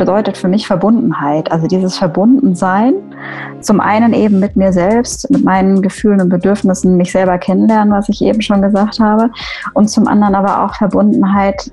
bedeutet 0.00 0.38
für 0.38 0.48
mich 0.48 0.66
Verbundenheit. 0.66 1.52
Also 1.52 1.66
dieses 1.66 1.96
Verbundensein, 1.98 2.94
zum 3.60 3.80
einen 3.80 4.14
eben 4.14 4.40
mit 4.40 4.56
mir 4.56 4.72
selbst, 4.72 5.30
mit 5.30 5.44
meinen 5.44 5.82
Gefühlen 5.82 6.22
und 6.22 6.30
Bedürfnissen, 6.30 6.96
mich 6.96 7.12
selber 7.12 7.36
kennenlernen, 7.36 7.92
was 7.92 8.08
ich 8.08 8.22
eben 8.22 8.40
schon 8.40 8.62
gesagt 8.62 8.98
habe, 8.98 9.30
und 9.74 9.90
zum 9.90 10.08
anderen 10.08 10.34
aber 10.34 10.64
auch 10.64 10.74
Verbundenheit 10.74 11.70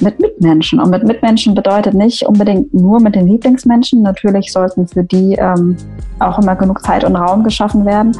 mit 0.00 0.20
Mitmenschen. 0.20 0.78
Und 0.78 0.90
mit 0.90 1.04
Mitmenschen 1.04 1.54
bedeutet 1.54 1.94
nicht 1.94 2.22
unbedingt 2.26 2.72
nur 2.74 3.00
mit 3.00 3.14
den 3.14 3.26
Lieblingsmenschen. 3.26 4.02
Natürlich 4.02 4.52
sollten 4.52 4.86
für 4.86 5.02
die 5.02 5.34
ähm, 5.34 5.76
auch 6.18 6.38
immer 6.38 6.54
genug 6.54 6.82
Zeit 6.82 7.04
und 7.04 7.16
Raum 7.16 7.44
geschaffen 7.44 7.86
werden, 7.86 8.12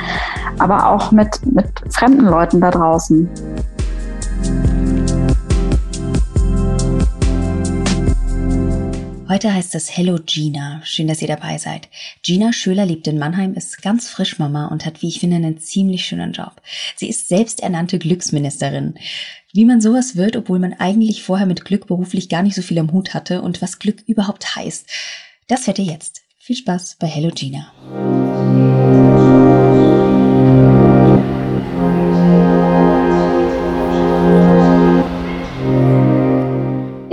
aber 0.58 0.88
auch 0.90 1.12
mit, 1.12 1.28
mit 1.44 1.66
fremden 1.90 2.24
Leuten 2.24 2.60
da 2.60 2.70
draußen. 2.70 3.28
Heute 9.30 9.54
heißt 9.54 9.76
es 9.76 9.96
Hello 9.96 10.18
Gina. 10.26 10.80
Schön, 10.82 11.06
dass 11.06 11.22
ihr 11.22 11.28
dabei 11.28 11.56
seid. 11.56 11.88
Gina 12.24 12.52
Schöler 12.52 12.84
lebt 12.84 13.06
in 13.06 13.16
Mannheim, 13.16 13.54
ist 13.54 13.80
ganz 13.80 14.08
frisch 14.08 14.40
Mama 14.40 14.66
und 14.66 14.84
hat, 14.84 15.02
wie 15.02 15.06
ich 15.06 15.20
finde, 15.20 15.36
einen 15.36 15.60
ziemlich 15.60 16.04
schönen 16.04 16.32
Job. 16.32 16.60
Sie 16.96 17.08
ist 17.08 17.28
selbsternannte 17.28 18.00
Glücksministerin. 18.00 18.94
Wie 19.52 19.64
man 19.64 19.80
sowas 19.80 20.16
wird, 20.16 20.36
obwohl 20.36 20.58
man 20.58 20.72
eigentlich 20.72 21.22
vorher 21.22 21.46
mit 21.46 21.64
Glück 21.64 21.86
beruflich 21.86 22.28
gar 22.28 22.42
nicht 22.42 22.56
so 22.56 22.62
viel 22.62 22.80
am 22.80 22.90
Hut 22.90 23.14
hatte 23.14 23.40
und 23.42 23.62
was 23.62 23.78
Glück 23.78 24.02
überhaupt 24.08 24.56
heißt, 24.56 24.88
das 25.46 25.68
hört 25.68 25.78
ihr 25.78 25.84
jetzt. 25.84 26.22
Viel 26.36 26.56
Spaß 26.56 26.96
bei 26.98 27.06
Hello 27.06 27.30
Gina. 27.32 27.70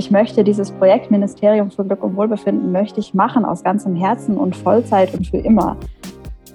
Ich 0.07 0.11
möchte 0.11 0.45
dieses 0.45 0.71
Projekt 0.71 1.11
Ministerium 1.11 1.69
für 1.69 1.83
Glück 1.83 2.01
und 2.01 2.15
Wohlbefinden 2.15 2.71
möchte 2.71 3.01
ich 3.01 3.13
machen 3.13 3.43
aus 3.43 3.61
ganzem 3.61 3.93
Herzen 3.93 4.37
und 4.37 4.55
Vollzeit 4.55 5.13
und 5.13 5.27
für 5.27 5.39
immer. 5.39 5.75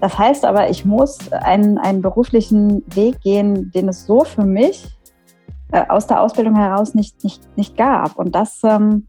Das 0.00 0.16
heißt 0.18 0.46
aber, 0.46 0.70
ich 0.70 0.86
muss 0.86 1.30
einen, 1.32 1.76
einen 1.76 2.00
beruflichen 2.00 2.82
Weg 2.96 3.20
gehen, 3.20 3.70
den 3.70 3.90
es 3.90 4.06
so 4.06 4.24
für 4.24 4.46
mich 4.46 4.96
äh, 5.70 5.84
aus 5.86 6.06
der 6.06 6.22
Ausbildung 6.22 6.56
heraus 6.56 6.94
nicht, 6.94 7.22
nicht, 7.24 7.42
nicht 7.58 7.76
gab. 7.76 8.16
Und 8.16 8.34
das 8.34 8.58
ähm, 8.64 9.06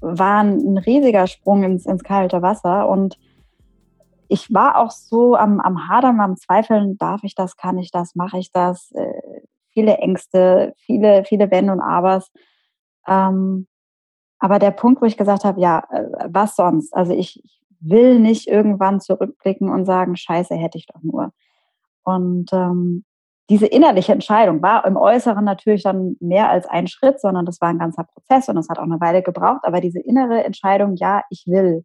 war 0.00 0.42
ein 0.42 0.76
riesiger 0.76 1.28
Sprung 1.28 1.62
ins, 1.62 1.86
ins 1.86 2.02
kalte 2.02 2.42
Wasser. 2.42 2.88
Und 2.88 3.18
ich 4.26 4.52
war 4.52 4.78
auch 4.78 4.90
so 4.90 5.36
am, 5.36 5.60
am 5.60 5.88
Hadern, 5.88 6.18
am 6.18 6.36
Zweifeln, 6.36 6.98
darf 6.98 7.22
ich 7.22 7.36
das, 7.36 7.56
kann 7.56 7.78
ich 7.78 7.92
das, 7.92 8.16
mache 8.16 8.38
ich 8.38 8.50
das? 8.50 8.90
Äh, 8.96 9.42
viele 9.72 9.98
Ängste, 9.98 10.74
viele, 10.76 11.22
viele 11.24 11.52
Wenn 11.52 11.70
und 11.70 11.80
Abers. 11.80 12.32
Ähm, 13.06 13.66
aber 14.38 14.58
der 14.58 14.70
Punkt, 14.70 15.00
wo 15.00 15.06
ich 15.06 15.16
gesagt 15.16 15.44
habe, 15.44 15.60
ja, 15.60 15.84
äh, 15.90 16.28
was 16.28 16.56
sonst? 16.56 16.94
Also 16.94 17.12
ich 17.12 17.42
will 17.80 18.18
nicht 18.18 18.48
irgendwann 18.48 19.00
zurückblicken 19.00 19.70
und 19.70 19.84
sagen, 19.84 20.16
scheiße, 20.16 20.54
hätte 20.54 20.78
ich 20.78 20.86
doch 20.86 21.02
nur. 21.02 21.32
Und 22.04 22.52
ähm, 22.52 23.04
diese 23.48 23.66
innerliche 23.66 24.12
Entscheidung 24.12 24.60
war 24.62 24.84
im 24.86 24.96
Äußeren 24.96 25.44
natürlich 25.44 25.82
dann 25.84 26.16
mehr 26.20 26.50
als 26.50 26.66
ein 26.66 26.88
Schritt, 26.88 27.20
sondern 27.20 27.46
das 27.46 27.60
war 27.60 27.68
ein 27.68 27.78
ganzer 27.78 28.04
Prozess 28.04 28.48
und 28.48 28.56
das 28.56 28.68
hat 28.68 28.78
auch 28.78 28.84
eine 28.84 29.00
Weile 29.00 29.22
gebraucht. 29.22 29.60
Aber 29.62 29.80
diese 29.80 30.00
innere 30.00 30.42
Entscheidung, 30.44 30.96
ja, 30.96 31.22
ich 31.30 31.44
will 31.46 31.84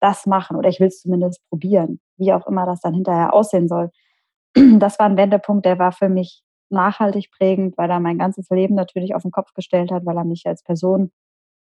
das 0.00 0.26
machen 0.26 0.56
oder 0.56 0.68
ich 0.68 0.80
will 0.80 0.88
es 0.88 1.00
zumindest 1.00 1.40
probieren, 1.48 2.00
wie 2.18 2.32
auch 2.32 2.46
immer 2.46 2.66
das 2.66 2.80
dann 2.80 2.94
hinterher 2.94 3.32
aussehen 3.34 3.68
soll, 3.68 3.90
das 4.54 4.98
war 4.98 5.06
ein 5.06 5.16
Wendepunkt, 5.16 5.66
der 5.66 5.78
war 5.78 5.92
für 5.92 6.08
mich 6.08 6.42
nachhaltig 6.72 7.30
prägend, 7.30 7.76
weil 7.78 7.90
er 7.90 8.00
mein 8.00 8.18
ganzes 8.18 8.48
Leben 8.50 8.74
natürlich 8.74 9.14
auf 9.14 9.22
den 9.22 9.30
Kopf 9.30 9.52
gestellt 9.54 9.90
hat, 9.90 10.04
weil 10.06 10.16
er 10.16 10.24
mich 10.24 10.46
als 10.46 10.62
Person 10.62 11.12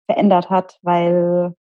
verändert 0.07 0.51
hat, 0.51 0.79
weil 0.83 1.55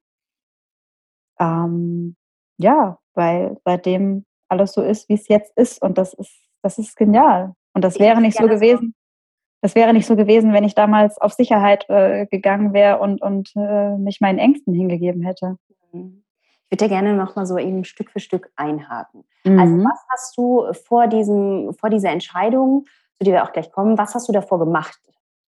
ähm, 1.39 2.15
ja, 2.57 2.99
weil 3.13 3.57
seitdem 3.65 4.25
alles 4.49 4.73
so 4.73 4.81
ist, 4.81 5.09
wie 5.09 5.13
es 5.13 5.27
jetzt 5.27 5.55
ist 5.57 5.81
und 5.81 5.97
das 5.97 6.13
ist 6.13 6.35
das 6.61 6.77
ist 6.77 6.95
genial 6.97 7.53
und 7.73 7.83
das 7.83 7.95
ich 7.95 8.01
wäre 8.01 8.21
nicht 8.21 8.37
so 8.37 8.47
gewesen. 8.47 8.93
Das 9.61 9.75
wäre 9.75 9.93
nicht 9.93 10.05
so 10.05 10.15
gewesen, 10.15 10.53
wenn 10.53 10.63
ich 10.63 10.73
damals 10.73 11.19
auf 11.19 11.33
Sicherheit 11.33 11.85
äh, 11.89 12.27
gegangen 12.27 12.73
wäre 12.73 12.99
und, 12.99 13.21
und 13.21 13.51
äh, 13.57 13.97
mich 13.97 14.21
meinen 14.21 14.39
Ängsten 14.39 14.73
hingegeben 14.73 15.21
hätte. 15.21 15.57
Mhm. 15.91 16.23
Ich 16.69 16.71
würde 16.71 16.85
ja 16.85 17.01
gerne 17.01 17.17
noch 17.17 17.35
mal 17.35 17.45
so 17.45 17.57
eben 17.57 17.83
Stück 17.83 18.11
für 18.11 18.19
Stück 18.19 18.51
einhaken. 18.55 19.25
Also 19.43 19.51
mhm. 19.51 19.59
Also 19.59 19.83
was 19.83 20.05
hast 20.09 20.37
du 20.37 20.73
vor, 20.85 21.07
diesem, 21.07 21.73
vor 21.73 21.89
dieser 21.89 22.11
Entscheidung 22.11 22.85
zu 23.19 23.25
der 23.25 23.33
wir 23.33 23.43
auch 23.43 23.51
gleich 23.51 23.71
kommen. 23.71 23.97
Was 23.97 24.15
hast 24.15 24.27
du 24.27 24.31
davor 24.31 24.59
gemacht? 24.59 24.99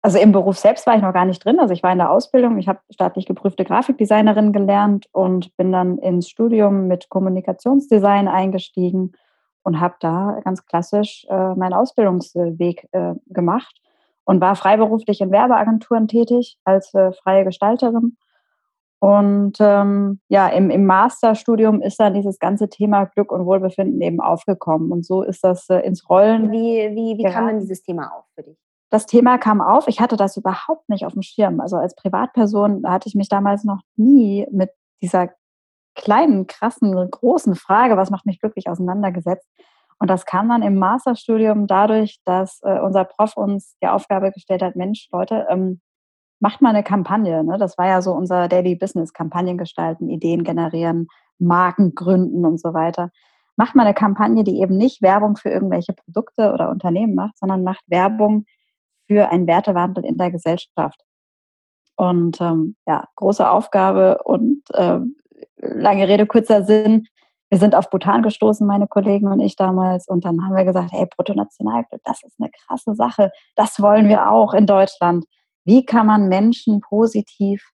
Also 0.03 0.19
im 0.19 0.31
Beruf 0.31 0.57
selbst 0.57 0.87
war 0.87 0.95
ich 0.95 1.03
noch 1.03 1.13
gar 1.13 1.25
nicht 1.25 1.45
drin. 1.45 1.59
Also 1.59 1.75
ich 1.75 1.83
war 1.83 1.91
in 1.91 1.99
der 1.99 2.13
Ausbildung. 2.13 2.59
Ich 2.59 2.69
habe 2.69 2.79
staatlich 2.91 3.27
geprüfte 3.27 3.65
Grafikdesignerin 3.65 4.53
gelernt 4.53 5.07
und 5.11 5.57
bin 5.57 5.73
dann 5.73 5.99
ins 5.99 6.29
Studium 6.29 6.87
mit 6.87 7.09
Kommunikationsdesign 7.09 8.29
eingestiegen 8.29 9.13
und 9.65 9.81
habe 9.81 9.97
da 9.99 10.41
ganz 10.45 10.65
klassisch 10.65 11.27
äh, 11.29 11.55
meinen 11.55 11.73
Ausbildungsweg 11.73 12.89
äh, 12.93 13.15
gemacht 13.27 13.81
und 14.25 14.41
war 14.41 14.55
freiberuflich 14.55 15.21
in 15.21 15.33
Werbeagenturen 15.33 16.07
tätig 16.07 16.57
als 16.63 16.95
äh, 16.95 17.11
freie 17.13 17.45
Gestalterin 17.45 18.17
und 18.99 19.55
ähm, 19.61 20.21
ja, 20.29 20.49
im, 20.49 20.71
im 20.71 20.87
Masterstudium 20.87 21.83
ist 21.83 22.01
dann 22.01 22.15
dieses 22.15 22.39
ganze 22.39 22.69
Thema 22.69 23.05
Glück 23.05 23.31
und 23.31 23.45
Wohlbefinden 23.45 24.01
eben 24.01 24.21
aufgekommen. 24.21 24.91
Und 24.91 25.05
so 25.05 25.23
ist 25.23 25.45
das 25.45 25.69
äh, 25.69 25.81
ins 25.81 26.09
Rollen. 26.09 26.51
Wie, 26.51 26.91
wie, 26.95 27.19
wie 27.19 27.31
kam 27.31 27.47
denn 27.47 27.61
dieses 27.61 27.83
Thema 27.83 28.11
auf 28.13 28.25
für 28.35 28.43
dich? 28.43 28.57
Das 28.91 29.07
Thema 29.07 29.37
kam 29.37 29.61
auf. 29.61 29.89
Ich 29.89 30.01
hatte 30.01 30.17
das 30.17 30.37
überhaupt 30.37 30.89
nicht 30.89 31.05
auf 31.05 31.13
dem 31.13 31.23
Schirm. 31.23 31.61
Also 31.61 31.77
als 31.77 31.95
Privatperson 31.95 32.85
hatte 32.87 33.09
ich 33.09 33.15
mich 33.15 33.29
damals 33.29 33.65
noch 33.65 33.81
nie 33.97 34.47
mit 34.51 34.71
dieser 35.03 35.31
kleinen, 35.95 36.47
krassen, 36.47 36.95
großen 37.11 37.55
Frage, 37.55 37.97
was 37.97 38.11
macht 38.11 38.27
mich 38.27 38.41
glücklich, 38.41 38.69
auseinandergesetzt. 38.69 39.47
Und 39.99 40.09
das 40.09 40.25
kam 40.25 40.49
dann 40.49 40.63
im 40.63 40.77
Masterstudium 40.77 41.67
dadurch, 41.67 42.19
dass 42.25 42.61
äh, 42.63 42.81
unser 42.81 43.05
Prof 43.05 43.37
uns 43.37 43.77
die 43.83 43.89
Aufgabe 43.89 44.31
gestellt 44.31 44.63
hat, 44.63 44.77
Mensch, 44.77 45.09
Leute, 45.11 45.47
ähm, 45.51 45.81
macht 46.41 46.63
mal 46.63 46.71
eine 46.71 46.83
Kampagne. 46.83 47.45
Ne? 47.45 47.59
Das 47.59 47.79
war 47.79 47.87
ja 47.87 48.03
so 48.03 48.13
unser 48.13 48.49
Daily 48.49 48.75
Business, 48.75 49.13
Kampagnen 49.13 49.59
gestalten, 49.59 50.09
Ideen 50.09 50.45
generieren, 50.45 51.09
Marken 51.39 51.95
gründen 51.95 52.45
und 52.45 52.61
so 52.61 52.75
weiter. 52.75 53.11
Macht 53.57 53.75
mal 53.75 53.85
eine 53.85 53.95
Kampagne, 53.95 54.45
die 54.45 54.61
eben 54.61 54.77
nicht 54.77 55.01
Werbung 55.01 55.37
für 55.37 55.49
irgendwelche 55.49 55.95
Produkte 55.95 56.53
oder 56.53 56.71
Unternehmen 56.71 57.15
macht, 57.15 57.39
sondern 57.39 57.65
macht 57.65 57.83
Werbung 57.87 58.45
für 59.07 59.31
einen 59.31 59.47
Wertewandel 59.47 60.05
in 60.05 60.19
der 60.19 60.31
Gesellschaft. 60.31 61.01
Und 61.97 62.41
ähm, 62.43 62.77
ja, 62.87 63.09
große 63.17 63.49
Aufgabe 63.49 64.23
und 64.25 64.63
äh, 64.75 65.01
lange 65.57 66.09
Rede, 66.09 66.27
kurzer 66.27 66.65
Sinn. 66.65 67.07
Wir 67.49 67.59
sind 67.59 67.75
auf 67.75 67.89
Bhutan 67.89 68.23
gestoßen, 68.23 68.67
meine 68.67 68.89
Kollegen 68.89 69.29
und 69.29 69.41
ich 69.41 69.57
damals. 69.57 70.07
Und 70.09 70.25
dann 70.25 70.45
haben 70.45 70.57
wir 70.57 70.65
gesagt, 70.65 70.93
hey, 70.93 71.07
Bruttonationalprodukt, 71.07 72.07
das 72.07 72.23
ist 72.25 72.35
eine 72.39 72.51
krasse 72.51 72.95
Sache. 72.95 73.31
Das 73.55 73.81
wollen 73.81 74.09
wir 74.09 74.31
auch 74.31 74.53
in 74.53 74.67
Deutschland. 74.67 75.25
Wie 75.67 75.85
kann 75.85 76.07
man 76.07 76.29
Menschen 76.29 76.81
positiv 76.81 77.71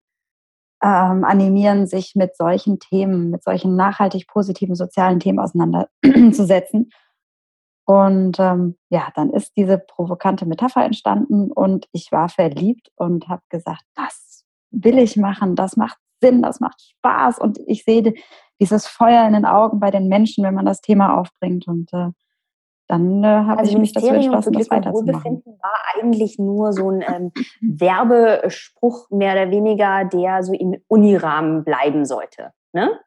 ähm, 0.82 1.24
animieren, 1.24 1.86
sich 1.86 2.14
mit 2.14 2.36
solchen 2.36 2.78
Themen, 2.78 3.30
mit 3.30 3.42
solchen 3.42 3.74
nachhaltig 3.74 4.28
positiven 4.28 4.74
sozialen 4.74 5.18
Themen 5.18 5.40
auseinanderzusetzen? 5.40 6.90
Und 7.86 8.38
ähm, 8.38 8.76
ja, 8.90 9.08
dann 9.14 9.30
ist 9.30 9.56
diese 9.56 9.78
provokante 9.78 10.44
Metapher 10.44 10.84
entstanden 10.84 11.50
und 11.50 11.86
ich 11.92 12.12
war 12.12 12.28
verliebt 12.28 12.90
und 12.96 13.28
habe 13.28 13.40
gesagt, 13.48 13.80
das 13.94 14.44
will 14.70 14.98
ich 14.98 15.16
machen, 15.16 15.56
das 15.56 15.78
macht 15.78 15.96
Sinn, 16.20 16.42
das 16.42 16.60
macht 16.60 16.82
Spaß 16.82 17.38
und 17.38 17.58
ich 17.66 17.84
sehe 17.84 18.12
dieses 18.60 18.86
Feuer 18.86 19.26
in 19.26 19.32
den 19.32 19.46
Augen 19.46 19.80
bei 19.80 19.90
den 19.90 20.08
Menschen, 20.08 20.44
wenn 20.44 20.52
man 20.52 20.66
das 20.66 20.82
Thema 20.82 21.18
aufbringt. 21.18 21.66
Und 21.66 21.90
äh, 21.94 22.10
dann 22.88 23.22
äh, 23.22 23.26
habe 23.26 23.58
also 23.60 23.72
ich 23.72 23.78
mich 23.78 23.92
dazu 23.92 24.06
entschlossen, 24.08 24.54
das 24.54 24.70
weiterzumachen. 24.70 25.42
war 25.60 25.72
eigentlich 25.94 26.38
nur 26.38 26.72
so 26.72 26.90
ein 26.90 27.02
ähm, 27.02 27.32
Werbespruch 27.60 29.10
mehr 29.10 29.34
oder 29.34 29.50
weniger, 29.50 30.06
der 30.06 30.42
so 30.42 30.54
im 30.54 30.82
Unirahmen 30.88 31.64
bleiben 31.64 32.06
sollte. 32.06 32.52
Ne? 32.72 32.98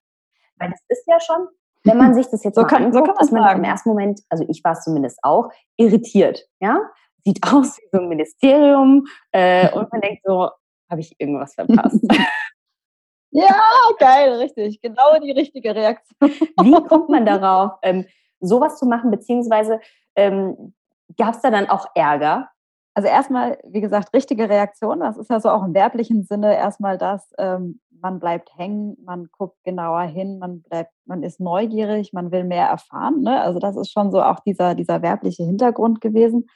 Weil 0.57 0.69
das 0.69 0.81
ist 0.87 1.07
ja 1.07 1.19
schon, 1.19 1.47
wenn 1.83 1.97
man 1.97 2.13
sich 2.13 2.27
das 2.27 2.43
jetzt 2.43 2.55
so 2.55 2.61
mal 2.61 2.67
kann, 2.67 2.85
anguckt, 2.85 3.07
so 3.07 3.13
kann 3.13 3.27
man, 3.31 3.41
man 3.41 3.57
im 3.57 3.63
ersten 3.63 3.89
Moment, 3.89 4.21
also 4.29 4.45
ich 4.47 4.63
war 4.63 4.73
es 4.73 4.83
zumindest 4.83 5.19
auch, 5.23 5.49
irritiert. 5.77 6.47
Ja, 6.59 6.79
sieht 7.25 7.39
aus 7.51 7.77
wie 7.79 7.89
so 7.91 8.01
ein 8.01 8.07
Ministerium 8.07 9.05
äh, 9.31 9.71
und 9.71 9.91
man 9.91 10.01
denkt 10.01 10.21
so, 10.23 10.49
habe 10.91 11.01
ich 11.01 11.15
irgendwas 11.17 11.55
verpasst? 11.55 11.99
ja, 13.31 13.55
geil, 13.97 14.33
richtig, 14.33 14.79
genau 14.79 15.19
die 15.19 15.31
richtige 15.31 15.73
Reaktion. 15.73 16.29
Wie 16.29 16.87
kommt 16.87 17.09
man 17.09 17.25
darauf? 17.25 17.71
Ähm, 17.81 18.05
sowas 18.41 18.77
zu 18.77 18.85
machen, 18.85 19.11
beziehungsweise 19.11 19.79
ähm, 20.15 20.73
gab 21.17 21.35
es 21.35 21.41
da 21.41 21.49
dann 21.49 21.69
auch 21.69 21.87
Ärger? 21.95 22.49
Also 22.93 23.07
erstmal, 23.07 23.57
wie 23.63 23.81
gesagt, 23.81 24.13
richtige 24.13 24.49
Reaktion. 24.49 24.99
Das 24.99 25.17
ist 25.17 25.29
ja 25.29 25.39
so 25.39 25.49
auch 25.49 25.63
im 25.63 25.73
werblichen 25.73 26.23
Sinne 26.23 26.55
erstmal 26.55 26.97
das, 26.97 27.33
ähm, 27.37 27.79
man 28.01 28.19
bleibt 28.19 28.57
hängen, 28.57 28.97
man 29.05 29.29
guckt 29.37 29.63
genauer 29.63 30.01
hin, 30.01 30.39
man 30.39 30.61
bleibt, 30.63 30.91
man 31.05 31.23
ist 31.23 31.39
neugierig, 31.39 32.13
man 32.13 32.31
will 32.31 32.43
mehr 32.43 32.67
erfahren. 32.67 33.21
Ne? 33.21 33.39
Also 33.39 33.59
das 33.59 33.77
ist 33.77 33.91
schon 33.91 34.11
so 34.11 34.21
auch 34.21 34.39
dieser, 34.39 34.75
dieser 34.75 35.01
werbliche 35.01 35.43
Hintergrund 35.43 36.01
gewesen. 36.01 36.47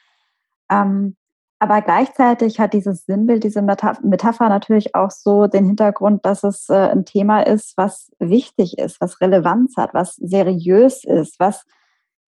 Ähm, 0.70 1.16
aber 1.60 1.82
gleichzeitig 1.82 2.60
hat 2.60 2.74
dieses 2.74 3.06
Sinnbild, 3.06 3.44
diese 3.44 3.62
Metapher 3.62 4.50
natürlich 4.50 4.94
auch 4.94 5.10
so 5.10 5.48
den 5.48 5.66
Hintergrund, 5.66 6.26
dass 6.26 6.44
es 6.44 6.70
äh, 6.70 6.90
ein 6.90 7.06
Thema 7.06 7.42
ist, 7.42 7.78
was 7.78 8.12
wichtig 8.20 8.78
ist, 8.78 9.00
was 9.00 9.22
Relevanz 9.22 9.78
hat, 9.78 9.94
was 9.94 10.16
seriös 10.16 11.04
ist, 11.06 11.40
was 11.40 11.66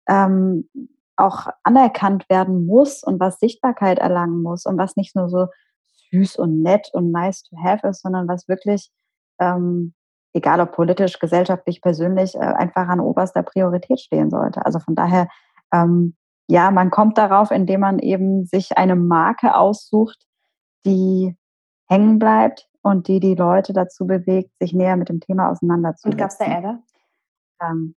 ähm, 0.10 0.70
auch 1.16 1.48
anerkannt 1.64 2.30
werden 2.30 2.66
muss 2.66 3.04
und 3.04 3.20
was 3.20 3.40
Sichtbarkeit 3.40 4.00
erlangen 4.00 4.42
muss 4.42 4.66
und 4.66 4.78
was 4.78 4.98
nicht 4.98 5.16
nur 5.16 5.30
so 5.30 5.48
süß 6.12 6.38
und 6.38 6.62
nett 6.62 6.90
und 6.94 7.12
nice 7.12 7.44
to 7.44 7.56
have 7.64 7.88
ist, 7.88 8.02
sondern 8.02 8.28
was 8.28 8.48
wirklich, 8.48 8.92
ähm, 9.40 9.94
egal 10.34 10.60
ob 10.60 10.74
politisch, 10.74 11.20
gesellschaftlich, 11.20 11.82
persönlich, 11.82 12.36
äh, 12.36 12.40
einfach 12.40 12.88
an 12.88 13.00
oberster 13.00 13.44
Priorität 13.44 14.02
stehen 14.02 14.30
sollte. 14.30 14.66
Also 14.66 14.80
von 14.80 14.96
daher 14.96 15.28
ähm, 15.72 16.16
ja, 16.48 16.72
man 16.72 16.92
kommt 16.92 17.18
darauf, 17.18 17.52
indem 17.52 17.82
man 17.82 18.00
eben 18.00 18.46
sich 18.46 18.78
eine 18.78 18.96
Marke 18.96 19.56
aussucht, 19.56 20.26
die 20.86 21.36
hängen 21.88 22.20
bleibt 22.20 22.68
und 22.82 23.08
die 23.08 23.20
die 23.20 23.36
Leute 23.36 23.74
dazu 23.74 24.06
bewegt, 24.06 24.52
sich 24.60 24.74
näher 24.74 24.98
mit 24.98 25.10
dem 25.10 25.20
Thema 25.20 25.50
auseinanderzusetzen. 25.50 26.12
Und 26.12 26.18
gab 26.18 26.30
es 26.30 26.38
da 26.38 26.46
Ärger? 26.46 26.80
Ähm, 27.62 27.96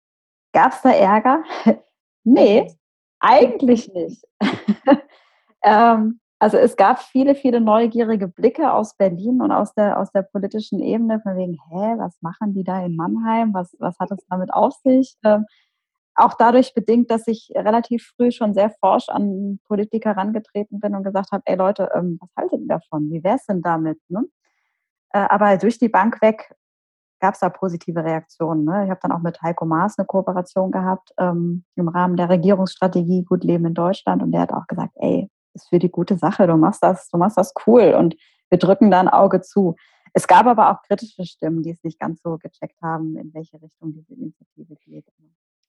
gab 0.53 0.73
es 0.73 0.83
da 0.83 0.91
Ärger? 0.91 1.43
nee, 2.25 2.73
eigentlich 3.19 3.93
nicht. 3.93 4.25
ähm, 5.63 6.21
also 6.39 6.59
es 6.59 6.77
gab 6.77 7.01
viele, 7.01 7.35
viele 7.35 7.61
neugierige 7.61 8.29
Blicke 8.29 8.73
aus 8.73 8.95
Berlin 8.97 9.41
und 9.41 9.51
aus 9.53 9.73
der, 9.75 9.99
aus 9.99 10.11
der 10.13 10.23
politischen 10.23 10.81
Ebene, 10.81 11.21
von 11.21 11.37
wegen, 11.37 11.55
hä, 11.55 11.95
was 11.99 12.21
machen 12.21 12.53
die 12.53 12.63
da 12.63 12.85
in 12.85 12.95
Mannheim? 12.95 13.55
Was, 13.55 13.75
was 13.79 13.99
hat 13.99 14.11
es 14.13 14.25
damit 14.29 14.53
auf 14.53 14.75
sich? 14.85 15.17
Ähm, 15.25 15.47
auch 16.17 16.35
dadurch 16.35 16.75
bedingt, 16.75 17.11
dass 17.11 17.27
ich 17.27 17.51
relativ 17.55 18.13
früh 18.17 18.31
schon 18.31 18.55
sehr 18.55 18.71
forsch 18.71 19.09
an 19.09 19.61
Politiker 19.67 20.11
herangetreten 20.11 20.81
bin 20.81 20.95
und 20.95 21.05
gesagt 21.05 21.31
habe, 21.33 21.43
ey 21.45 21.57
Leute, 21.57 21.91
ähm, 21.95 22.19
was 22.21 22.31
haltet 22.37 22.61
ihr 22.61 22.69
davon? 22.69 23.11
Wie 23.11 23.23
wäre 23.23 23.37
es 23.37 23.47
denn 23.47 23.63
damit? 23.63 24.01
Ne? 24.09 24.25
Äh, 25.11 25.27
aber 25.29 25.57
durch 25.59 25.79
die 25.79 25.89
Bank 25.89 26.21
weg 26.23 26.55
gab 27.21 27.35
es 27.35 27.41
da 27.41 27.51
positive 27.51 28.03
Reaktionen. 28.03 28.65
Ne? 28.65 28.85
Ich 28.85 28.91
habe 28.91 29.01
dann 29.03 29.13
auch 29.13 29.21
mit 29.21 29.41
Heiko 29.43 29.67
Maas 29.67 29.99
eine 29.99 30.07
Kooperation 30.07 30.71
gehabt 30.71 31.13
ähm, 31.19 31.65
im 31.77 31.89
Rahmen 31.89 32.17
der 32.17 32.29
Regierungsstrategie 32.29 33.25
Gut 33.25 33.45
Leben 33.45 33.67
in 33.67 33.75
Deutschland 33.75 34.23
und 34.23 34.33
der 34.33 34.43
hat 34.43 34.53
auch 34.53 34.67
gesagt, 34.67 34.93
ey, 34.97 35.31
ist 35.55 35.69
für 35.69 35.79
die 35.79 35.91
gute 35.91 36.17
Sache, 36.19 36.47
du 36.47 36.57
machst 36.57 36.83
das, 36.83 37.09
du 37.09 37.19
machst 37.19 37.39
das 37.39 37.53
cool 37.67 37.95
und 37.99 38.17
wir 38.51 38.59
drücken 38.59 38.91
da 38.91 39.01
ein 39.01 39.09
Auge 39.09 39.41
zu. 39.41 39.77
Es 40.13 40.27
gab 40.27 40.47
aber 40.47 40.71
auch 40.71 40.83
kritische 40.83 41.25
Stimmen, 41.27 41.63
die 41.63 41.71
es 41.71 41.83
nicht 41.83 41.99
ganz 41.99 42.23
so 42.23 42.39
gecheckt 42.39 42.81
haben, 42.83 43.17
in 43.17 43.35
welche 43.35 43.61
Richtung 43.61 43.93
diese 43.93 44.15
Initiative 44.15 44.77
geht 44.85 45.07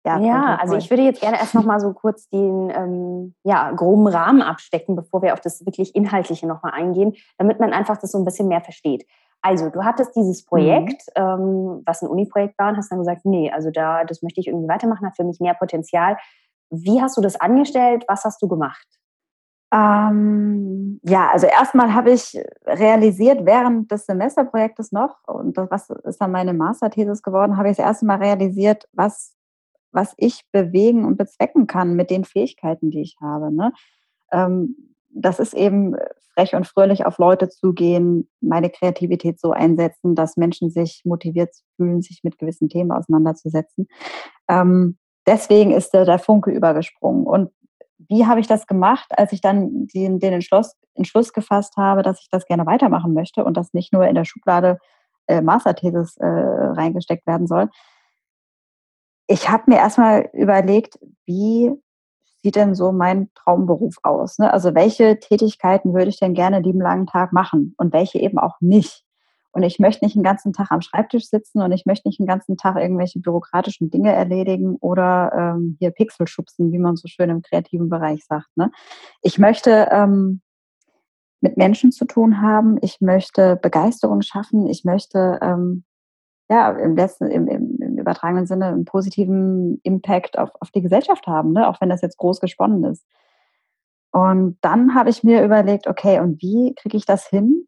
ja, 0.06 0.20
ja 0.20 0.58
also 0.62 0.76
ich 0.76 0.90
würde 0.90 1.04
jetzt 1.04 1.22
gerne 1.22 1.38
erst 1.38 1.56
noch 1.56 1.66
mal 1.66 1.80
so 1.80 1.94
kurz 1.94 2.30
den 2.30 2.70
ähm, 2.70 3.36
ja, 3.44 3.72
groben 3.72 4.08
Rahmen 4.08 4.42
abstecken, 4.42 4.96
bevor 4.96 5.22
wir 5.22 5.34
auf 5.34 5.42
das 5.42 5.66
wirklich 5.66 5.96
Inhaltliche 5.96 6.48
noch 6.48 6.64
mal 6.64 6.72
eingehen, 6.72 7.16
damit 7.38 7.60
man 7.60 7.74
einfach 7.74 7.98
das 7.98 8.12
so 8.12 8.18
ein 8.18 8.26
bisschen 8.26 8.48
mehr 8.48 8.62
versteht. 8.62 9.06
Also, 9.42 9.70
du 9.70 9.84
hattest 9.84 10.16
dieses. 10.16 10.46
Projekt, 10.46 11.04
mhm. 11.16 11.24
ähm, 11.24 11.84
was 11.86 12.02
ein 12.02 12.10
Uni-Projekt 12.10 12.58
war, 12.58 12.70
und 12.70 12.78
hast 12.78 12.92
dann 12.92 13.00
gesagt, 13.00 13.26
nee, 13.26 13.52
also 13.52 13.70
da, 13.70 14.04
das 14.04 14.22
möchte 14.22 14.40
ich 14.40 14.48
irgendwie 14.48 14.68
weitermachen, 14.68 15.06
hat 15.06 15.16
für 15.16 15.24
mich 15.24 15.40
mehr 15.40 15.54
Potenzial. 15.54 16.18
Wie 16.70 17.02
hast 17.02 17.18
du 17.18 17.22
das 17.22 17.40
angestellt? 17.40 18.06
Was 18.08 18.24
hast 18.24 18.42
du 18.42 18.48
gemacht? 18.48 18.88
Ähm, 19.74 21.00
ja, 21.04 21.30
also 21.32 21.46
erstmal 21.48 21.94
habe 21.94 22.12
ich 22.12 22.42
realisiert, 22.66 23.46
während 23.46 23.92
des 23.92 24.06
Semesterprojektes 24.06 24.92
noch, 24.92 25.16
und 25.28 25.58
das 25.58 25.70
was 25.70 25.90
ist 25.90 26.22
dann 26.22 26.32
meine 26.32 26.54
Masterthesis 26.54 27.22
geworden, 27.22 27.58
habe 27.58 27.70
ich 27.70 27.78
das 27.78 27.86
erste 27.86 28.06
Mal 28.06 28.18
realisiert, 28.18 28.88
was 28.94 29.37
was 29.98 30.14
ich 30.18 30.44
bewegen 30.52 31.06
und 31.06 31.18
bezwecken 31.18 31.66
kann 31.66 31.96
mit 31.96 32.12
den 32.12 32.24
Fähigkeiten, 32.24 32.92
die 32.92 33.02
ich 33.02 33.18
habe. 33.20 33.52
Ne? 33.52 33.74
Ähm, 34.32 34.76
das 35.10 35.40
ist 35.40 35.56
eben 35.56 35.96
frech 36.36 36.54
und 36.54 36.68
fröhlich 36.68 37.04
auf 37.08 37.18
Leute 37.18 37.50
zugehen, 37.50 38.30
meine 38.40 38.70
Kreativität 38.70 39.40
so 39.40 39.54
einsetzen, 39.54 40.14
dass 40.14 40.38
Menschen 40.38 40.70
sich 40.70 41.02
motiviert 41.04 41.50
fühlen, 41.76 42.04
sich 42.04 42.20
mit 42.22 42.38
gewissen 42.38 42.70
Themen 42.70 42.92
auseinanderzusetzen. 42.92 43.88
Ähm, 44.48 45.00
deswegen 45.26 45.72
ist 45.72 45.96
der, 45.96 46.06
der 46.06 46.20
Funke 46.20 46.52
übergesprungen. 46.52 47.26
Und 47.26 47.50
wie 47.98 48.28
habe 48.28 48.40
ich 48.40 48.46
das 48.46 48.68
gemacht, 48.68 49.08
als 49.18 49.32
ich 49.32 49.42
dann 49.42 49.88
den, 49.88 50.20
den 50.20 50.34
Entschluss, 50.34 50.76
Entschluss, 50.94 51.34
gefasst 51.34 51.76
habe, 51.76 52.04
dass 52.04 52.22
ich 52.22 52.30
das 52.30 52.46
gerne 52.46 52.68
weitermachen 52.68 53.14
möchte 53.14 53.44
und 53.44 53.58
das 53.58 53.74
nicht 53.74 53.92
nur 53.92 54.06
in 54.06 54.14
der 54.14 54.26
Schublade 54.26 54.78
äh, 55.26 55.42
Masterthesis 55.42 56.18
äh, 56.18 56.28
reingesteckt 56.28 57.26
werden 57.26 57.48
soll? 57.48 57.70
Ich 59.28 59.50
habe 59.50 59.64
mir 59.68 59.78
erstmal 59.78 60.30
überlegt, 60.34 60.98
wie 61.26 61.72
sieht 62.42 62.56
denn 62.56 62.76
so 62.76 62.92
mein 62.92 63.30
Traumberuf 63.36 63.96
aus? 64.04 64.40
Ne? 64.40 64.52
Also 64.52 64.74
welche 64.74 65.20
Tätigkeiten 65.20 65.94
würde 65.94 66.10
ich 66.10 66.20
denn 66.20 66.34
gerne 66.34 66.62
lieben 66.62 66.82
langen 66.82 67.08
Tag 67.08 67.34
machen 67.34 67.76
und 67.78 67.94
welche 67.94 68.20
eben 68.20 68.40
auch 68.40 68.56
nicht? 68.62 69.04
Und 69.52 69.64
ich 69.64 69.80
möchte 69.80 70.06
nicht 70.06 70.16
den 70.16 70.24
ganzen 70.24 70.54
Tag 70.54 70.72
am 70.72 70.82
Schreibtisch 70.82 71.30
sitzen 71.30 71.62
und 71.62 71.72
ich 71.72 71.86
möchte 71.86 72.08
nicht 72.08 72.20
den 72.20 72.28
ganzen 72.28 72.58
Tag 72.58 72.78
irgendwelche 72.78 73.20
bürokratischen 73.20 73.90
Dinge 73.90 74.14
erledigen 74.14 74.76
oder 74.76 75.32
ähm, 75.36 75.78
hier 75.80 75.92
Pixel 75.92 76.28
schubsen, 76.28 76.72
wie 76.72 76.78
man 76.78 76.96
so 76.96 77.08
schön 77.08 77.30
im 77.30 77.42
kreativen 77.42 77.90
Bereich 77.90 78.24
sagt. 78.26 78.56
Ne? 78.56 78.72
Ich 79.24 79.40
möchte 79.40 79.90
ähm, 79.92 80.42
mit 81.42 81.58
Menschen 81.58 81.92
zu 81.92 82.06
tun 82.06 82.42
haben, 82.42 82.78
ich 82.82 83.02
möchte 83.02 83.56
Begeisterung 83.56 84.22
schaffen, 84.22 84.68
ich 84.68 84.84
möchte 84.84 85.40
ähm, 85.42 85.86
ja, 86.50 86.72
im, 86.72 86.96
letzten, 86.96 87.28
im, 87.28 87.48
im, 87.48 87.77
im, 87.77 87.77
übertragenen 88.08 88.48
Sinne 88.48 88.68
einen 88.68 88.86
positiven 88.86 89.80
Impact 89.84 90.38
auf, 90.38 90.50
auf 90.60 90.72
die 90.72 90.82
Gesellschaft 90.82 91.28
haben, 91.28 91.54
ne? 91.54 91.68
auch 91.68 91.82
wenn 91.82 91.90
das 91.90 92.02
jetzt 92.02 92.18
groß 92.18 92.40
gesponnen 92.40 92.84
ist. 92.86 93.06
Und 94.12 94.58
dann 94.62 94.96
habe 94.96 95.10
ich 95.10 95.24
mir 95.24 95.44
überlegt, 95.44 95.88
okay, 95.88 96.20
und 96.20 96.42
wie 96.42 96.74
kriege 96.76 96.98
ich 96.98 97.06
das 97.06 97.28
hin, 97.28 97.68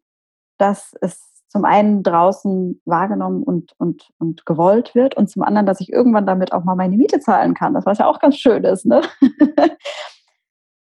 dass 0.58 0.94
es 1.00 1.30
zum 1.48 1.64
einen 1.64 2.02
draußen 2.02 2.80
wahrgenommen 2.84 3.42
und, 3.42 3.72
und, 3.78 4.08
und 4.18 4.46
gewollt 4.46 4.94
wird 4.94 5.16
und 5.16 5.28
zum 5.28 5.42
anderen, 5.42 5.66
dass 5.66 5.80
ich 5.80 5.92
irgendwann 5.92 6.26
damit 6.26 6.52
auch 6.52 6.64
mal 6.64 6.76
meine 6.76 6.96
Miete 6.96 7.20
zahlen 7.20 7.54
kann, 7.54 7.74
das 7.74 7.86
was 7.86 7.98
ja 7.98 8.06
auch 8.06 8.20
ganz 8.20 8.36
schön 8.36 8.64
ist. 8.64 8.86
Ne? 8.86 9.02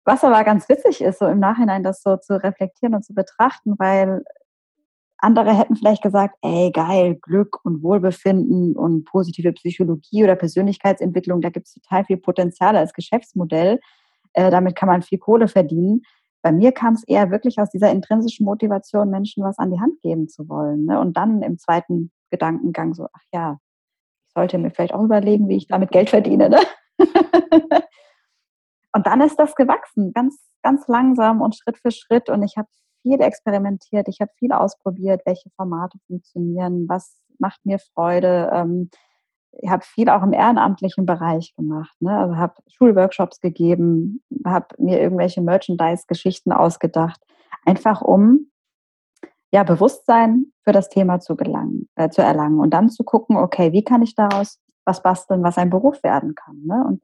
was 0.05 0.25
aber 0.25 0.45
ganz 0.45 0.69
witzig 0.69 1.01
ist, 1.01 1.19
so 1.19 1.27
im 1.27 1.39
Nachhinein 1.39 1.83
das 1.83 2.03
so 2.03 2.17
zu 2.17 2.43
reflektieren 2.43 2.95
und 2.95 3.05
zu 3.05 3.15
betrachten, 3.15 3.75
weil 3.79 4.25
andere 5.19 5.57
hätten 5.57 5.77
vielleicht 5.77 6.03
gesagt, 6.03 6.37
ey, 6.43 6.71
geil, 6.73 7.17
Glück 7.21 7.65
und 7.65 7.83
Wohlbefinden 7.83 8.77
und 8.77 9.05
positive 9.05 9.53
Psychologie 9.53 10.23
oder 10.25 10.37
Persönlichkeitsentwicklung, 10.37 11.41
da 11.41 11.51
gibt 11.51 11.67
es 11.67 11.75
total 11.75 12.05
viel 12.05 12.19
Potenzial 12.19 12.77
als 12.77 12.93
Geschäftsmodell. 12.93 13.81
Äh, 14.33 14.51
damit 14.51 14.77
kann 14.77 14.89
man 14.89 15.03
viel 15.03 15.19
Kohle 15.19 15.49
verdienen. 15.49 16.03
Bei 16.43 16.53
mir 16.53 16.73
kam 16.73 16.95
es 16.95 17.03
eher 17.05 17.31
wirklich 17.31 17.59
aus 17.59 17.71
dieser 17.71 17.91
intrinsischen 17.91 18.45
Motivation, 18.47 19.11
Menschen 19.11 19.43
was 19.43 19.59
an 19.59 19.73
die 19.73 19.81
Hand 19.81 20.01
geben 20.03 20.29
zu 20.29 20.49
wollen. 20.49 20.85
Ne? 20.85 21.01
Und 21.01 21.17
dann 21.17 21.43
im 21.43 21.59
zweiten 21.59 22.13
Gedankengang 22.31 22.95
so, 22.95 23.09
ach 23.13 23.23
ja, 23.33 23.59
ich 24.27 24.33
sollte 24.35 24.59
mir 24.59 24.71
vielleicht 24.71 24.95
auch 24.95 25.03
überlegen, 25.03 25.49
wie 25.49 25.57
ich 25.57 25.67
damit 25.67 25.91
Geld 25.91 26.11
verdiene. 26.11 26.49
Ne? 26.49 26.61
und 28.93 29.07
dann 29.07 29.21
ist 29.21 29.37
das 29.37 29.57
gewachsen, 29.57 30.13
ganz, 30.13 30.39
ganz 30.63 30.87
langsam 30.87 31.41
und 31.41 31.57
Schritt 31.57 31.79
für 31.79 31.91
Schritt. 31.91 32.29
Und 32.29 32.45
ich 32.45 32.57
habe 32.57 32.69
viel 33.03 33.21
experimentiert, 33.21 34.09
ich 34.09 34.21
habe 34.21 34.31
viel 34.39 34.53
ausprobiert, 34.53 35.23
welche 35.25 35.51
Formate 35.51 35.99
funktionieren, 36.07 36.89
was 36.89 37.21
macht 37.39 37.65
mir 37.65 37.79
Freude. 37.79 38.51
Ähm, 38.53 38.91
ich 39.53 39.71
habe 39.71 39.85
viel 39.85 40.09
auch 40.09 40.23
im 40.23 40.33
ehrenamtlichen 40.33 41.07
Bereich 41.07 41.55
gemacht. 41.57 41.95
Ne? 42.01 42.17
Also 42.17 42.37
habe 42.37 42.55
Schulworkshops 42.69 43.41
gegeben, 43.41 44.23
habe 44.45 44.67
mir 44.79 45.01
irgendwelche 45.01 45.41
Merchandise-Geschichten 45.41 46.53
ausgedacht, 46.53 47.21
einfach 47.65 48.03
um 48.03 48.51
ja, 49.51 49.63
Bewusstsein 49.63 50.53
für 50.63 50.73
das 50.73 50.89
Thema 50.89 51.21
zu, 51.21 51.37
gelangen, 51.37 51.89
äh, 51.97 52.11
zu 52.11 52.23
erlangen 52.23 52.61
und 52.61 52.71
dann 52.71 52.91
zu 52.91 53.03
gucken, 53.05 53.37
okay, 53.37 53.73
wie 53.73 53.85
kann 53.85 54.03
ich 54.03 54.15
daraus 54.15 54.61
was 54.85 55.03
basteln, 55.03 55.43
was 55.43 55.59
ein 55.59 55.71
Beruf 55.71 56.03
werden 56.03 56.35
kann. 56.35 56.63
Ne? 56.65 56.85
Und 56.87 57.03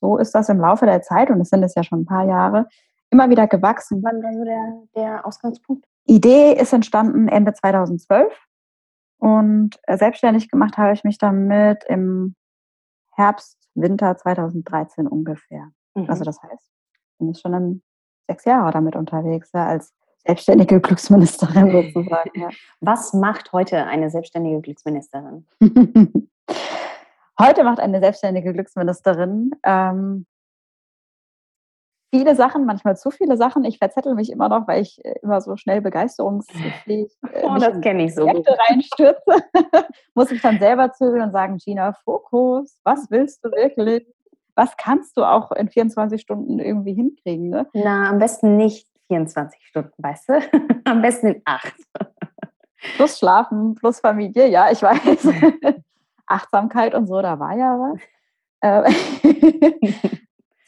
so 0.00 0.18
ist 0.18 0.34
das 0.34 0.48
im 0.48 0.60
Laufe 0.60 0.86
der 0.86 1.02
Zeit, 1.02 1.30
und 1.30 1.40
es 1.40 1.48
sind 1.50 1.62
es 1.62 1.74
ja 1.74 1.82
schon 1.82 2.00
ein 2.00 2.06
paar 2.06 2.24
Jahre, 2.24 2.68
immer 3.10 3.30
wieder 3.30 3.46
gewachsen. 3.46 4.02
Wann 4.02 4.22
war 4.22 4.32
so 4.32 4.44
der, 4.44 4.82
der 4.96 5.26
Ausgangspunkt? 5.26 5.86
Idee 6.04 6.52
ist 6.52 6.72
entstanden 6.72 7.28
Ende 7.28 7.52
2012 7.52 8.32
und 9.18 9.76
äh, 9.82 9.96
selbstständig 9.98 10.50
gemacht 10.50 10.78
habe 10.78 10.92
ich 10.92 11.04
mich 11.04 11.18
damit 11.18 11.84
im 11.84 12.34
Herbst, 13.12 13.58
Winter 13.74 14.16
2013 14.16 15.06
ungefähr. 15.06 15.70
Mhm. 15.94 16.08
Also 16.08 16.24
das 16.24 16.42
heißt, 16.42 16.70
ich 16.92 17.18
bin 17.18 17.28
jetzt 17.28 17.42
schon 17.42 17.82
sechs 18.26 18.44
Jahre 18.44 18.70
damit 18.70 18.96
unterwegs, 18.96 19.50
ja, 19.52 19.66
als 19.66 19.92
selbstständige 20.26 20.80
Glücksministerin 20.80 21.70
sozusagen. 21.70 22.30
Ja. 22.34 22.48
Was 22.80 23.12
macht 23.12 23.52
heute 23.52 23.84
eine 23.84 24.10
selbstständige 24.10 24.60
Glücksministerin? 24.60 25.46
heute 27.38 27.64
macht 27.64 27.80
eine 27.80 28.00
selbstständige 28.00 28.52
Glücksministerin 28.52 29.52
ähm, 29.62 30.26
viele 32.10 32.34
Sachen, 32.34 32.64
manchmal 32.64 32.96
zu 32.96 33.10
viele 33.10 33.36
Sachen. 33.36 33.64
Ich 33.64 33.78
verzettel 33.78 34.14
mich 34.14 34.30
immer 34.30 34.48
noch, 34.48 34.66
weil 34.66 34.82
ich 34.82 35.04
äh, 35.04 35.14
immer 35.22 35.40
so 35.40 35.56
schnell 35.56 35.80
begeisterungsfähig 35.80 37.12
äh, 37.32 37.42
oh, 37.42 37.56
das 37.56 37.80
kenne 37.80 38.04
ich 38.04 38.14
so 38.14 38.24
reinstürze. 38.26 39.44
Muss 40.14 40.30
ich 40.30 40.40
dann 40.40 40.58
selber 40.58 40.92
zögeln 40.92 41.22
und 41.22 41.32
sagen, 41.32 41.58
Gina, 41.58 41.92
Fokus, 42.04 42.80
was 42.84 43.10
willst 43.10 43.44
du 43.44 43.50
wirklich? 43.50 44.06
Was 44.54 44.76
kannst 44.76 45.16
du 45.16 45.24
auch 45.24 45.52
in 45.52 45.68
24 45.68 46.20
Stunden 46.20 46.58
irgendwie 46.58 46.94
hinkriegen? 46.94 47.48
Ne? 47.48 47.66
Na, 47.74 48.08
am 48.08 48.18
besten 48.18 48.56
nicht 48.56 48.88
24 49.08 49.66
Stunden, 49.66 49.92
weißt 49.98 50.28
du? 50.28 50.40
Am 50.84 51.02
besten 51.02 51.28
in 51.28 51.42
acht. 51.44 51.76
Plus 52.96 53.18
Schlafen, 53.18 53.74
plus 53.74 54.00
Familie, 54.00 54.48
ja, 54.48 54.70
ich 54.70 54.82
weiß. 54.82 55.28
Achtsamkeit 56.26 56.94
und 56.94 57.06
so, 57.06 57.22
da 57.22 57.38
war 57.38 57.56
ja 57.56 57.78
was. 57.78 58.00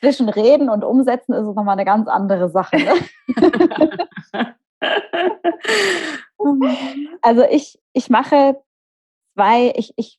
Zwischen 0.01 0.29
Reden 0.29 0.69
und 0.71 0.83
Umsetzen 0.83 1.35
ist 1.35 1.47
es 1.47 1.55
nochmal 1.55 1.75
eine 1.75 1.85
ganz 1.85 2.09
andere 2.09 2.49
Sache. 2.49 2.77
Ne? 2.77 2.95
also 7.23 7.43
ich, 7.51 7.79
ich 7.93 8.09
mache 8.09 8.57
zwei, 9.35 9.73
ich, 9.77 9.93
ich, 9.97 10.19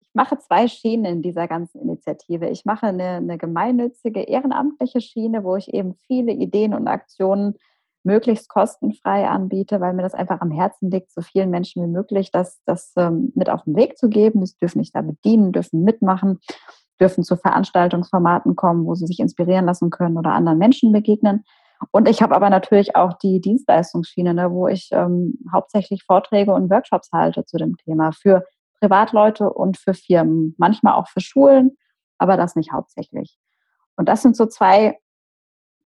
ich 0.00 0.08
mache 0.14 0.38
zwei 0.38 0.68
Schienen 0.68 1.04
in 1.04 1.22
dieser 1.22 1.48
ganzen 1.48 1.82
Initiative. 1.82 2.48
Ich 2.48 2.64
mache 2.64 2.86
eine, 2.86 3.16
eine 3.16 3.36
gemeinnützige, 3.36 4.22
ehrenamtliche 4.22 5.02
Schiene, 5.02 5.44
wo 5.44 5.56
ich 5.56 5.72
eben 5.72 5.94
viele 6.06 6.32
Ideen 6.32 6.74
und 6.74 6.88
Aktionen 6.88 7.56
möglichst 8.02 8.48
kostenfrei 8.48 9.28
anbiete, 9.28 9.80
weil 9.80 9.92
mir 9.92 10.02
das 10.02 10.14
einfach 10.14 10.40
am 10.40 10.50
Herzen 10.50 10.90
liegt, 10.90 11.12
so 11.12 11.20
vielen 11.20 11.50
Menschen 11.50 11.82
wie 11.82 11.88
möglich 11.88 12.30
das, 12.30 12.60
das 12.64 12.92
ähm, 12.96 13.32
mit 13.34 13.50
auf 13.50 13.64
den 13.64 13.76
Weg 13.76 13.98
zu 13.98 14.08
geben. 14.08 14.44
Sie 14.46 14.56
dürfen 14.56 14.78
nicht 14.78 14.94
da 14.94 15.02
bedienen, 15.02 15.52
dürfen 15.52 15.84
mitmachen, 15.84 16.40
dürfen 17.00 17.24
zu 17.24 17.36
Veranstaltungsformaten 17.36 18.56
kommen, 18.56 18.84
wo 18.86 18.94
sie 18.94 19.06
sich 19.06 19.20
inspirieren 19.20 19.66
lassen 19.66 19.90
können 19.90 20.18
oder 20.18 20.32
anderen 20.32 20.58
Menschen 20.58 20.92
begegnen. 20.92 21.44
Und 21.92 22.08
ich 22.08 22.22
habe 22.22 22.36
aber 22.36 22.50
natürlich 22.50 22.94
auch 22.94 23.14
die 23.14 23.40
Dienstleistungsschiene, 23.40 24.34
ne, 24.34 24.50
wo 24.50 24.68
ich 24.68 24.90
ähm, 24.92 25.38
hauptsächlich 25.52 26.04
Vorträge 26.04 26.52
und 26.52 26.70
Workshops 26.70 27.10
halte 27.12 27.44
zu 27.44 27.56
dem 27.56 27.76
Thema 27.78 28.12
für 28.12 28.44
Privatleute 28.80 29.50
und 29.50 29.78
für 29.78 29.94
Firmen, 29.94 30.54
manchmal 30.58 30.94
auch 30.94 31.08
für 31.08 31.20
Schulen, 31.20 31.76
aber 32.18 32.36
das 32.36 32.54
nicht 32.54 32.72
hauptsächlich. 32.72 33.38
Und 33.96 34.08
das 34.08 34.22
sind 34.22 34.36
so 34.36 34.46
zwei 34.46 34.98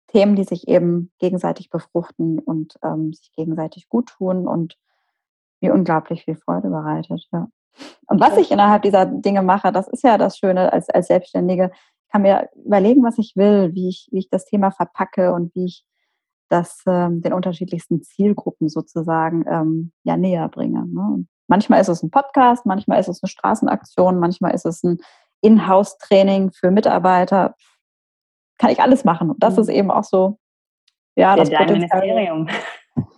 Themen, 0.09 0.37
die 0.37 0.45
sich 0.45 0.69
eben 0.69 1.13
gegenseitig 1.19 1.71
befruchten 1.71 2.39
und 2.39 2.75
ähm, 2.85 3.13
sich 3.13 3.33
gegenseitig 3.33 3.89
gut 3.89 4.11
tun 4.11 4.47
und 4.47 4.77
mir 5.61 5.75
unglaublich 5.75 6.25
viel 6.25 6.37
Freude 6.37 6.69
bereitet. 6.69 7.27
Ja. 7.33 7.49
Und 8.07 8.21
was 8.21 8.37
ich 8.37 8.51
innerhalb 8.51 8.83
dieser 8.83 9.07
Dinge 9.07 9.43
mache, 9.43 9.73
das 9.73 9.89
ist 9.89 10.03
ja 10.05 10.19
das 10.19 10.39
Schöne 10.39 10.73
als, 10.73 10.89
als 10.91 11.09
Selbstständige. 11.09 11.71
Ich 12.07 12.13
kann 12.13 12.23
mir 12.23 12.49
überlegen, 12.65 13.03
was 13.03 13.19
ich 13.19 13.35
will, 13.37 13.75
wie 13.75 13.89
ich, 13.89 14.09
wie 14.13 14.19
ich 14.19 14.31
das 14.31 14.45
Thema 14.45 14.71
verpacke 14.71 15.33
und 15.33 15.55
wie 15.55 15.67
ich 15.67 15.85
das 16.49 16.83
ähm, 16.87 17.23
den 17.23 17.33
unterschiedlichsten 17.33 18.03
Zielgruppen 18.03 18.69
sozusagen 18.69 19.45
ähm, 19.49 19.93
ja 20.05 20.17
näher 20.17 20.49
bringe. 20.49 20.87
Ne? 20.87 21.27
Manchmal 21.49 21.81
ist 21.81 21.89
es 21.89 22.03
ein 22.03 22.11
Podcast, 22.11 22.67
manchmal 22.67 23.01
ist 23.01 23.09
es 23.09 23.23
eine 23.23 23.29
Straßenaktion, 23.29 24.19
manchmal 24.19 24.55
ist 24.55 24.67
es 24.67 24.83
ein 24.83 24.99
Inhouse-Training 25.41 26.53
für 26.53 26.71
Mitarbeiter 26.71 27.55
kann 28.59 28.71
ich 28.71 28.81
alles 28.81 29.05
machen. 29.05 29.31
Und 29.31 29.43
das 29.43 29.59
ist 29.59 29.69
mhm. 29.69 29.75
eben 29.75 29.91
auch 29.91 30.05
so, 30.05 30.39
ja, 31.17 31.37
das 31.37 31.51
dein 31.51 31.71
Ministerium. 31.71 32.49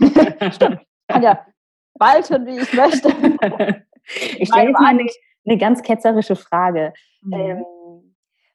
Stimmt. 0.53 0.81
Kann 1.09 1.23
ja 1.23 1.47
walten, 1.95 2.47
wie 2.47 2.59
ich 2.59 2.73
möchte. 2.73 3.09
ich 4.39 4.49
stelle 4.49 4.69
jetzt 4.69 4.81
mal 4.81 4.91
eine, 4.91 5.07
eine, 5.47 5.59
ganz 5.59 5.83
ketzerische 5.83 6.37
Frage. 6.37 6.93
Mhm. 7.23 7.33
Ähm, 7.33 7.65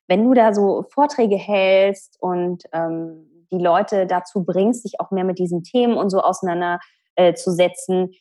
wenn 0.08 0.24
du 0.26 0.34
da 0.34 0.54
so 0.54 0.84
Vorträge 0.90 1.38
hältst 1.38 2.18
und 2.22 2.64
ähm, 2.74 3.46
die 3.52 3.60
Leute 3.60 4.08
dazu 4.08 4.44
bringst, 4.44 4.84
sich 4.84 5.00
auch 5.00 5.12
mehr 5.12 5.24
mit 5.24 5.40
diesen 5.40 5.64
Themen 5.64 5.96
und 5.96 6.10
so 6.10 6.22
auseinanderzusetzen, 6.22 8.10
äh, 8.12 8.18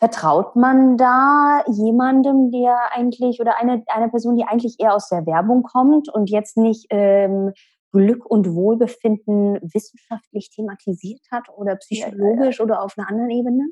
Vertraut 0.00 0.54
man 0.54 0.96
da 0.96 1.64
jemandem, 1.66 2.52
der 2.52 2.92
eigentlich 2.92 3.40
oder 3.40 3.58
eine, 3.58 3.82
eine 3.88 4.08
Person, 4.08 4.36
die 4.36 4.44
eigentlich 4.44 4.76
eher 4.78 4.94
aus 4.94 5.08
der 5.08 5.26
Werbung 5.26 5.64
kommt 5.64 6.08
und 6.08 6.30
jetzt 6.30 6.56
nicht 6.56 6.86
ähm, 6.90 7.52
Glück 7.90 8.24
und 8.24 8.54
Wohlbefinden 8.54 9.58
wissenschaftlich 9.60 10.50
thematisiert 10.50 11.22
hat 11.32 11.48
oder 11.48 11.74
psychologisch 11.76 12.58
ja, 12.58 12.64
ja. 12.64 12.64
oder 12.64 12.82
auf 12.82 12.94
einer 12.96 13.08
anderen 13.08 13.30
Ebene? 13.30 13.70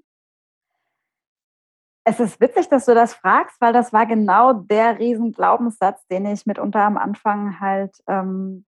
Es 2.08 2.20
ist 2.20 2.40
witzig, 2.40 2.68
dass 2.68 2.86
du 2.86 2.94
das 2.94 3.14
fragst, 3.14 3.60
weil 3.60 3.72
das 3.72 3.92
war 3.92 4.06
genau 4.06 4.52
der 4.52 4.96
Riesenglaubenssatz, 4.96 6.06
den 6.06 6.24
ich 6.26 6.46
mitunter 6.46 6.82
am 6.82 6.96
Anfang 6.96 7.58
halt 7.58 7.96
ähm, 8.06 8.64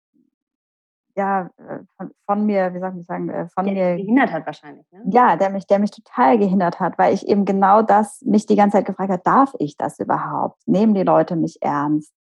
ja, 1.17 1.49
äh, 1.57 1.79
von, 1.97 2.11
von, 2.27 2.47
mir, 2.47 2.75
wie 2.75 2.81
soll 2.81 2.95
ich 2.99 3.07
sagen, 3.07 3.29
äh, 3.29 3.49
von 3.49 3.65
der 3.65 3.95
mir. 3.95 3.97
gehindert 3.97 4.33
hat 4.33 4.45
wahrscheinlich, 4.45 4.91
ne? 4.91 5.03
Ja, 5.11 5.37
der 5.37 5.51
mich, 5.51 5.69
der 5.69 5.79
mich 5.79 5.93
total 5.93 6.37
gehindert 6.37 6.81
hat, 6.81 6.99
weil 6.99 7.15
ich 7.15 7.29
eben 7.29 7.45
genau 7.45 7.83
das 7.83 8.21
mich 8.23 8.47
die 8.47 8.57
ganze 8.57 8.79
Zeit 8.79 8.87
gefragt 8.87 9.11
habe, 9.11 9.23
darf 9.25 9.53
ich 9.61 9.77
das 9.77 10.01
überhaupt? 10.01 10.61
Nehmen 10.67 10.95
die 10.95 11.05
Leute 11.05 11.37
mich 11.37 11.63
ernst? 11.63 12.13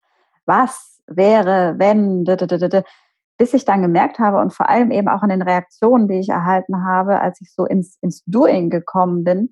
Was 0.44 1.00
wäre, 1.06 1.76
wenn, 1.78 2.24
bis 3.38 3.54
ich 3.54 3.64
dann 3.64 3.80
gemerkt 3.80 4.18
habe 4.18 4.38
und 4.38 4.52
vor 4.52 4.68
allem 4.68 4.90
eben 4.90 5.08
auch 5.08 5.22
in 5.22 5.30
den 5.30 5.42
Reaktionen, 5.42 6.08
die 6.08 6.18
ich 6.18 6.28
erhalten 6.28 6.84
habe, 6.84 7.22
als 7.22 7.40
ich 7.40 7.54
so 7.54 7.64
ins, 7.64 7.96
ins 8.02 8.22
Doing 8.26 8.68
gekommen 8.68 9.24
bin, 9.24 9.50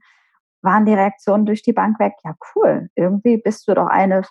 waren 0.65 0.87
die 0.87 0.95
Reaktionen 0.95 1.47
durch 1.47 1.63
die 1.63 1.73
Bank 1.73 1.99
weg. 2.01 2.15
Ja, 2.25 2.35
cool, 2.55 2.89
irgendwie 2.95 3.37
bist 3.37 3.69
du 3.69 3.75
doch 3.75 3.87
eine 3.87 4.23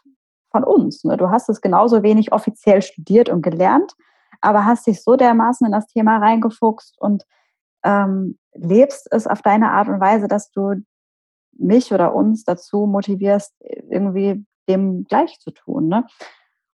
von 0.51 0.63
uns. 0.63 1.03
Ne? 1.03 1.17
Du 1.17 1.29
hast 1.29 1.49
es 1.49 1.61
genauso 1.61 2.03
wenig 2.03 2.31
offiziell 2.31 2.81
studiert 2.81 3.29
und 3.29 3.41
gelernt 3.41 3.93
aber 4.43 4.65
hast 4.65 4.85
dich 4.85 5.01
so 5.01 5.15
dermaßen 5.15 5.65
in 5.65 5.71
das 5.71 5.87
Thema 5.87 6.17
reingefuchst 6.17 6.99
und 6.99 7.25
ähm, 7.83 8.37
lebst 8.53 9.07
es 9.11 9.25
auf 9.25 9.41
deine 9.41 9.71
Art 9.71 9.87
und 9.87 10.01
Weise, 10.01 10.27
dass 10.27 10.51
du 10.51 10.75
mich 11.53 11.93
oder 11.93 12.13
uns 12.13 12.43
dazu 12.43 12.85
motivierst, 12.85 13.53
irgendwie 13.89 14.45
dem 14.67 15.05
gleich 15.05 15.39
zu 15.39 15.51
tun. 15.51 15.87
Ne? 15.87 16.05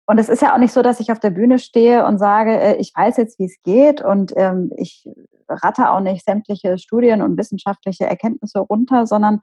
Und 0.05 0.17
es 0.17 0.29
ist 0.29 0.41
ja 0.41 0.53
auch 0.53 0.57
nicht 0.57 0.73
so, 0.73 0.81
dass 0.81 0.99
ich 0.99 1.11
auf 1.11 1.19
der 1.19 1.29
Bühne 1.29 1.59
stehe 1.59 2.05
und 2.05 2.17
sage, 2.17 2.59
äh, 2.59 2.75
ich 2.75 2.91
weiß 2.95 3.17
jetzt, 3.17 3.39
wie 3.39 3.45
es 3.45 3.61
geht 3.63 4.01
und 4.01 4.33
ähm, 4.35 4.71
ich 4.75 5.07
ratte 5.47 5.89
auch 5.89 6.01
nicht 6.01 6.25
sämtliche 6.25 6.77
Studien 6.77 7.21
und 7.21 7.37
wissenschaftliche 7.37 8.05
Erkenntnisse 8.05 8.59
runter, 8.59 9.07
sondern 9.07 9.39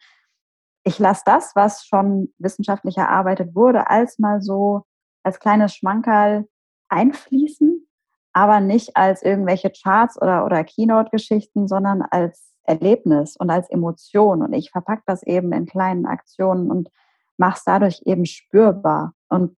ich 0.85 0.99
lasse 0.99 1.23
das, 1.25 1.53
was 1.55 1.85
schon 1.85 2.33
wissenschaftlich 2.39 2.97
erarbeitet 2.97 3.55
wurde, 3.55 3.89
als 3.89 4.19
mal 4.19 4.41
so 4.43 4.83
als 5.23 5.39
kleines 5.39 5.75
Schmankerl 5.75 6.47
einfließen 6.89 7.87
aber 8.33 8.61
nicht 8.61 8.97
als 8.97 9.23
irgendwelche 9.23 9.71
Charts 9.71 10.21
oder, 10.21 10.45
oder 10.45 10.63
Keynote-Geschichten, 10.65 11.67
sondern 11.69 12.03
als 12.03 12.53
Erlebnis 12.65 13.37
und 13.37 13.51
als 13.51 13.69
Emotion. 13.71 14.43
Und 14.43 14.53
ich 14.53 14.71
verpacke 14.71 15.03
das 15.07 15.23
eben 15.23 15.53
in 15.53 15.67
kleinen 15.67 16.07
Aktionen 16.07 16.71
und 16.71 16.91
mache 17.37 17.57
es 17.57 17.65
dadurch 17.65 18.03
eben 18.05 18.27
spürbar. 18.27 19.15
Und 19.29 19.57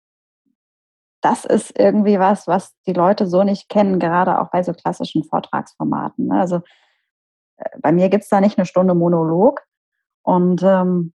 das 1.22 1.44
ist 1.44 1.78
irgendwie 1.78 2.18
was, 2.18 2.46
was 2.46 2.74
die 2.86 2.92
Leute 2.92 3.26
so 3.26 3.42
nicht 3.44 3.68
kennen, 3.68 3.98
gerade 3.98 4.40
auch 4.40 4.50
bei 4.50 4.62
so 4.62 4.72
klassischen 4.72 5.24
Vortragsformaten. 5.24 6.26
Ne? 6.26 6.40
Also 6.40 6.56
äh, 7.56 7.78
bei 7.80 7.92
mir 7.92 8.08
gibt 8.08 8.24
es 8.24 8.28
da 8.28 8.40
nicht 8.40 8.58
eine 8.58 8.66
Stunde 8.66 8.94
Monolog 8.94 9.62
und 10.22 10.62
ähm, 10.62 11.14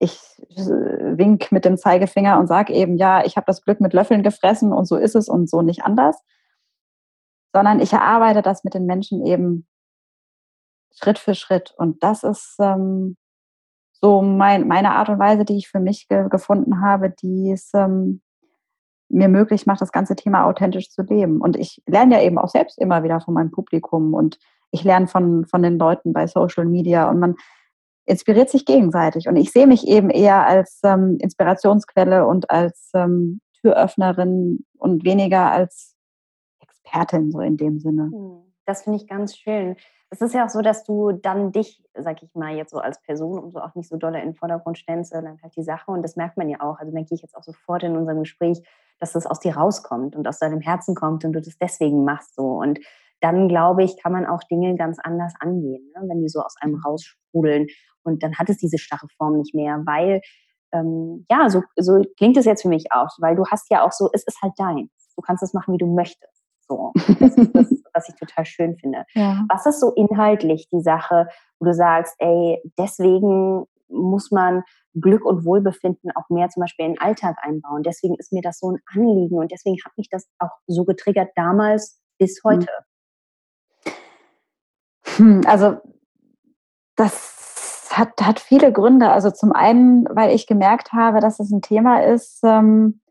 ich 0.00 0.20
äh, 0.56 1.16
wink 1.16 1.52
mit 1.52 1.64
dem 1.64 1.78
Zeigefinger 1.78 2.38
und 2.38 2.48
sage 2.48 2.72
eben, 2.72 2.96
ja, 2.96 3.24
ich 3.24 3.36
habe 3.36 3.46
das 3.46 3.62
Glück 3.62 3.80
mit 3.80 3.92
Löffeln 3.92 4.24
gefressen 4.24 4.72
und 4.72 4.86
so 4.86 4.96
ist 4.96 5.14
es 5.14 5.28
und 5.28 5.48
so 5.48 5.62
nicht 5.62 5.84
anders, 5.84 6.20
sondern 7.52 7.80
ich 7.80 7.92
erarbeite 7.92 8.42
das 8.42 8.64
mit 8.64 8.74
den 8.74 8.86
Menschen 8.86 9.24
eben 9.24 9.68
Schritt 10.94 11.18
für 11.18 11.34
Schritt. 11.34 11.72
Und 11.76 12.02
das 12.02 12.24
ist 12.24 12.56
ähm, 12.58 13.16
so 13.92 14.22
mein, 14.22 14.66
meine 14.66 14.92
Art 14.92 15.08
und 15.08 15.20
Weise, 15.20 15.44
die 15.44 15.56
ich 15.56 15.68
für 15.68 15.80
mich 15.80 16.08
ge 16.08 16.28
gefunden 16.28 16.80
habe, 16.80 17.10
die 17.10 17.52
es 17.52 17.72
ähm, 17.74 18.20
mir 19.12 19.28
möglich 19.28 19.66
macht, 19.66 19.80
das 19.80 19.92
ganze 19.92 20.16
Thema 20.16 20.44
authentisch 20.46 20.90
zu 20.90 21.02
leben. 21.02 21.40
Und 21.40 21.56
ich 21.56 21.82
lerne 21.86 22.16
ja 22.16 22.22
eben 22.22 22.38
auch 22.38 22.48
selbst 22.48 22.78
immer 22.78 23.02
wieder 23.02 23.20
von 23.20 23.34
meinem 23.34 23.50
Publikum 23.50 24.14
und 24.14 24.38
ich 24.70 24.84
lerne 24.84 25.06
von, 25.06 25.44
von 25.46 25.62
den 25.62 25.78
Leuten 25.78 26.12
bei 26.12 26.26
Social 26.26 26.64
Media 26.64 27.08
und 27.08 27.20
man 27.20 27.36
inspiriert 28.06 28.50
sich 28.50 28.64
gegenseitig. 28.64 29.28
Und 29.28 29.36
ich 29.36 29.52
sehe 29.52 29.66
mich 29.66 29.86
eben 29.86 30.10
eher 30.10 30.46
als 30.46 30.80
ähm, 30.82 31.18
Inspirationsquelle 31.20 32.26
und 32.26 32.50
als 32.50 32.90
ähm, 32.94 33.40
Türöffnerin 33.60 34.64
und 34.78 35.04
weniger 35.04 35.50
als 35.50 35.94
Expertin 36.60 37.30
so 37.30 37.40
in 37.40 37.56
dem 37.56 37.78
Sinne. 37.78 38.10
Hm, 38.12 38.52
das 38.66 38.82
finde 38.82 38.98
ich 38.98 39.06
ganz 39.06 39.36
schön. 39.36 39.76
Es 40.10 40.20
ist 40.20 40.34
ja 40.34 40.44
auch 40.44 40.50
so, 40.50 40.60
dass 40.60 40.84
du 40.84 41.12
dann 41.12 41.52
dich, 41.52 41.82
sag 41.94 42.22
ich 42.22 42.34
mal, 42.34 42.54
jetzt 42.54 42.72
so 42.72 42.78
als 42.78 43.00
Person 43.02 43.38
und 43.38 43.52
so 43.52 43.60
auch 43.60 43.74
nicht 43.74 43.88
so 43.88 43.96
doll 43.96 44.14
in 44.14 44.20
den 44.20 44.34
Vordergrund 44.34 44.78
stellst, 44.78 45.12
sondern 45.12 45.40
halt 45.42 45.56
die 45.56 45.62
Sache. 45.62 45.90
Und 45.90 46.02
das 46.02 46.16
merkt 46.16 46.36
man 46.36 46.48
ja 46.48 46.60
auch. 46.60 46.78
Also 46.78 46.92
merke 46.92 47.14
ich 47.14 47.22
jetzt 47.22 47.36
auch 47.36 47.42
sofort 47.42 47.82
in 47.82 47.96
unserem 47.96 48.20
Gespräch, 48.20 48.62
dass 49.02 49.12
das 49.12 49.26
aus 49.26 49.40
dir 49.40 49.56
rauskommt 49.56 50.14
und 50.14 50.28
aus 50.28 50.38
deinem 50.38 50.60
Herzen 50.60 50.94
kommt 50.94 51.24
und 51.24 51.32
du 51.32 51.40
das 51.40 51.58
deswegen 51.58 52.04
machst 52.04 52.36
so. 52.36 52.44
Und 52.44 52.78
dann 53.20 53.48
glaube 53.48 53.82
ich, 53.82 54.00
kann 54.00 54.12
man 54.12 54.26
auch 54.26 54.44
Dinge 54.44 54.76
ganz 54.76 54.98
anders 55.02 55.34
angehen, 55.40 55.90
ne? 55.94 56.08
wenn 56.08 56.20
die 56.20 56.28
so 56.28 56.40
aus 56.40 56.54
einem 56.60 56.76
raussprudeln. 56.76 57.66
Und 58.04 58.22
dann 58.22 58.38
hat 58.38 58.48
es 58.48 58.58
diese 58.58 58.78
starre 58.78 59.08
Form 59.16 59.38
nicht 59.38 59.54
mehr, 59.54 59.82
weil 59.86 60.20
ähm, 60.72 61.26
ja, 61.28 61.50
so, 61.50 61.62
so 61.76 62.00
klingt 62.16 62.36
es 62.36 62.44
jetzt 62.44 62.62
für 62.62 62.68
mich 62.68 62.92
auch, 62.92 63.08
weil 63.18 63.34
du 63.34 63.44
hast 63.46 63.70
ja 63.70 63.84
auch 63.84 63.92
so, 63.92 64.08
es 64.12 64.24
ist 64.24 64.40
halt 64.40 64.52
dein. 64.56 64.88
Du 65.16 65.22
kannst 65.22 65.42
es 65.42 65.52
machen, 65.52 65.74
wie 65.74 65.78
du 65.78 65.92
möchtest. 65.92 66.40
So, 66.68 66.92
das 66.94 67.36
ist 67.36 67.54
das, 67.54 67.70
was 67.94 68.08
ich 68.08 68.14
total 68.14 68.44
schön 68.46 68.76
finde. 68.76 69.04
Ja. 69.14 69.44
Was 69.48 69.66
ist 69.66 69.80
so 69.80 69.92
inhaltlich 69.94 70.68
die 70.72 70.80
Sache, 70.80 71.26
wo 71.58 71.66
du 71.66 71.74
sagst, 71.74 72.14
ey, 72.18 72.62
deswegen 72.78 73.66
muss 73.92 74.30
man 74.30 74.62
Glück 74.94 75.24
und 75.24 75.44
Wohlbefinden 75.44 76.10
auch 76.14 76.28
mehr 76.28 76.48
zum 76.48 76.62
Beispiel 76.62 76.86
in 76.86 76.92
den 76.92 77.00
Alltag 77.00 77.36
einbauen. 77.42 77.82
Deswegen 77.82 78.16
ist 78.16 78.32
mir 78.32 78.42
das 78.42 78.58
so 78.58 78.70
ein 78.70 78.78
Anliegen 78.94 79.38
und 79.38 79.52
deswegen 79.52 79.76
hat 79.84 79.96
mich 79.96 80.08
das 80.10 80.28
auch 80.38 80.50
so 80.66 80.84
getriggert 80.84 81.30
damals 81.36 82.00
bis 82.18 82.40
hm. 82.42 82.50
heute. 82.50 82.68
Hm, 85.16 85.42
also 85.46 85.76
das 86.96 87.90
hat, 87.90 88.20
hat 88.22 88.40
viele 88.40 88.72
Gründe. 88.72 89.10
Also 89.10 89.30
zum 89.30 89.52
einen, 89.52 90.06
weil 90.10 90.34
ich 90.34 90.46
gemerkt 90.46 90.92
habe, 90.92 91.20
dass 91.20 91.40
es 91.40 91.50
ein 91.50 91.62
Thema 91.62 92.02
ist, 92.02 92.40
ähm, 92.44 93.01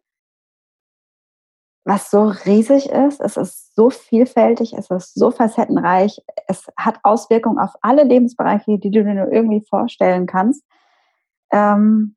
was 1.83 2.11
so 2.11 2.31
riesig 2.45 2.89
ist. 2.89 3.21
Es 3.21 3.38
ist 3.38 3.75
so 3.75 3.89
vielfältig, 3.89 4.73
es 4.73 4.89
ist 4.89 5.15
so 5.15 5.31
facettenreich. 5.31 6.21
Es 6.47 6.67
hat 6.77 7.00
Auswirkungen 7.03 7.57
auf 7.57 7.71
alle 7.81 8.03
Lebensbereiche, 8.03 8.77
die 8.77 8.91
du 8.91 9.03
dir 9.03 9.13
nur 9.13 9.31
irgendwie 9.31 9.65
vorstellen 9.67 10.27
kannst. 10.27 10.63
Ähm, 11.51 12.15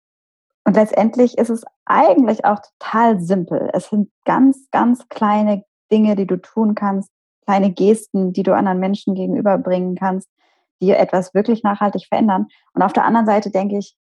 und 0.64 0.76
letztendlich 0.76 1.36
ist 1.38 1.50
es 1.50 1.64
eigentlich 1.84 2.44
auch 2.44 2.60
total 2.78 3.20
simpel. 3.20 3.70
Es 3.72 3.88
sind 3.88 4.10
ganz, 4.24 4.68
ganz 4.70 5.08
kleine 5.08 5.64
Dinge, 5.92 6.16
die 6.16 6.26
du 6.26 6.36
tun 6.36 6.74
kannst, 6.74 7.10
kleine 7.46 7.70
Gesten, 7.72 8.32
die 8.32 8.42
du 8.42 8.54
anderen 8.54 8.80
Menschen 8.80 9.14
gegenüberbringen 9.14 9.94
kannst, 9.94 10.28
die 10.80 10.90
etwas 10.90 11.34
wirklich 11.34 11.62
nachhaltig 11.62 12.06
verändern. 12.08 12.48
Und 12.72 12.82
auf 12.82 12.92
der 12.92 13.04
anderen 13.04 13.26
Seite 13.26 13.50
denke 13.50 13.78
ich, 13.78 13.96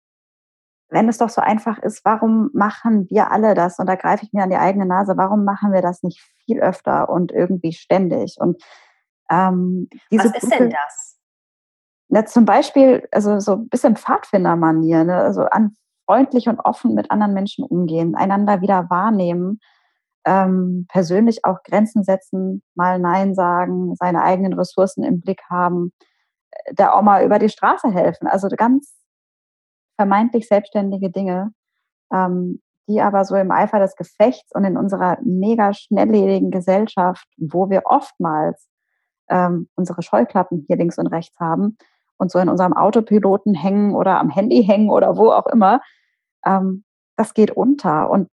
wenn 0.91 1.09
es 1.09 1.19
doch 1.19 1.29
so 1.29 1.41
einfach 1.41 1.79
ist, 1.79 2.05
warum 2.05 2.51
machen 2.55 3.07
wir 3.11 3.31
alle 3.31 3.55
das? 3.55 3.79
Und 3.79 3.87
da 3.87 3.95
greife 3.95 4.25
ich 4.25 4.33
mir 4.33 4.43
an 4.43 4.51
die 4.51 4.57
eigene 4.57 4.87
Nase, 4.87 5.17
warum 5.17 5.45
machen 5.45 5.73
wir 5.73 5.83
das 5.83 6.03
nicht 6.03 6.21
viel 6.45 6.61
öfter 6.61 7.09
und 7.09 7.31
irgendwie 7.31 7.73
ständig? 7.73 8.37
Und 8.39 8.63
ähm, 9.31 9.89
diese 10.11 10.25
Was 10.25 10.43
ist 10.43 10.53
denn 10.53 10.71
das? 10.71 11.19
Na, 12.09 12.25
zum 12.25 12.47
Beispiel, 12.47 13.07
also 13.13 13.39
so 13.39 13.53
ein 13.57 13.69
bisschen 13.69 13.97
Pfadfindermanier, 13.97 15.05
ne? 15.05 15.17
also 15.17 15.43
an 15.43 15.77
freundlich 16.07 16.49
und 16.49 16.59
offen 16.61 16.95
mit 16.95 17.11
anderen 17.11 17.35
Menschen 17.35 17.65
umgehen, 17.65 18.15
einander 18.15 18.63
wieder 18.63 18.89
wahrnehmen, 18.89 19.61
ähm, 20.25 20.87
persönlich 20.89 21.45
auch 21.45 21.63
Grenzen 21.63 22.03
setzen, 22.03 22.63
mal 22.75 22.99
Nein 22.99 23.35
sagen, 23.35 23.95
seine 23.95 24.23
eigenen 24.23 24.55
Ressourcen 24.55 25.05
im 25.05 25.21
Blick 25.21 25.43
haben, 25.51 25.93
äh, 26.51 26.75
der 26.75 26.97
Oma 26.97 27.23
über 27.23 27.39
die 27.39 27.51
Straße 27.51 27.91
helfen. 27.91 28.27
Also 28.27 28.49
ganz 28.49 28.98
vermeintlich 29.99 30.47
selbstständige 30.47 31.11
Dinge, 31.11 31.53
ähm, 32.13 32.63
die 32.89 33.01
aber 33.01 33.25
so 33.25 33.35
im 33.35 33.51
Eifer 33.51 33.81
des 33.81 33.97
Gefechts 33.97 34.55
und 34.55 34.65
in 34.65 34.77
unserer 34.77 35.19
mega 35.23 35.75
schnelllebigen 35.75 36.51
Gesellschaft, 36.51 37.27
wo 37.37 37.69
wir 37.69 37.83
oftmals 37.85 38.69
ähm, 39.29 39.69
unsere 39.75 40.03
Scheuklappen 40.03 40.65
hier 40.67 40.77
links 40.77 40.99
und 40.99 41.09
rechts 41.09 41.39
haben 41.39 41.77
und 42.17 42.31
so 42.31 42.39
in 42.39 42.49
unserem 42.49 42.73
Autopiloten 42.73 43.55
hängen 43.55 43.95
oder 43.95 44.19
am 44.19 44.31
Handy 44.31 44.65
hängen 44.65 44.89
oder 44.89 45.17
wo 45.17 45.31
auch 45.31 45.47
immer, 45.47 45.81
ähm, 46.47 46.85
das 47.17 47.35
geht 47.35 47.51
unter. 47.51 48.09
Und 48.09 48.29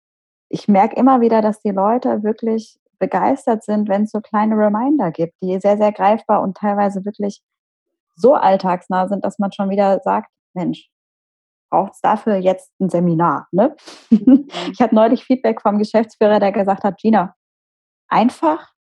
ich 0.47 0.67
merke 0.67 0.95
immer 0.95 1.19
wieder, 1.19 1.41
dass 1.41 1.59
die 1.59 1.71
Leute 1.71 2.23
wirklich 2.23 2.77
begeistert 2.99 3.63
sind, 3.63 3.89
wenn 3.89 4.03
es 4.03 4.11
so 4.11 4.21
kleine 4.21 4.55
Reminder 4.55 5.11
gibt, 5.11 5.33
die 5.41 5.59
sehr, 5.59 5.77
sehr 5.77 5.91
greifbar 5.91 6.41
und 6.41 6.55
teilweise 6.55 7.03
wirklich 7.03 7.41
so 8.15 8.35
alltagsnah 8.35 9.07
sind, 9.09 9.25
dass 9.25 9.39
man 9.39 9.51
schon 9.51 9.69
wieder 9.69 9.99
sagt, 10.03 10.31
Mensch, 10.53 10.89
braucht 11.75 11.95
es 11.95 12.01
dafür 12.01 12.37
jetzt 12.37 12.71
ein 12.79 12.89
Seminar. 12.89 13.47
Ne? 13.51 13.75
Mhm. 14.09 14.47
ich 14.71 14.79
hatte 14.79 14.95
neulich 14.95 15.25
Feedback 15.25 15.61
vom 15.61 15.77
Geschäftsführer, 15.77 16.39
der 16.39 16.53
gesagt 16.53 16.85
hat, 16.85 16.97
Gina, 16.97 17.35
einfach, 18.07 18.71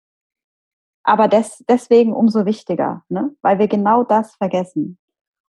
aber 1.03 1.27
des, 1.27 1.61
deswegen 1.67 2.13
umso 2.13 2.45
wichtiger, 2.45 3.03
ne? 3.09 3.35
weil 3.41 3.59
wir 3.59 3.67
genau 3.67 4.03
das 4.03 4.35
vergessen. 4.35 4.97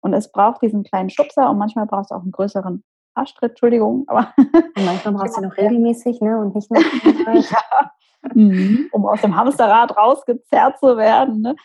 Und 0.01 0.15
es 0.15 0.33
braucht 0.33 0.63
diesen 0.63 0.85
kleinen 0.85 1.11
Schubser 1.11 1.51
und 1.51 1.59
manchmal 1.59 1.87
braucht 1.87 2.07
es 2.07 2.13
auch 2.13 2.23
einen 2.23 2.33
größeren 2.33 2.83
Arschtritt, 3.15 3.51
Entschuldigung. 3.51 4.05
Aber 4.07 4.33
und 4.39 4.85
manchmal 4.85 5.15
brauchst 5.15 5.37
du 5.37 5.43
noch 5.43 5.57
regelmäßig 5.59 6.23
ne? 6.23 6.39
und 6.39 6.55
nicht 6.55 6.71
nur. 6.71 6.81
ja. 7.35 7.91
Mhm. 8.33 8.89
um 8.93 9.05
aus 9.05 9.21
dem 9.21 9.37
Hamsterrad 9.37 9.95
rausgezerrt 9.99 10.79
zu 10.79 10.97
werden. 10.97 11.43
Ne? 11.43 11.57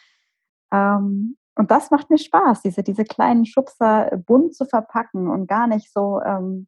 Ähm, 0.73 1.37
und 1.55 1.71
das 1.71 1.91
macht 1.91 2.09
mir 2.09 2.17
Spaß, 2.17 2.62
diese, 2.62 2.83
diese 2.83 3.03
kleinen 3.03 3.45
Schubser 3.45 4.09
bunt 4.25 4.55
zu 4.55 4.65
verpacken 4.65 5.29
und 5.29 5.47
gar 5.47 5.67
nicht 5.67 5.91
so 5.91 6.21
ähm, 6.21 6.67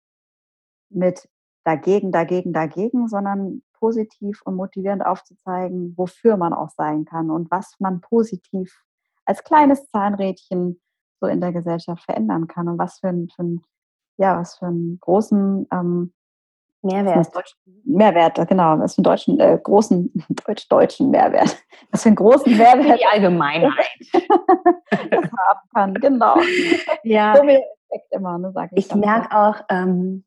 mit 0.90 1.30
dagegen, 1.64 2.12
dagegen, 2.12 2.54
dagegen, 2.54 3.08
sondern 3.08 3.62
positiv 3.74 4.42
und 4.44 4.56
motivierend 4.56 5.06
aufzuzeigen, 5.06 5.94
wofür 5.98 6.38
man 6.38 6.54
auch 6.54 6.70
sein 6.70 7.06
kann 7.06 7.32
und 7.32 7.50
was 7.52 7.76
man 7.80 8.02
positiv 8.02 8.84
als 9.26 9.44
kleines 9.44 9.88
Zahnrädchen 9.90 10.82
so 11.20 11.28
in 11.28 11.42
der 11.42 11.54
Gesellschaft 11.54 12.04
verändern 12.04 12.48
kann 12.48 12.68
und 12.68 12.78
was 12.78 13.00
für 13.00 13.10
ein, 13.10 13.30
für 13.30 13.44
ein 13.44 13.62
ja, 14.18 14.40
was 14.40 14.58
für 14.58 14.68
einen 14.68 15.00
großen 15.00 15.68
ähm, 15.72 16.14
Mehrwert. 16.84 17.32
Mehrwert, 17.84 18.48
genau, 18.48 18.80
was 18.80 18.96
für 18.96 19.00
einen 19.00 19.04
deutschen, 19.04 19.40
äh, 19.40 19.60
großen, 19.62 20.12
deutsch-deutschen 20.46 21.10
Mehrwert. 21.10 21.58
Was 21.92 22.04
für 22.04 22.10
einen 22.10 22.16
großen 22.16 22.58
Mehrwert. 22.58 23.00
Die 23.00 23.06
Allgemeinheit. 23.06 23.74
das 24.12 25.32
haben 25.32 25.70
kann, 25.74 25.94
genau. 25.96 26.36
Ja. 27.04 27.36
So 27.36 27.44
viel 27.44 27.62
Effekt 27.90 28.12
immer, 28.12 28.38
ne, 28.38 28.52
sage 28.52 28.72
ich. 28.74 28.88
Ich 28.88 28.96
merke 28.96 29.36
auch, 29.36 29.56
ähm, 29.70 30.24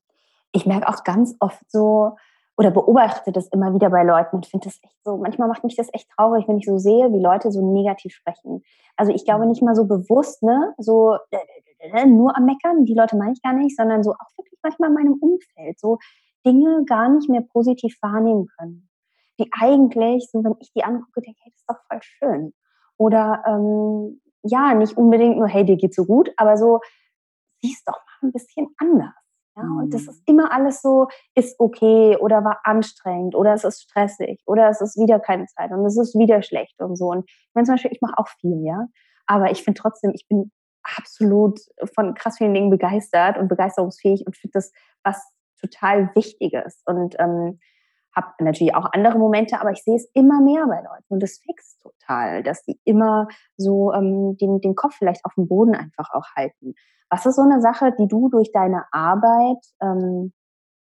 ich 0.52 0.66
merke 0.66 0.88
auch 0.88 1.02
ganz 1.04 1.34
oft 1.40 1.70
so, 1.70 2.16
oder 2.56 2.70
beobachte 2.70 3.32
das 3.32 3.48
immer 3.48 3.74
wieder 3.74 3.90
bei 3.90 4.04
Leuten 4.04 4.36
und 4.36 4.46
finde 4.46 4.68
das 4.68 4.78
echt 4.82 4.96
so, 5.04 5.16
manchmal 5.16 5.48
macht 5.48 5.64
mich 5.64 5.74
das 5.74 5.88
echt 5.92 6.08
traurig, 6.10 6.46
wenn 6.46 6.58
ich 6.58 6.66
so 6.66 6.78
sehe, 6.78 7.12
wie 7.12 7.20
Leute 7.20 7.50
so 7.50 7.72
negativ 7.72 8.14
sprechen. 8.14 8.62
Also 8.96 9.12
ich 9.12 9.24
glaube 9.24 9.46
nicht 9.46 9.62
mal 9.62 9.74
so 9.74 9.86
bewusst, 9.86 10.42
ne, 10.42 10.72
so 10.78 11.16
äh, 11.30 11.38
äh, 11.92 12.06
nur 12.06 12.36
am 12.36 12.46
Meckern, 12.46 12.84
die 12.84 12.94
Leute 12.94 13.16
meine 13.16 13.32
ich 13.32 13.42
gar 13.42 13.52
nicht, 13.52 13.76
sondern 13.76 14.02
so 14.02 14.12
auch 14.12 14.38
wirklich 14.38 14.58
manchmal 14.62 14.90
in 14.90 14.94
meinem 14.94 15.14
Umfeld, 15.14 15.78
so 15.78 15.98
Dinge 16.44 16.84
gar 16.86 17.08
nicht 17.08 17.28
mehr 17.28 17.42
positiv 17.42 17.96
wahrnehmen 18.02 18.46
können. 18.58 18.88
Die 19.38 19.50
eigentlich, 19.58 20.28
so 20.30 20.44
wenn 20.44 20.54
ich 20.60 20.72
die 20.72 20.84
angucke, 20.84 21.20
denke, 21.20 21.40
hey, 21.42 21.52
das 21.52 21.60
ist 21.60 21.68
doch 21.68 21.82
voll 21.88 22.00
schön. 22.02 22.54
Oder 22.96 23.42
ähm, 23.46 24.20
ja, 24.42 24.74
nicht 24.74 24.96
unbedingt 24.96 25.38
nur, 25.38 25.48
hey, 25.48 25.64
dir 25.64 25.76
geht's 25.76 25.96
so 25.96 26.04
gut, 26.04 26.30
aber 26.36 26.56
so, 26.56 26.80
siehst 27.62 27.88
doch 27.88 27.98
mal 27.98 28.28
ein 28.28 28.32
bisschen 28.32 28.68
anders. 28.76 29.14
Ja, 29.56 29.62
und 29.62 29.94
das 29.94 30.02
mhm. 30.02 30.08
ist 30.10 30.22
immer 30.26 30.52
alles 30.52 30.82
so, 30.82 31.06
ist 31.34 31.58
okay 31.60 32.16
oder 32.16 32.44
war 32.44 32.60
anstrengend 32.64 33.36
oder 33.36 33.54
es 33.54 33.62
ist 33.62 33.82
stressig 33.82 34.42
oder 34.46 34.68
es 34.68 34.80
ist 34.80 34.96
wieder 34.98 35.20
keine 35.20 35.46
Zeit 35.46 35.70
und 35.70 35.86
es 35.86 35.96
ist 35.96 36.18
wieder 36.18 36.42
schlecht 36.42 36.80
und 36.80 36.96
so. 36.96 37.06
Und 37.06 37.24
ich 37.28 37.50
meine 37.54 37.64
zum 37.64 37.74
Beispiel, 37.74 37.92
ich 37.92 38.00
mache 38.00 38.18
auch 38.18 38.28
viel, 38.40 38.64
ja. 38.64 38.88
Aber 39.26 39.52
ich 39.52 39.62
finde 39.62 39.80
trotzdem, 39.80 40.10
ich 40.12 40.26
bin 40.28 40.50
absolut 40.82 41.60
von 41.94 42.14
krass 42.14 42.38
vielen 42.38 42.52
Dingen 42.52 42.68
begeistert 42.68 43.38
und 43.38 43.48
begeisterungsfähig 43.48 44.26
und 44.26 44.36
finde 44.36 44.52
das 44.54 44.72
was 45.04 45.33
total 45.66 46.14
Wichtiges. 46.14 46.82
Und 46.86 47.16
ähm, 47.18 47.58
habe 48.14 48.28
natürlich 48.40 48.74
auch 48.74 48.92
andere 48.92 49.18
Momente, 49.18 49.60
aber 49.60 49.72
ich 49.72 49.82
sehe 49.82 49.96
es 49.96 50.08
immer 50.14 50.40
mehr 50.40 50.66
bei 50.66 50.76
Leuten 50.76 51.06
und 51.08 51.22
das 51.22 51.38
fixt 51.38 51.82
total, 51.82 52.42
dass 52.42 52.62
die 52.62 52.78
immer 52.84 53.26
so 53.56 53.92
ähm, 53.92 54.36
den, 54.36 54.60
den 54.60 54.74
Kopf 54.74 54.94
vielleicht 54.96 55.24
auf 55.24 55.34
dem 55.34 55.48
Boden 55.48 55.74
einfach 55.74 56.10
auch 56.12 56.26
halten. 56.36 56.74
Was 57.10 57.26
ist 57.26 57.36
so 57.36 57.42
eine 57.42 57.60
Sache, 57.60 57.92
die 57.98 58.08
du 58.08 58.28
durch 58.28 58.52
deine 58.52 58.84
Arbeit 58.92 59.64
ähm, 59.80 60.32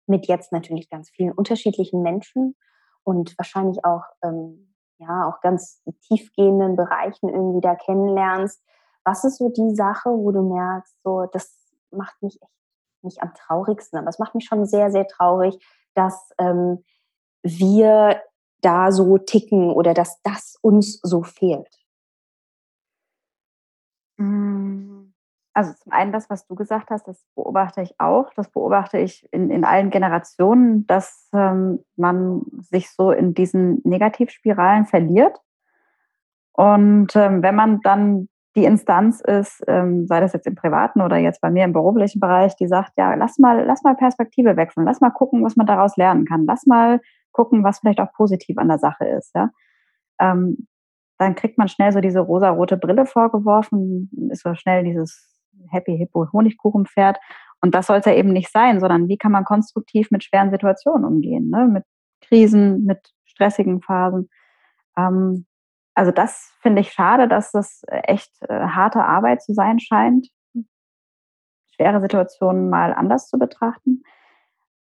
mit 0.06 0.26
jetzt 0.26 0.52
natürlich 0.52 0.90
ganz 0.90 1.10
vielen 1.10 1.32
unterschiedlichen 1.32 2.02
Menschen 2.02 2.56
und 3.04 3.36
wahrscheinlich 3.38 3.84
auch 3.84 4.04
ähm, 4.22 4.74
ja 4.98 5.26
auch 5.26 5.40
ganz 5.40 5.82
tiefgehenden 6.06 6.76
Bereichen 6.76 7.28
irgendwie 7.28 7.60
da 7.60 7.74
kennenlernst? 7.74 8.62
Was 9.04 9.24
ist 9.24 9.38
so 9.38 9.48
die 9.48 9.74
Sache, 9.74 10.10
wo 10.10 10.30
du 10.30 10.42
merkst, 10.42 10.94
so 11.02 11.26
das 11.32 11.58
macht 11.90 12.20
mich 12.22 12.40
echt 12.42 12.63
nicht 13.04 13.22
am 13.22 13.34
traurigsten, 13.34 13.98
aber 13.98 14.08
es 14.08 14.18
macht 14.18 14.34
mich 14.34 14.46
schon 14.46 14.66
sehr, 14.66 14.90
sehr 14.90 15.06
traurig, 15.06 15.58
dass 15.94 16.32
ähm, 16.38 16.84
wir 17.42 18.22
da 18.60 18.90
so 18.90 19.18
ticken 19.18 19.70
oder 19.70 19.94
dass 19.94 20.20
das 20.22 20.56
uns 20.62 20.98
so 21.02 21.22
fehlt. 21.22 21.68
Hm, 24.18 25.14
also 25.52 25.72
zum 25.74 25.92
einen 25.92 26.12
das, 26.12 26.28
was 26.30 26.46
du 26.46 26.54
gesagt 26.54 26.90
hast, 26.90 27.06
das 27.06 27.24
beobachte 27.34 27.80
ich 27.80 27.94
auch. 28.00 28.32
Das 28.34 28.50
beobachte 28.50 28.98
ich 28.98 29.28
in, 29.32 29.50
in 29.50 29.64
allen 29.64 29.90
Generationen, 29.90 30.86
dass 30.86 31.28
ähm, 31.32 31.84
man 31.96 32.42
sich 32.58 32.90
so 32.90 33.12
in 33.12 33.34
diesen 33.34 33.80
Negativspiralen 33.84 34.86
verliert. 34.86 35.38
Und 36.52 37.14
ähm, 37.14 37.42
wenn 37.42 37.54
man 37.54 37.80
dann 37.82 38.28
die 38.56 38.64
Instanz 38.64 39.20
ist, 39.20 39.62
ähm, 39.66 40.06
sei 40.06 40.20
das 40.20 40.32
jetzt 40.32 40.46
im 40.46 40.54
privaten 40.54 41.00
oder 41.00 41.16
jetzt 41.16 41.40
bei 41.40 41.50
mir 41.50 41.64
im 41.64 41.72
beruflichen 41.72 42.20
Bereich, 42.20 42.54
die 42.56 42.68
sagt, 42.68 42.92
ja, 42.96 43.14
lass 43.14 43.38
mal, 43.38 43.64
lass 43.64 43.82
mal 43.82 43.96
Perspektive 43.96 44.56
wechseln, 44.56 44.84
lass 44.84 45.00
mal 45.00 45.10
gucken, 45.10 45.44
was 45.44 45.56
man 45.56 45.66
daraus 45.66 45.96
lernen 45.96 46.24
kann, 46.24 46.44
lass 46.46 46.66
mal 46.66 47.00
gucken, 47.32 47.64
was 47.64 47.80
vielleicht 47.80 48.00
auch 48.00 48.12
positiv 48.12 48.58
an 48.58 48.68
der 48.68 48.78
Sache 48.78 49.06
ist. 49.06 49.34
Ja? 49.34 49.50
Ähm, 50.20 50.68
dann 51.18 51.34
kriegt 51.34 51.58
man 51.58 51.68
schnell 51.68 51.92
so 51.92 52.00
diese 52.00 52.20
rosa-rote 52.20 52.76
Brille 52.76 53.06
vorgeworfen, 53.06 54.10
ist 54.30 54.42
so 54.42 54.54
schnell 54.54 54.84
dieses 54.84 55.40
Happy 55.70 55.96
Hippo 55.96 56.28
Honigkuchenpferd. 56.32 57.18
Und 57.60 57.74
das 57.74 57.86
soll 57.86 57.98
es 57.98 58.04
ja 58.04 58.14
eben 58.14 58.32
nicht 58.32 58.52
sein, 58.52 58.78
sondern 58.78 59.08
wie 59.08 59.16
kann 59.16 59.32
man 59.32 59.44
konstruktiv 59.44 60.10
mit 60.10 60.22
schweren 60.22 60.50
Situationen 60.50 61.04
umgehen, 61.04 61.50
ne? 61.50 61.66
mit 61.66 61.84
Krisen, 62.20 62.84
mit 62.84 62.98
stressigen 63.24 63.80
Phasen. 63.80 64.28
Ähm, 64.96 65.46
also 65.94 66.10
das 66.10 66.52
finde 66.60 66.80
ich 66.80 66.92
schade, 66.92 67.28
dass 67.28 67.52
das 67.52 67.82
echt 67.88 68.30
äh, 68.48 68.66
harte 68.68 69.04
Arbeit 69.04 69.42
zu 69.42 69.54
sein 69.54 69.78
scheint, 69.78 70.28
schwere 71.74 72.00
Situationen 72.00 72.68
mal 72.68 72.92
anders 72.92 73.28
zu 73.28 73.38
betrachten. 73.38 74.02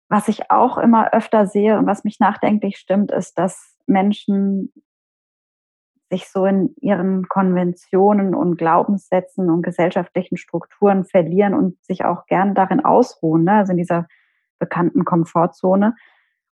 Was 0.09 0.27
ich 0.27 0.51
auch 0.51 0.77
immer 0.77 1.13
öfter 1.13 1.47
sehe 1.47 1.77
und 1.77 1.85
was 1.85 2.03
mich 2.03 2.19
nachdenklich 2.19 2.77
stimmt, 2.77 3.11
ist, 3.11 3.37
dass 3.37 3.77
Menschen 3.85 4.73
sich 6.09 6.27
so 6.27 6.45
in 6.45 6.75
ihren 6.81 7.29
Konventionen 7.29 8.35
und 8.35 8.57
Glaubenssätzen 8.57 9.49
und 9.49 9.61
gesellschaftlichen 9.61 10.35
Strukturen 10.35 11.05
verlieren 11.05 11.53
und 11.53 11.81
sich 11.83 12.03
auch 12.03 12.25
gern 12.25 12.53
darin 12.53 12.83
ausruhen, 12.83 13.45
ne? 13.45 13.53
also 13.53 13.71
in 13.71 13.77
dieser 13.77 14.07
bekannten 14.59 15.05
Komfortzone. 15.05 15.95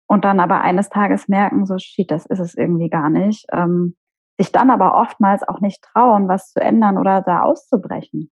Und 0.08 0.26
dann 0.26 0.42
aber 0.42 0.62
eines 0.62 0.90
Tages 0.90 1.30
merken, 1.30 1.66
so 1.66 1.78
shit, 1.78 2.12
das 2.12 2.26
ist 2.26 2.40
es 2.40 2.56
irgendwie 2.56 2.90
gar 2.90 3.10
nicht. 3.10 3.46
Ähm, 3.52 3.96
sich 4.38 4.52
dann 4.52 4.70
aber 4.70 4.96
oftmals 4.96 5.48
auch 5.48 5.62
nicht 5.62 5.82
trauen, 5.82 6.28
was 6.28 6.52
zu 6.52 6.60
ändern 6.60 6.98
oder 6.98 7.22
da 7.22 7.42
auszubrechen. 7.42 8.32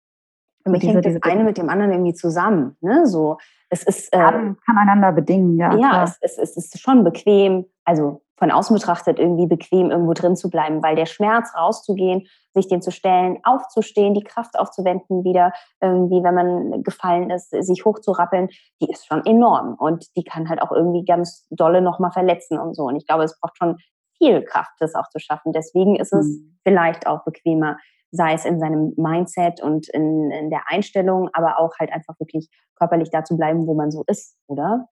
Für 0.62 0.70
mich 0.70 0.82
hängt 0.82 1.04
das 1.04 1.22
eine 1.22 1.44
mit 1.44 1.56
dem 1.56 1.70
anderen 1.70 1.92
irgendwie 1.92 2.14
zusammen. 2.14 2.76
Ne? 2.80 3.06
So, 3.06 3.38
es 3.70 3.82
ist, 3.82 4.12
äh, 4.12 4.18
kann, 4.18 4.56
kann 4.64 4.76
einander 4.76 5.12
bedingen, 5.12 5.56
ja. 5.56 5.74
Ja, 5.74 6.04
es, 6.04 6.18
es, 6.20 6.38
es, 6.38 6.56
ist 6.56 6.80
schon 6.80 7.02
bequem, 7.02 7.64
also 7.84 8.22
von 8.36 8.50
außen 8.50 8.74
betrachtet 8.74 9.18
irgendwie 9.18 9.46
bequem, 9.46 9.90
irgendwo 9.90 10.12
drin 10.12 10.34
zu 10.34 10.50
bleiben, 10.50 10.82
weil 10.82 10.96
der 10.96 11.06
Schmerz 11.06 11.54
rauszugehen, 11.54 12.26
sich 12.54 12.68
den 12.68 12.82
zu 12.82 12.90
stellen, 12.90 13.38
aufzustehen, 13.42 14.14
die 14.14 14.24
Kraft 14.24 14.58
aufzuwenden, 14.58 15.24
wieder 15.24 15.52
irgendwie, 15.80 16.22
wenn 16.22 16.34
man 16.34 16.82
gefallen 16.82 17.30
ist, 17.30 17.50
sich 17.50 17.84
hochzurappeln, 17.84 18.48
die 18.80 18.90
ist 18.90 19.06
schon 19.06 19.24
enorm 19.24 19.74
und 19.74 20.06
die 20.16 20.24
kann 20.24 20.48
halt 20.48 20.62
auch 20.62 20.72
irgendwie 20.72 21.04
ganz 21.04 21.46
dolle 21.50 21.80
nochmal 21.80 22.12
verletzen 22.12 22.58
und 22.58 22.74
so. 22.74 22.84
Und 22.84 22.96
ich 22.96 23.06
glaube, 23.06 23.24
es 23.24 23.38
braucht 23.38 23.56
schon 23.56 23.76
viel 24.20 24.42
Kraft, 24.42 24.72
das 24.78 24.94
auch 24.94 25.09
zu 25.09 25.18
schaffen. 25.18 25.52
Deswegen 25.52 25.96
ist 25.96 26.12
es 26.12 26.26
mhm. 26.26 26.59
vielleicht 26.62 27.06
auch 27.06 27.24
bequemer, 27.24 27.78
sei 28.12 28.35
es 28.35 28.44
in 28.44 28.61
seinem 28.61 28.92
Mindset 28.96 29.62
und 29.62 29.88
in, 29.88 30.30
in 30.30 30.50
der 30.50 30.62
Einstellung, 30.66 31.30
aber 31.33 31.59
auch 31.59 31.72
halt 31.78 31.92
einfach 31.92 32.18
wirklich 32.18 32.50
körperlich 32.76 33.11
da 33.11 33.24
zu 33.24 33.37
bleiben, 33.37 33.66
wo 33.66 33.74
man 33.74 33.90
so 33.90 34.04
ist, 34.06 34.37
oder? 34.46 34.88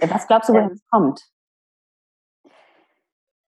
Was 0.00 0.26
glaubst 0.26 0.48
du, 0.48 0.52
woher 0.52 0.70
es 0.70 0.86
kommt? 0.90 1.22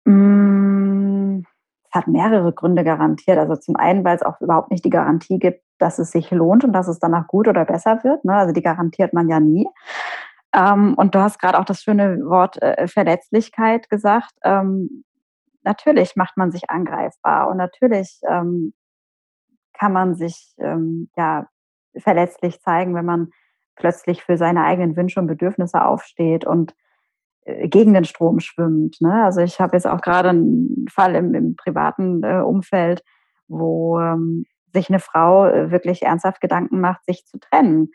Mm, 0.04 1.40
es 1.84 1.94
hat 1.94 2.06
mehrere 2.06 2.52
Gründe 2.52 2.84
garantiert. 2.84 3.38
Also 3.38 3.56
zum 3.56 3.76
einen, 3.76 4.04
weil 4.04 4.16
es 4.16 4.22
auch 4.22 4.40
überhaupt 4.40 4.70
nicht 4.70 4.84
die 4.84 4.90
Garantie 4.90 5.38
gibt, 5.38 5.62
dass 5.78 5.98
es 5.98 6.12
sich 6.12 6.30
lohnt 6.30 6.64
und 6.64 6.72
dass 6.72 6.88
es 6.88 6.98
danach 6.98 7.26
gut 7.26 7.48
oder 7.48 7.64
besser 7.64 8.02
wird. 8.04 8.24
Ne? 8.24 8.34
Also 8.34 8.52
die 8.52 8.62
garantiert 8.62 9.12
man 9.12 9.28
ja 9.28 9.40
nie. 9.40 9.66
Ähm, 10.54 10.94
und 10.94 11.14
du 11.14 11.20
hast 11.20 11.38
gerade 11.38 11.58
auch 11.58 11.64
das 11.64 11.82
schöne 11.82 12.18
Wort 12.24 12.60
äh, 12.62 12.88
Verletzlichkeit 12.88 13.88
gesagt. 13.90 14.32
Ähm, 15.64 15.64
natürlich 15.64 16.16
macht 16.16 16.36
man 16.36 16.50
sich 16.50 16.70
angreifbar 16.70 17.48
und 17.48 17.56
natürlich 17.56 18.20
ähm, 18.28 18.74
kann 19.72 19.92
man 19.92 20.14
sich 20.14 20.54
ja 21.16 21.46
verletzlich 21.96 22.60
zeigen, 22.60 22.94
wenn 22.94 23.06
man 23.06 23.30
plötzlich 23.76 24.22
für 24.22 24.36
seine 24.36 24.64
eigenen 24.64 24.96
Wünsche 24.96 25.18
und 25.18 25.26
Bedürfnisse 25.26 25.82
aufsteht 25.84 26.44
und 26.44 26.74
äh, 27.44 27.68
gegen 27.68 27.94
den 27.94 28.04
Strom 28.04 28.40
schwimmt. 28.40 29.00
Ne? 29.00 29.24
Also 29.24 29.40
ich 29.40 29.60
habe 29.60 29.76
jetzt 29.76 29.86
auch 29.86 30.00
gerade 30.00 30.30
einen 30.30 30.86
Fall 30.88 31.14
im, 31.14 31.34
im 31.34 31.56
privaten 31.56 32.22
äh, 32.22 32.40
Umfeld, 32.40 33.02
wo 33.48 33.98
ähm, 33.98 34.44
sich 34.72 34.88
eine 34.88 35.00
Frau 35.00 35.46
äh, 35.46 35.70
wirklich 35.70 36.02
ernsthaft 36.02 36.40
Gedanken 36.40 36.80
macht, 36.80 37.04
sich 37.06 37.24
zu 37.26 37.38
trennen. 37.38 37.90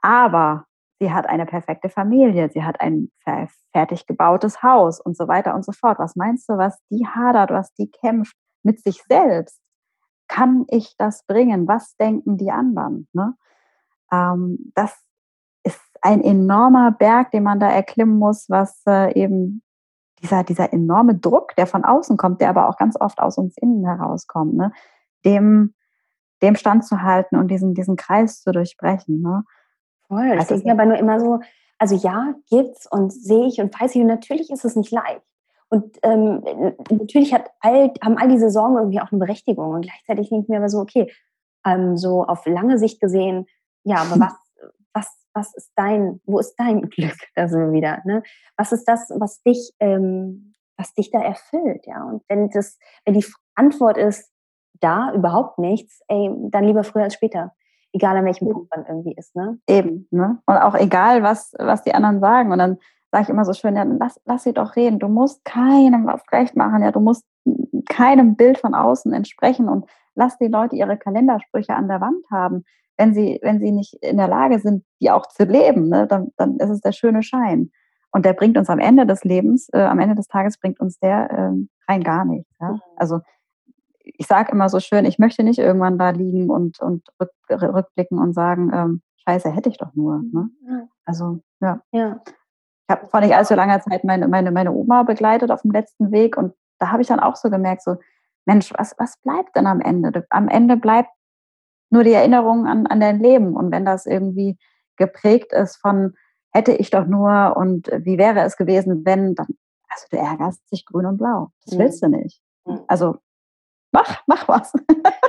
Aber 0.00 0.64
sie 0.98 1.12
hat 1.12 1.28
eine 1.28 1.46
perfekte 1.46 1.88
Familie, 1.88 2.50
sie 2.50 2.64
hat 2.64 2.80
ein 2.80 3.10
fertig 3.72 4.06
gebautes 4.06 4.62
Haus 4.62 5.00
und 5.00 5.16
so 5.16 5.28
weiter 5.28 5.54
und 5.54 5.64
so 5.64 5.72
fort. 5.72 5.98
Was 5.98 6.16
meinst 6.16 6.48
du, 6.48 6.58
was 6.58 6.78
die 6.90 7.06
hadert, 7.06 7.50
was 7.50 7.72
die 7.74 7.90
kämpft 7.90 8.36
mit 8.62 8.82
sich 8.82 9.02
selbst? 9.08 9.60
Kann 10.26 10.64
ich 10.68 10.96
das 10.98 11.24
bringen? 11.26 11.68
Was 11.68 11.96
denken 11.96 12.36
die 12.36 12.50
anderen? 12.50 13.08
Ne? 13.12 13.34
Ähm, 14.12 14.72
das 14.74 14.96
ist 15.62 15.80
ein 16.02 16.22
enormer 16.22 16.90
Berg, 16.90 17.30
den 17.30 17.44
man 17.44 17.60
da 17.60 17.70
erklimmen 17.70 18.18
muss, 18.18 18.46
was 18.48 18.82
äh, 18.86 19.12
eben 19.14 19.62
dieser, 20.22 20.42
dieser 20.42 20.72
enorme 20.72 21.14
Druck, 21.14 21.54
der 21.56 21.66
von 21.66 21.84
außen 21.84 22.16
kommt, 22.16 22.40
der 22.40 22.50
aber 22.50 22.68
auch 22.68 22.76
ganz 22.76 23.00
oft 23.00 23.20
aus 23.20 23.38
uns 23.38 23.56
innen 23.56 23.86
herauskommt, 23.86 24.54
ne? 24.54 24.72
dem, 25.24 25.74
dem 26.42 26.56
standzuhalten 26.56 27.38
und 27.38 27.48
diesen, 27.48 27.74
diesen 27.74 27.96
Kreis 27.96 28.42
zu 28.42 28.52
durchbrechen. 28.52 29.22
Ne? 29.22 29.44
Voll. 30.08 30.36
Das 30.36 30.50
ist 30.50 30.64
mir 30.64 30.72
aber 30.72 30.86
nur 30.86 30.96
immer 30.96 31.20
so, 31.20 31.40
also 31.78 31.94
ja, 31.94 32.34
gibt's 32.50 32.90
und 32.90 33.12
sehe 33.12 33.46
ich 33.46 33.60
und 33.60 33.78
weiß 33.78 33.94
ich, 33.94 34.00
und 34.00 34.08
natürlich 34.08 34.50
ist 34.50 34.64
es 34.64 34.74
nicht 34.74 34.90
leicht. 34.90 35.22
Und 35.70 35.98
ähm, 36.02 36.42
natürlich 36.90 37.34
hat 37.34 37.50
all, 37.60 37.92
haben 38.02 38.16
all 38.16 38.28
diese 38.28 38.50
Sorgen 38.50 38.76
irgendwie 38.76 39.00
auch 39.00 39.12
eine 39.12 39.18
Berechtigung. 39.18 39.70
Und 39.74 39.82
gleichzeitig 39.82 40.30
denke 40.30 40.44
ich 40.44 40.48
mir 40.48 40.58
aber 40.58 40.70
so, 40.70 40.78
okay, 40.78 41.12
ähm, 41.66 41.96
so 41.96 42.24
auf 42.24 42.46
lange 42.46 42.78
Sicht 42.78 43.00
gesehen, 43.00 43.46
ja, 43.84 43.96
aber 43.96 44.18
was, 44.20 44.32
was, 44.94 45.26
was 45.34 45.54
ist 45.54 45.72
dein, 45.76 46.20
wo 46.24 46.38
ist 46.38 46.56
dein 46.56 46.82
Glück? 46.90 47.16
Da 47.34 47.48
sind 47.48 47.60
wir 47.60 47.72
wieder. 47.72 48.00
Ne? 48.04 48.22
Was 48.56 48.72
ist 48.72 48.84
das, 48.84 49.10
was 49.14 49.42
dich, 49.42 49.72
ähm, 49.78 50.54
was 50.76 50.94
dich 50.94 51.10
da 51.10 51.20
erfüllt? 51.20 51.86
Ja, 51.86 52.02
und 52.04 52.22
wenn 52.28 52.48
das, 52.50 52.78
wenn 53.04 53.14
die 53.14 53.26
Antwort 53.54 53.98
ist, 53.98 54.32
da 54.80 55.12
überhaupt 55.12 55.58
nichts, 55.58 56.00
ey, 56.08 56.30
dann 56.50 56.64
lieber 56.64 56.84
früher 56.84 57.02
als 57.04 57.14
später. 57.14 57.52
Egal 57.92 58.16
an 58.16 58.24
welchem 58.24 58.48
Punkt 58.48 58.70
man 58.74 58.86
irgendwie 58.86 59.14
ist, 59.16 59.34
ne? 59.34 59.58
Eben, 59.66 60.06
ne? 60.10 60.38
Und 60.46 60.56
auch 60.56 60.74
egal, 60.74 61.22
was, 61.22 61.52
was 61.58 61.82
die 61.82 61.94
anderen 61.94 62.20
sagen. 62.20 62.52
Und 62.52 62.58
dann 62.58 62.78
sage 63.10 63.24
ich 63.24 63.28
immer 63.30 63.44
so 63.44 63.54
schön, 63.54 63.76
ja, 63.76 63.84
lass, 63.84 64.20
lass 64.26 64.44
sie 64.44 64.52
doch 64.52 64.76
reden. 64.76 64.98
Du 64.98 65.08
musst 65.08 65.44
keinem 65.44 66.06
was 66.06 66.22
recht 66.30 66.56
machen, 66.56 66.82
ja, 66.82 66.92
du 66.92 67.00
musst 67.00 67.24
keinem 67.88 68.36
Bild 68.36 68.58
von 68.58 68.74
außen 68.74 69.12
entsprechen 69.12 69.68
und 69.68 69.88
lass 70.14 70.36
die 70.36 70.48
Leute 70.48 70.76
ihre 70.76 70.98
Kalendersprüche 70.98 71.74
an 71.74 71.88
der 71.88 72.00
Wand 72.00 72.24
haben 72.30 72.64
wenn 72.98 73.14
sie, 73.14 73.38
wenn 73.42 73.60
sie 73.60 73.70
nicht 73.70 73.94
in 74.02 74.18
der 74.18 74.28
Lage 74.28 74.58
sind, 74.58 74.84
die 75.00 75.10
auch 75.10 75.26
zu 75.26 75.44
leben, 75.44 75.88
ne, 75.88 76.06
dann, 76.06 76.32
dann 76.36 76.56
ist 76.56 76.68
es 76.68 76.80
der 76.80 76.92
schöne 76.92 77.22
Schein. 77.22 77.70
Und 78.10 78.24
der 78.24 78.32
bringt 78.32 78.58
uns 78.58 78.68
am 78.68 78.80
Ende 78.80 79.06
des 79.06 79.22
Lebens, 79.24 79.68
äh, 79.72 79.82
am 79.82 80.00
Ende 80.00 80.16
des 80.16 80.26
Tages 80.26 80.58
bringt 80.58 80.80
uns 80.80 80.98
der 80.98 81.30
äh, 81.30 81.90
rein 81.90 82.02
gar 82.02 82.24
nichts. 82.24 82.50
Ja? 82.60 82.72
Mhm. 82.72 82.80
Also 82.96 83.20
ich 84.16 84.26
sage 84.26 84.52
immer 84.52 84.68
so 84.68 84.80
schön, 84.80 85.04
ich 85.04 85.18
möchte 85.18 85.42
nicht 85.42 85.58
irgendwann 85.58 85.98
da 85.98 86.10
liegen 86.10 86.50
und, 86.50 86.80
und 86.80 87.06
rück, 87.20 87.30
rückblicken 87.50 88.18
und 88.18 88.32
sagen, 88.32 88.70
ähm, 88.72 89.02
scheiße, 89.26 89.50
hätte 89.50 89.68
ich 89.68 89.78
doch 89.78 89.94
nur. 89.94 90.22
Ne? 90.32 90.50
Also 91.04 91.40
ja. 91.60 91.80
ja. 91.92 92.20
Ich 92.26 92.96
habe 92.96 93.06
vor 93.06 93.20
nicht 93.20 93.34
allzu 93.34 93.54
langer 93.54 93.80
Zeit 93.80 94.04
meine, 94.04 94.28
meine, 94.28 94.50
meine 94.50 94.72
Oma 94.72 95.02
begleitet 95.02 95.50
auf 95.50 95.62
dem 95.62 95.72
letzten 95.72 96.10
Weg 96.10 96.36
und 96.36 96.54
da 96.78 96.90
habe 96.90 97.02
ich 97.02 97.08
dann 97.08 97.20
auch 97.20 97.36
so 97.36 97.50
gemerkt, 97.50 97.82
so, 97.82 97.96
Mensch, 98.46 98.72
was, 98.76 98.94
was 98.98 99.18
bleibt 99.18 99.56
denn 99.56 99.66
am 99.66 99.80
Ende? 99.80 100.24
Am 100.30 100.48
Ende 100.48 100.76
bleibt 100.76 101.10
nur 101.90 102.04
die 102.04 102.12
Erinnerung 102.12 102.66
an, 102.66 102.86
an 102.86 103.00
dein 103.00 103.20
Leben. 103.20 103.56
Und 103.56 103.70
wenn 103.72 103.84
das 103.84 104.06
irgendwie 104.06 104.58
geprägt 104.96 105.52
ist 105.52 105.76
von 105.76 106.14
hätte 106.50 106.72
ich 106.72 106.90
doch 106.90 107.06
nur 107.06 107.56
und 107.56 107.88
wie 107.88 108.18
wäre 108.18 108.40
es 108.40 108.56
gewesen, 108.56 109.04
wenn, 109.04 109.34
dann, 109.34 109.48
also 109.88 110.06
du 110.10 110.16
ärgerst 110.16 110.62
dich 110.72 110.86
grün 110.86 111.06
und 111.06 111.18
blau. 111.18 111.50
Das 111.66 111.78
willst 111.78 112.02
du 112.02 112.08
nicht. 112.08 112.40
Also 112.86 113.18
mach, 113.92 114.22
mach 114.26 114.48
was. 114.48 114.72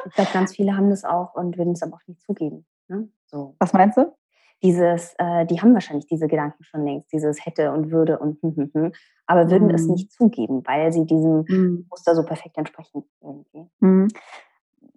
ich 0.05 0.13
glaube, 0.13 0.31
ganz 0.33 0.55
viele 0.55 0.75
haben 0.75 0.89
das 0.89 1.03
auch 1.03 1.35
und 1.35 1.57
würden 1.57 1.73
es 1.73 1.83
aber 1.83 1.95
auch 1.95 2.07
nicht 2.07 2.21
zugeben. 2.21 2.65
Ne? 2.87 3.09
So. 3.25 3.55
Was 3.59 3.73
meinst 3.73 3.97
du? 3.97 4.13
Dieses, 4.61 5.15
äh, 5.17 5.45
die 5.45 5.61
haben 5.61 5.73
wahrscheinlich 5.73 6.07
diese 6.07 6.27
Gedanken 6.27 6.63
schon 6.63 6.83
längst, 6.83 7.13
dieses 7.13 7.45
hätte 7.45 7.71
und 7.71 7.91
würde 7.91 8.19
und 8.19 8.41
hm, 8.41 8.55
hm, 8.55 8.71
hm, 8.73 8.91
aber 9.25 9.49
würden 9.49 9.69
mhm. 9.69 9.75
es 9.75 9.87
nicht 9.87 10.11
zugeben, 10.11 10.63
weil 10.65 10.91
sie 10.91 11.05
diesem 11.05 11.45
mhm. 11.47 11.85
Muster 11.89 12.13
so 12.13 12.25
perfekt 12.25 12.57
entsprechen 12.57 13.05
irgendwie. 13.21 13.69
Mhm 13.79 14.09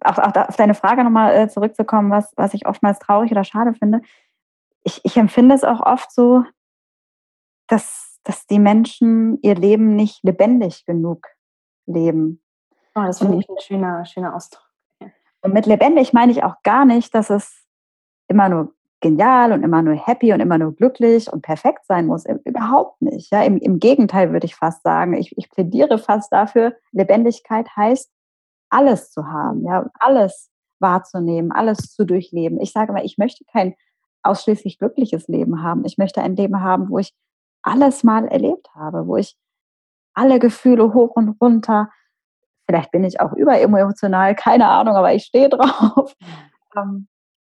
auch, 0.03 0.17
auch 0.17 0.35
auf 0.35 0.55
deine 0.55 0.73
Frage 0.73 1.03
nochmal 1.03 1.35
äh, 1.35 1.49
zurückzukommen, 1.49 2.11
was, 2.11 2.33
was 2.35 2.53
ich 2.53 2.67
oftmals 2.67 2.99
traurig 2.99 3.31
oder 3.31 3.43
schade 3.43 3.73
finde. 3.73 4.01
Ich, 4.83 5.01
ich 5.03 5.17
empfinde 5.17 5.55
es 5.55 5.63
auch 5.63 5.81
oft 5.81 6.11
so, 6.11 6.43
dass, 7.67 8.19
dass 8.23 8.45
die 8.47 8.59
Menschen 8.59 9.39
ihr 9.41 9.55
Leben 9.55 9.95
nicht 9.95 10.23
lebendig 10.23 10.85
genug 10.85 11.27
leben. 11.85 12.42
Oh, 12.95 13.01
das 13.01 13.19
finde 13.19 13.39
ich 13.39 13.49
ein 13.49 13.59
schöner, 13.59 14.05
schöner 14.05 14.35
Ausdruck. 14.35 14.69
Und 15.41 15.53
mit 15.53 15.65
lebendig 15.65 16.13
meine 16.13 16.31
ich 16.31 16.43
auch 16.43 16.61
gar 16.63 16.85
nicht, 16.85 17.13
dass 17.13 17.29
es 17.29 17.65
immer 18.27 18.49
nur 18.49 18.73
genial 19.01 19.51
und 19.51 19.63
immer 19.63 19.81
nur 19.81 19.95
happy 19.95 20.31
und 20.31 20.39
immer 20.39 20.57
nur 20.57 20.73
glücklich 20.73 21.31
und 21.31 21.41
perfekt 21.41 21.85
sein 21.85 22.07
muss. 22.07 22.25
Überhaupt 22.45 23.01
nicht. 23.01 23.31
Ja, 23.31 23.43
im, 23.43 23.57
Im 23.57 23.79
Gegenteil 23.79 24.31
würde 24.31 24.45
ich 24.45 24.55
fast 24.55 24.81
sagen. 24.83 25.13
Ich, 25.13 25.37
ich 25.37 25.49
plädiere 25.49 25.97
fast 25.97 26.31
dafür, 26.31 26.75
Lebendigkeit 26.91 27.67
heißt, 27.75 28.09
alles 28.69 29.11
zu 29.11 29.27
haben, 29.27 29.65
ja, 29.65 29.85
alles 29.99 30.49
wahrzunehmen, 30.79 31.51
alles 31.51 31.93
zu 31.93 32.05
durchleben. 32.05 32.59
Ich 32.61 32.71
sage 32.71 32.93
mal, 32.93 33.05
ich 33.05 33.17
möchte 33.17 33.43
kein 33.45 33.75
ausschließlich 34.23 34.79
glückliches 34.79 35.27
Leben 35.27 35.61
haben. 35.61 35.83
Ich 35.85 35.97
möchte 35.97 36.21
ein 36.21 36.35
Leben 36.35 36.61
haben, 36.61 36.89
wo 36.89 36.97
ich 36.97 37.13
alles 37.61 38.03
mal 38.03 38.27
erlebt 38.27 38.69
habe, 38.73 39.05
wo 39.07 39.17
ich 39.17 39.37
alle 40.13 40.39
Gefühle 40.39 40.93
hoch 40.93 41.15
und 41.15 41.37
runter, 41.41 41.89
vielleicht 42.73 42.91
bin 42.91 43.03
ich 43.03 43.21
auch 43.21 43.33
überemotional, 43.33 44.33
keine 44.33 44.67
Ahnung, 44.67 44.95
aber 44.95 45.13
ich 45.13 45.25
stehe 45.25 45.47
drauf, 45.47 46.15
ähm, 46.75 47.07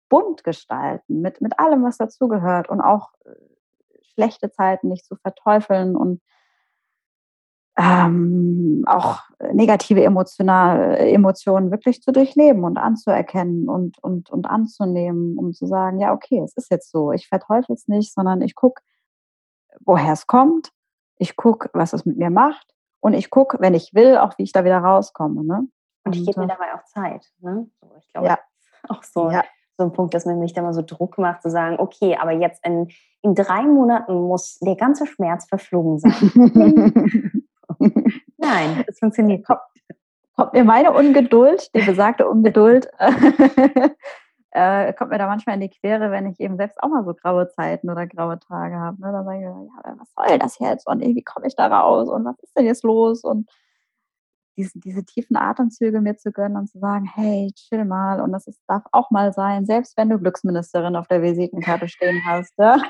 bunt 0.09 0.43
gestalten, 0.43 1.21
mit, 1.21 1.39
mit 1.39 1.57
allem, 1.57 1.85
was 1.85 1.97
dazugehört 1.97 2.67
und 2.69 2.81
auch 2.81 3.13
äh, 3.23 3.31
schlechte 4.13 4.51
Zeiten 4.51 4.89
nicht 4.89 5.05
zu 5.05 5.15
verteufeln 5.15 5.95
und 5.95 6.21
ähm, 7.77 8.83
auch 8.87 9.21
negative 9.53 10.03
emotional, 10.03 10.95
Emotionen 10.97 11.71
wirklich 11.71 12.01
zu 12.01 12.11
durchleben 12.11 12.65
und 12.65 12.77
anzuerkennen 12.77 13.69
und, 13.69 13.97
und, 14.03 14.29
und 14.29 14.47
anzunehmen, 14.47 15.37
um 15.37 15.53
zu 15.53 15.65
sagen, 15.65 15.99
ja, 15.99 16.13
okay, 16.13 16.41
es 16.43 16.53
ist 16.57 16.69
jetzt 16.71 16.91
so, 16.91 17.13
ich 17.13 17.29
verteufel 17.29 17.73
es 17.73 17.87
nicht, 17.87 18.13
sondern 18.13 18.41
ich 18.41 18.53
gucke, 18.53 18.81
woher 19.79 20.11
es 20.11 20.27
kommt, 20.27 20.71
ich 21.17 21.37
gucke, 21.37 21.69
was 21.73 21.93
es 21.93 22.05
mit 22.05 22.17
mir 22.17 22.29
macht 22.29 22.74
Und 23.05 23.13
ich 23.13 23.29
gucke, 23.29 23.57
wenn 23.59 23.75
ich 23.75 23.93
will, 23.93 24.17
auch 24.17 24.35
wie 24.39 24.43
ich 24.43 24.51
da 24.51 24.65
wieder 24.65 24.79
rauskomme. 24.79 25.43
Ne? 25.43 25.67
Und 26.05 26.15
ich 26.15 26.25
gebe 26.25 26.39
mir 26.39 26.47
dabei 26.47 26.73
auch 26.73 26.83
Zeit. 26.85 27.31
Ne? 27.39 27.67
ich 27.99 28.11
glaube, 28.11 28.29
ja. 28.29 28.39
auch 28.89 29.03
so, 29.03 29.29
ja. 29.29 29.43
so 29.77 29.83
ein 29.83 29.93
Punkt, 29.93 30.15
dass 30.15 30.25
man 30.25 30.41
sich 30.41 30.53
da 30.53 30.63
mal 30.63 30.73
so 30.73 30.81
Druck 30.81 31.19
macht, 31.19 31.43
zu 31.43 31.51
sagen, 31.51 31.79
okay, 31.79 32.17
aber 32.19 32.31
jetzt 32.31 32.65
in, 32.65 32.87
in 33.21 33.35
drei 33.35 33.61
Monaten 33.61 34.15
muss 34.23 34.57
der 34.57 34.75
ganze 34.75 35.05
Schmerz 35.05 35.45
verflogen 35.47 35.99
sein. 35.99 37.43
Nein, 38.37 38.83
das 38.87 38.97
funktioniert. 38.97 39.45
Kommt, 39.45 39.61
kommt 40.35 40.53
mir 40.53 40.63
meine 40.63 40.91
Ungeduld, 40.91 41.69
die 41.75 41.85
besagte 41.85 42.27
Ungeduld, 42.27 42.89
äh, 44.55 44.93
kommt 44.93 45.11
mir 45.11 45.17
da 45.17 45.27
manchmal 45.27 45.55
in 45.55 45.61
die 45.61 45.69
Quere, 45.69 46.11
wenn 46.11 46.27
ich 46.27 46.39
eben 46.39 46.55
selbst 46.55 46.81
auch 46.81 46.87
mal 46.87 47.03
so 47.03 47.13
graue 47.13 47.49
Zeiten 47.49 47.89
oder 47.89 48.07
graue 48.07 48.39
Tage 48.39 48.75
habe. 48.75 49.01
Ne? 49.01 49.11
Dann 49.11 49.25
sage 49.25 49.37
ich, 49.37 49.43
ja, 49.43 49.97
was 49.97 50.13
soll 50.13 50.39
das 50.39 50.59
jetzt? 50.59 50.87
Und 50.87 51.01
wie 51.01 51.23
komme 51.23 51.47
ich 51.47 51.55
da 51.55 51.67
raus? 51.67 52.07
Und 52.07 52.23
was 52.23 52.39
ist 52.39 52.57
denn 52.57 52.65
jetzt 52.65 52.83
los? 52.83 53.23
Und 53.25 53.49
diese, 54.55 54.79
diese 54.79 55.03
tiefen 55.03 55.35
Atemzüge 55.35 55.99
mir 55.99 56.15
zu 56.15 56.31
gönnen 56.31 56.55
und 56.55 56.67
zu 56.67 56.79
sagen, 56.79 57.05
hey, 57.05 57.51
chill 57.53 57.83
mal 57.83 58.21
und 58.21 58.31
das 58.31 58.47
ist, 58.47 58.61
darf 58.67 58.83
auch 58.93 59.11
mal 59.11 59.33
sein, 59.33 59.65
selbst 59.65 59.97
wenn 59.97 60.09
du 60.09 60.17
Glücksministerin 60.17 60.95
auf 60.95 61.09
der 61.09 61.21
Visitenkarte 61.21 61.89
stehen 61.89 62.21
hast. 62.25 62.53
Ja? 62.57 62.81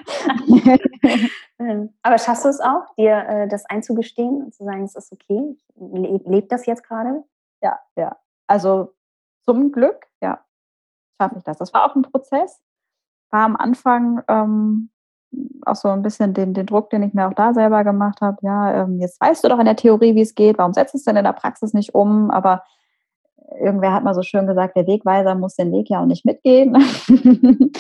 Aber 2.04 2.20
schaffst 2.20 2.46
du 2.46 2.50
es 2.50 2.60
auch, 2.60 2.94
dir 2.96 3.18
äh, 3.28 3.48
das 3.48 3.66
einzugestehen 3.66 4.44
und 4.44 4.54
zu 4.54 4.64
sagen, 4.64 4.84
es 4.84 4.96
ist 4.96 5.12
okay, 5.12 5.58
ich 5.58 6.28
lebe 6.28 6.48
das 6.48 6.68
jetzt 6.68 6.84
gerade? 6.84 7.24
Ja, 7.64 7.80
ja. 7.96 8.16
Also 8.46 8.94
zum 9.44 9.72
Glück, 9.72 10.06
ja, 10.22 10.46
schaffe 11.20 11.38
ich 11.38 11.44
das. 11.44 11.58
Das 11.58 11.74
war 11.74 11.86
auch 11.86 11.96
ein 11.96 12.04
Prozess. 12.04 12.60
War 13.32 13.46
am 13.46 13.56
Anfang 13.56 14.22
ähm, 14.28 14.90
auch 15.66 15.76
so 15.76 15.90
ein 15.90 16.02
bisschen 16.02 16.34
den, 16.34 16.54
den 16.54 16.66
Druck, 16.66 16.90
den 16.90 17.04
ich 17.04 17.14
mir 17.14 17.28
auch 17.28 17.34
da 17.34 17.54
selber 17.54 17.84
gemacht 17.84 18.22
habe. 18.22 18.38
Ja, 18.42 18.84
ähm, 18.84 19.00
jetzt 19.00 19.20
weißt 19.20 19.44
du 19.44 19.50
doch 19.50 19.60
in 19.60 19.66
der 19.66 19.76
Theorie, 19.76 20.16
wie 20.16 20.22
es 20.22 20.36
geht. 20.36 20.58
Warum 20.58 20.74
setzt 20.74 20.96
es 20.96 21.04
denn 21.04 21.18
in 21.18 21.24
der 21.24 21.34
Praxis 21.34 21.74
nicht 21.74 21.94
um? 21.94 22.32
Aber 22.32 22.64
irgendwer 23.60 23.94
hat 23.94 24.04
mal 24.04 24.14
so 24.14 24.22
schön 24.22 24.48
gesagt, 24.48 24.76
der 24.76 24.88
Wegweiser 24.88 25.36
muss 25.36 25.56
den 25.56 25.72
Weg 25.72 25.90
ja 25.90 26.02
auch 26.02 26.06
nicht 26.06 26.26
mitgehen. 26.26 26.76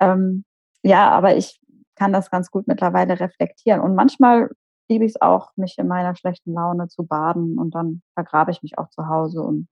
ähm, 0.00 0.44
ja, 0.82 1.10
aber 1.10 1.36
ich 1.36 1.60
kann 1.94 2.12
das 2.12 2.30
ganz 2.30 2.50
gut 2.50 2.66
mittlerweile 2.66 3.20
reflektieren. 3.20 3.80
Und 3.80 3.94
manchmal 3.94 4.50
liebe 4.88 5.04
ich 5.04 5.12
es 5.12 5.20
auch, 5.20 5.50
mich 5.56 5.78
in 5.78 5.86
meiner 5.86 6.14
schlechten 6.16 6.52
Laune 6.52 6.88
zu 6.88 7.04
baden 7.04 7.58
und 7.58 7.74
dann 7.74 8.02
vergrabe 8.14 8.50
ich 8.50 8.62
mich 8.62 8.78
auch 8.78 8.88
zu 8.88 9.06
Hause 9.06 9.42
und 9.42 9.68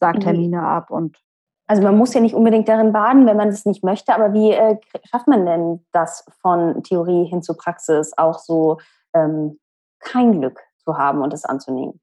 sage 0.00 0.18
mhm. 0.18 0.22
Termine 0.22 0.62
ab 0.62 0.90
und 0.90 1.18
also 1.70 1.84
man 1.84 1.96
muss 1.96 2.12
ja 2.14 2.20
nicht 2.20 2.34
unbedingt 2.34 2.68
darin 2.68 2.92
baden, 2.92 3.26
wenn 3.26 3.36
man 3.36 3.46
es 3.46 3.64
nicht 3.64 3.84
möchte, 3.84 4.12
aber 4.12 4.32
wie 4.32 4.50
äh, 4.50 4.76
schafft 5.04 5.28
man 5.28 5.46
denn 5.46 5.86
das 5.92 6.26
von 6.42 6.82
Theorie 6.82 7.26
hin 7.26 7.44
zu 7.44 7.56
Praxis 7.56 8.12
auch 8.16 8.40
so 8.40 8.80
ähm, 9.14 9.60
kein 10.00 10.32
Glück 10.32 10.58
zu 10.78 10.98
haben 10.98 11.22
und 11.22 11.32
es 11.32 11.44
anzunehmen? 11.44 12.00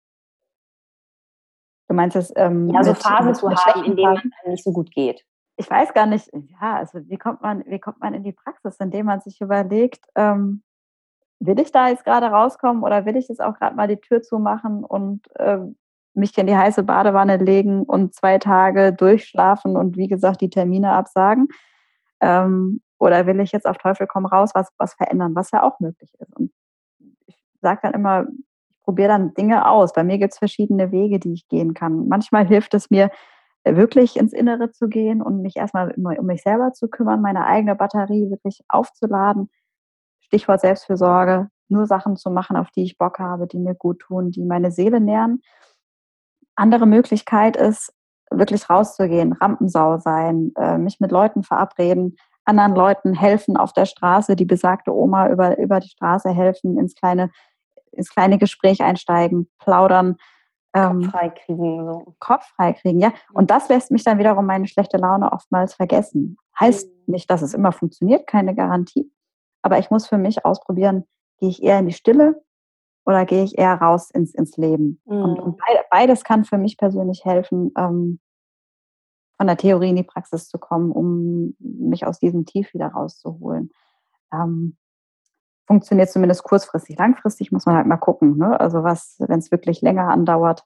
Du 1.89 1.95
meinst 1.95 2.15
es? 2.15 2.31
Ähm, 2.37 2.69
ja, 2.69 2.81
so 2.81 2.93
Phasen 2.93 3.35
zu 3.35 3.49
haben, 3.49 3.83
in 3.83 3.97
denen 3.97 4.15
es 4.15 4.47
nicht 4.47 4.63
so 4.63 4.71
gut 4.71 4.89
geht. 4.91 5.25
Ich 5.57 5.69
weiß 5.69 5.93
gar 5.93 6.05
nicht, 6.05 6.31
ja, 6.61 6.77
also 6.77 6.99
wie 7.09 7.17
kommt 7.17 7.41
man, 7.41 7.65
wie 7.65 7.79
kommt 7.79 7.99
man 7.99 8.13
in 8.13 8.23
die 8.23 8.31
Praxis, 8.31 8.77
indem 8.79 9.07
man 9.07 9.19
sich 9.19 9.41
überlegt, 9.41 10.05
ähm, 10.15 10.63
will 11.39 11.59
ich 11.59 11.73
da 11.73 11.89
jetzt 11.89 12.05
gerade 12.05 12.27
rauskommen 12.27 12.83
oder 12.83 13.05
will 13.05 13.17
ich 13.17 13.27
jetzt 13.27 13.41
auch 13.41 13.55
gerade 13.55 13.75
mal 13.75 13.89
die 13.89 13.99
Tür 13.99 14.21
zumachen 14.21 14.85
und 14.85 15.27
ähm, 15.37 15.75
mich 16.17 16.37
in 16.37 16.47
die 16.47 16.55
heiße 16.55 16.83
Badewanne 16.83 17.37
legen 17.37 17.83
und 17.83 18.13
zwei 18.13 18.39
Tage 18.39 18.93
durchschlafen 18.93 19.77
und 19.77 19.97
wie 19.97 20.07
gesagt 20.07 20.41
die 20.41 20.49
Termine 20.49 20.91
absagen? 20.93 21.47
Ähm, 22.21 22.81
oder 22.99 23.27
will 23.27 23.39
ich 23.39 23.51
jetzt 23.51 23.67
auf 23.67 23.77
Teufel 23.77 24.07
komm 24.07 24.25
raus 24.25 24.51
was, 24.53 24.69
was 24.77 24.95
verändern, 24.95 25.35
was 25.35 25.51
ja 25.51 25.63
auch 25.63 25.79
möglich 25.79 26.11
ist? 26.19 26.35
Und 26.35 26.51
ich 27.27 27.37
sage 27.61 27.81
dann 27.83 27.93
immer, 27.93 28.25
ich 28.69 28.79
probiere 28.83 29.09
dann 29.09 29.33
Dinge 29.35 29.69
aus. 29.69 29.93
Bei 29.93 30.03
mir 30.03 30.17
gibt 30.17 30.33
es 30.33 30.39
verschiedene 30.39 30.91
Wege, 30.91 31.19
die 31.19 31.33
ich 31.33 31.47
gehen 31.47 31.73
kann. 31.73 32.07
Manchmal 32.07 32.47
hilft 32.47 32.73
es 32.73 32.89
mir, 32.89 33.11
wirklich 33.75 34.15
ins 34.17 34.33
Innere 34.33 34.71
zu 34.71 34.87
gehen 34.87 35.21
und 35.21 35.41
mich 35.41 35.57
erstmal 35.57 35.93
um 35.97 36.25
mich 36.25 36.41
selber 36.41 36.71
zu 36.73 36.87
kümmern, 36.87 37.21
meine 37.21 37.45
eigene 37.45 37.75
Batterie 37.75 38.29
wirklich 38.29 38.61
aufzuladen. 38.69 39.49
Stichwort 40.21 40.61
Selbstfürsorge, 40.61 41.49
nur 41.67 41.85
Sachen 41.85 42.15
zu 42.15 42.29
machen, 42.29 42.57
auf 42.57 42.69
die 42.71 42.83
ich 42.83 42.97
Bock 42.97 43.19
habe, 43.19 43.47
die 43.47 43.59
mir 43.59 43.75
gut 43.75 43.99
tun, 43.99 44.31
die 44.31 44.45
meine 44.45 44.71
Seele 44.71 45.01
nähren 45.01 45.41
andere 46.57 46.85
Möglichkeit 46.85 47.55
ist, 47.55 47.93
wirklich 48.29 48.69
rauszugehen, 48.69 49.33
Rampensau 49.33 49.99
sein, 49.99 50.51
äh, 50.57 50.77
mich 50.77 50.99
mit 50.99 51.11
Leuten 51.11 51.43
verabreden, 51.43 52.17
anderen 52.45 52.75
Leuten 52.75 53.13
helfen 53.13 53.57
auf 53.57 53.73
der 53.73 53.85
Straße, 53.85 54.35
die 54.35 54.45
besagte 54.45 54.93
Oma 54.93 55.29
über, 55.29 55.57
über 55.57 55.79
die 55.79 55.89
Straße 55.89 56.29
helfen, 56.29 56.77
ins 56.77 56.95
kleine, 56.95 57.29
ins 57.91 58.09
kleine 58.09 58.37
Gespräch 58.37 58.81
einsteigen, 58.81 59.49
plaudern. 59.59 60.17
Ähm, 60.73 61.03
Kopf 61.03 61.11
freikriegen. 61.11 61.85
So. 61.85 62.15
Kopf 62.19 62.45
freikriegen, 62.55 62.99
ja. 62.99 63.13
Und 63.33 63.51
das 63.51 63.69
lässt 63.69 63.91
mich 63.91 64.03
dann 64.03 64.17
wiederum 64.17 64.45
meine 64.45 64.67
schlechte 64.67 64.97
Laune 64.97 65.31
oftmals 65.31 65.73
vergessen. 65.73 66.37
Heißt 66.59 66.87
mhm. 66.87 67.13
nicht, 67.13 67.29
dass 67.29 67.41
es 67.41 67.53
immer 67.53 67.71
funktioniert, 67.71 68.27
keine 68.27 68.55
Garantie. 68.55 69.11
Aber 69.61 69.79
ich 69.79 69.89
muss 69.89 70.07
für 70.07 70.17
mich 70.17 70.45
ausprobieren, 70.45 71.05
gehe 71.39 71.49
ich 71.49 71.63
eher 71.63 71.79
in 71.79 71.87
die 71.87 71.93
Stille 71.93 72.41
oder 73.07 73.25
gehe 73.25 73.45
ich 73.45 73.57
eher 73.57 73.73
raus 73.75 74.11
ins, 74.11 74.35
ins 74.35 74.57
Leben? 74.57 75.01
Mhm. 75.05 75.21
Und, 75.21 75.39
und, 75.39 75.61
beides 75.89 76.25
kann 76.25 76.43
für 76.43 76.57
mich 76.57 76.77
persönlich 76.77 77.23
helfen, 77.23 77.71
ähm, 77.77 78.19
von 79.37 79.47
der 79.47 79.57
Theorie 79.57 79.89
in 79.89 79.95
die 79.95 80.03
Praxis 80.03 80.49
zu 80.49 80.57
kommen, 80.57 80.91
um 80.91 81.55
mich 81.59 82.05
aus 82.05 82.19
diesem 82.19 82.45
Tief 82.45 82.73
wieder 82.73 82.87
rauszuholen. 82.87 83.71
Ähm, 84.33 84.75
funktioniert 85.65 86.09
zumindest 86.09 86.43
kurzfristig. 86.43 86.97
Langfristig 86.97 87.51
muss 87.51 87.65
man 87.65 87.75
halt 87.75 87.87
mal 87.87 87.97
gucken. 87.97 88.37
Ne? 88.37 88.59
Also 88.59 88.83
was, 88.83 89.15
wenn 89.19 89.39
es 89.39 89.51
wirklich 89.51 89.81
länger 89.81 90.09
andauert, 90.09 90.65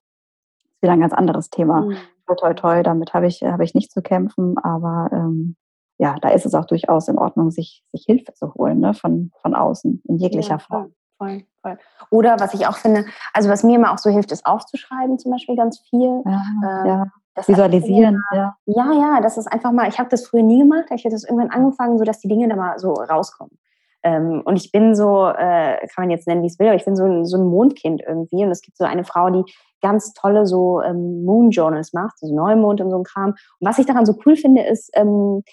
ist 0.74 0.82
wieder 0.82 0.94
ein 0.94 1.02
ganz 1.02 1.14
anderes 1.14 1.50
Thema. 1.52 1.82
Mhm. 1.82 1.98
Toi, 2.26 2.36
toi, 2.36 2.54
toi, 2.54 2.84
damit 2.84 3.14
habe 3.14 3.28
ich, 3.28 3.44
hab 3.44 3.62
ich 3.62 3.76
nicht 3.76 3.92
zu 3.92 4.02
kämpfen, 4.02 4.58
aber 4.58 5.10
ähm, 5.12 5.58
ja, 6.00 6.16
da 6.20 6.30
ist 6.30 6.48
es 6.48 6.56
auch 6.56 6.66
durchaus 6.66 7.08
in 7.08 7.20
Ordnung, 7.20 7.52
sich, 7.52 7.84
sich 7.92 8.06
Hilfe 8.06 8.34
zu 8.34 8.54
holen 8.56 8.80
ne? 8.80 8.96
von, 8.96 9.32
von 9.42 9.54
außen 9.54 10.02
in 10.08 10.18
jeglicher 10.18 10.56
ja, 10.56 10.60
Form 10.60 10.94
voll, 11.22 11.44
voll. 11.62 11.78
Oder 12.10 12.40
was 12.40 12.54
ich 12.54 12.68
auch 12.68 12.78
finde, 12.78 13.06
also 13.34 13.50
was 13.50 13.64
mir 13.64 13.76
immer 13.76 13.94
auch 13.94 13.98
so 13.98 14.10
hilft, 14.10 14.32
ist 14.32 14.46
aufzuschreiben 14.46 15.20
zum 15.20 15.32
Beispiel 15.32 15.56
ganz 15.56 15.80
viel. 15.90 16.22
Ja, 16.26 16.42
ähm, 16.64 16.88
ja. 16.88 17.06
Visualisieren, 17.48 18.22
ja. 18.34 18.56
Ja, 18.66 18.92
ja, 18.92 19.22
das 19.22 19.38
ist 19.38 19.48
einfach 19.48 19.72
mal, 19.72 19.88
ich 19.88 20.00
habe 20.00 20.10
das 20.10 20.28
früher 20.28 20.44
nie 20.44 20.60
gemacht, 20.60 20.86
ich 20.94 21.06
habe 21.06 21.14
das 21.14 21.24
irgendwann 21.24 21.50
angefangen, 21.50 21.98
so 21.98 22.04
dass 22.04 22.20
die 22.20 22.28
Dinge 22.28 22.50
da 22.50 22.58
mal 22.58 22.78
so 22.78 22.92
rauskommen. 22.92 23.58
Ähm, 24.04 24.42
und 24.44 24.58
ich 24.58 24.72
bin 24.72 24.96
so, 24.96 25.28
äh, 25.30 25.78
kann 25.88 26.04
man 26.04 26.10
jetzt 26.10 26.28
nennen, 26.28 26.42
wie 26.42 26.48
es 26.48 26.60
will, 26.60 26.68
aber 26.68 26.76
ich 26.76 26.86
bin 26.86 26.96
so 26.96 27.06
ein, 27.06 27.26
so 27.26 27.38
ein 27.38 27.46
Mondkind 27.46 28.02
irgendwie. 28.06 28.44
Und 28.44 28.52
es 28.52 28.62
gibt 28.62 28.78
so 28.78 28.84
eine 28.84 29.06
Frau, 29.06 29.30
die 29.30 29.44
ganz 29.82 30.12
tolle 30.14 30.46
so 30.46 30.82
ähm, 30.82 31.24
Moon 31.24 31.52
Journals 31.52 31.94
macht, 31.94 32.18
so 32.20 32.34
Neumond 32.34 32.82
und 32.82 32.90
so 32.90 32.98
ein 32.98 33.04
Kram. 33.04 33.30
Und 33.30 33.68
was 33.68 33.78
ich 33.78 33.86
daran 33.86 34.06
so 34.06 34.16
cool 34.26 34.36
finde, 34.36 34.64
ist, 34.64 34.90
ähm, 34.96 35.44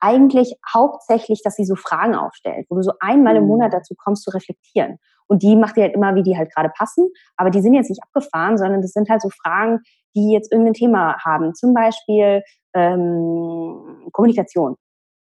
eigentlich 0.00 0.56
hauptsächlich, 0.72 1.42
dass 1.42 1.56
sie 1.56 1.64
so 1.64 1.76
Fragen 1.76 2.14
aufstellt, 2.14 2.66
wo 2.68 2.76
du 2.76 2.82
so 2.82 2.92
einmal 3.00 3.36
im 3.36 3.46
Monat 3.46 3.68
mhm. 3.68 3.76
dazu 3.76 3.94
kommst 3.96 4.24
zu 4.24 4.30
reflektieren. 4.30 4.98
Und 5.28 5.42
die 5.42 5.56
macht 5.56 5.76
ihr 5.76 5.84
halt 5.84 5.94
immer, 5.94 6.14
wie 6.14 6.22
die 6.22 6.36
halt 6.36 6.52
gerade 6.54 6.70
passen. 6.76 7.08
Aber 7.36 7.50
die 7.50 7.60
sind 7.60 7.74
jetzt 7.74 7.90
nicht 7.90 8.02
abgefahren, 8.02 8.58
sondern 8.58 8.82
das 8.82 8.92
sind 8.92 9.08
halt 9.08 9.22
so 9.22 9.28
Fragen, 9.30 9.80
die 10.14 10.32
jetzt 10.32 10.50
irgendein 10.50 10.74
Thema 10.74 11.16
haben. 11.24 11.54
Zum 11.54 11.74
Beispiel 11.74 12.42
ähm, 12.74 14.08
Kommunikation 14.12 14.76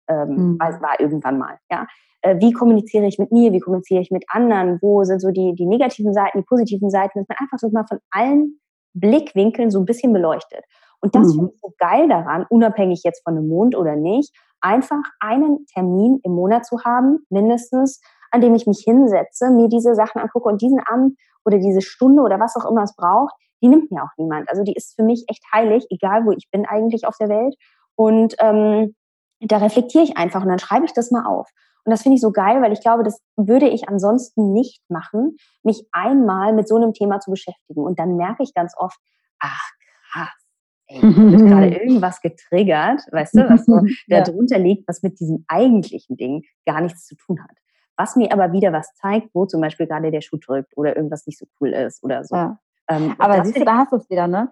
ähm, 0.08 0.56
mhm. 0.56 0.60
war, 0.60 1.00
irgendwann 1.00 1.38
mal. 1.38 1.58
Ja? 1.72 1.88
Äh, 2.22 2.40
wie 2.40 2.52
kommuniziere 2.52 3.06
ich 3.06 3.18
mit 3.18 3.32
mir? 3.32 3.52
Wie 3.54 3.60
kommuniziere 3.60 4.02
ich 4.02 4.12
mit 4.12 4.26
anderen? 4.28 4.80
Wo 4.82 5.04
sind 5.04 5.22
so 5.22 5.32
die, 5.32 5.56
die 5.56 5.66
negativen 5.66 6.14
Seiten, 6.14 6.40
die 6.40 6.46
positiven 6.46 6.90
Seiten? 6.90 7.20
Dass 7.20 7.28
man 7.28 7.38
einfach 7.40 7.58
so 7.58 7.70
mal 7.70 7.86
von 7.88 8.00
allen 8.12 8.60
Blickwinkeln 8.94 9.72
so 9.72 9.80
ein 9.80 9.86
bisschen 9.86 10.14
beleuchtet. 10.14 10.64
Und 11.00 11.16
das 11.16 11.28
mhm. 11.28 11.32
finde 11.32 11.52
ich 11.54 11.62
so 11.62 11.74
geil 11.78 12.08
daran, 12.08 12.46
unabhängig 12.50 13.02
jetzt 13.04 13.24
von 13.24 13.36
dem 13.36 13.48
Mond 13.48 13.76
oder 13.76 13.96
nicht, 13.96 14.34
einfach 14.62 15.04
einen 15.20 15.66
Termin 15.66 16.20
im 16.24 16.34
Monat 16.34 16.66
zu 16.66 16.84
haben, 16.86 17.26
mindestens, 17.30 18.00
an 18.34 18.42
dem 18.42 18.56
ich 18.56 18.66
mich 18.66 18.82
hinsetze, 18.84 19.52
mir 19.52 19.70
diese 19.70 19.94
Sachen 19.94 20.20
angucke 20.20 20.50
und 20.50 20.62
diesen 20.62 20.80
Abend 20.80 21.18
oder 21.46 21.60
diese 21.60 21.82
Stunde 21.82 22.24
oder 22.24 22.40
was 22.40 22.56
auch 22.56 22.70
immer 22.70 22.84
es 22.84 22.96
braucht, 22.96 23.36
die 23.62 23.68
nimmt 23.68 23.92
mir 23.92 24.04
auch 24.04 24.18
niemand. 24.18 24.50
Also 24.50 24.64
die 24.64 24.74
ist 24.74 24.96
für 24.96 25.04
mich 25.04 25.24
echt 25.28 25.44
heilig, 25.54 25.86
egal 25.92 26.26
wo 26.26 26.32
ich 26.32 26.50
bin 26.52 26.66
eigentlich 26.66 27.06
auf 27.06 27.16
der 27.20 27.30
Welt. 27.30 27.56
Und 27.96 28.36
ähm, 28.40 28.96
da 29.40 29.58
reflektiere 29.58 30.04
ich 30.04 30.18
einfach 30.18 30.42
und 30.42 30.50
dann 30.50 30.58
schreibe 30.58 30.86
ich 30.86 30.94
das 30.94 31.12
mal 31.12 31.26
auf. 31.26 31.48
Und 31.86 31.92
das 31.92 32.02
finde 32.02 32.16
ich 32.16 32.22
so 32.22 32.32
geil, 32.32 32.62
weil 32.62 32.74
ich 32.74 32.82
glaube, 32.82 33.04
das 33.04 33.22
würde 33.36 33.70
ich 33.70 33.88
ansonsten 33.88 34.52
nicht 34.52 34.82
machen, 34.90 35.36
mich 35.62 35.88
einmal 35.92 36.54
mit 36.54 36.68
so 36.68 36.76
einem 36.76 36.94
Thema 36.94 37.20
zu 37.20 37.30
beschäftigen. 37.30 37.84
Und 37.84 38.00
dann 38.00 38.16
merke 38.16 38.42
ich 38.42 38.54
ganz 38.56 38.74
oft, 38.78 38.98
ach 39.40 39.70
krass, 40.12 40.48
ey, 40.88 41.02
wird 41.04 41.46
gerade 41.46 41.68
irgendwas 41.82 42.20
getriggert, 42.22 43.02
weißt 43.12 43.36
du, 43.36 43.50
was 43.50 43.66
so 43.66 43.80
ja. 44.08 44.24
darunter 44.24 44.58
liegt, 44.58 44.88
was 44.88 45.04
mit 45.04 45.20
diesem 45.20 45.46
eigentlichen 45.48 46.18
Ding 46.18 46.44
gar 46.66 46.82
nichts 46.82 47.06
zu 47.06 47.16
tun 47.16 47.44
hat 47.44 47.63
was 47.98 48.16
mir 48.16 48.32
aber 48.32 48.52
wieder 48.52 48.74
was 48.74 48.94
zeigt, 48.96 49.30
wo 49.34 49.46
zum 49.46 49.62
Beispiel 49.62 49.88
gerade 49.88 50.12
der 50.12 50.22
Schuh 50.22 50.38
drückt 50.38 50.76
oder 50.78 50.96
irgendwas 50.96 51.26
nicht 51.28 51.40
so 51.40 51.46
cool 51.60 51.70
ist 51.70 52.04
oder 52.04 52.24
so. 52.24 52.36
Ja. 52.36 52.60
Ähm, 52.90 53.16
aber 53.18 53.44
siehst 53.46 53.60
du, 53.60 53.66
da 53.66 53.78
hast 53.78 53.92
du 53.92 53.98
es 53.98 54.10
wieder, 54.10 54.28
ne? 54.28 54.52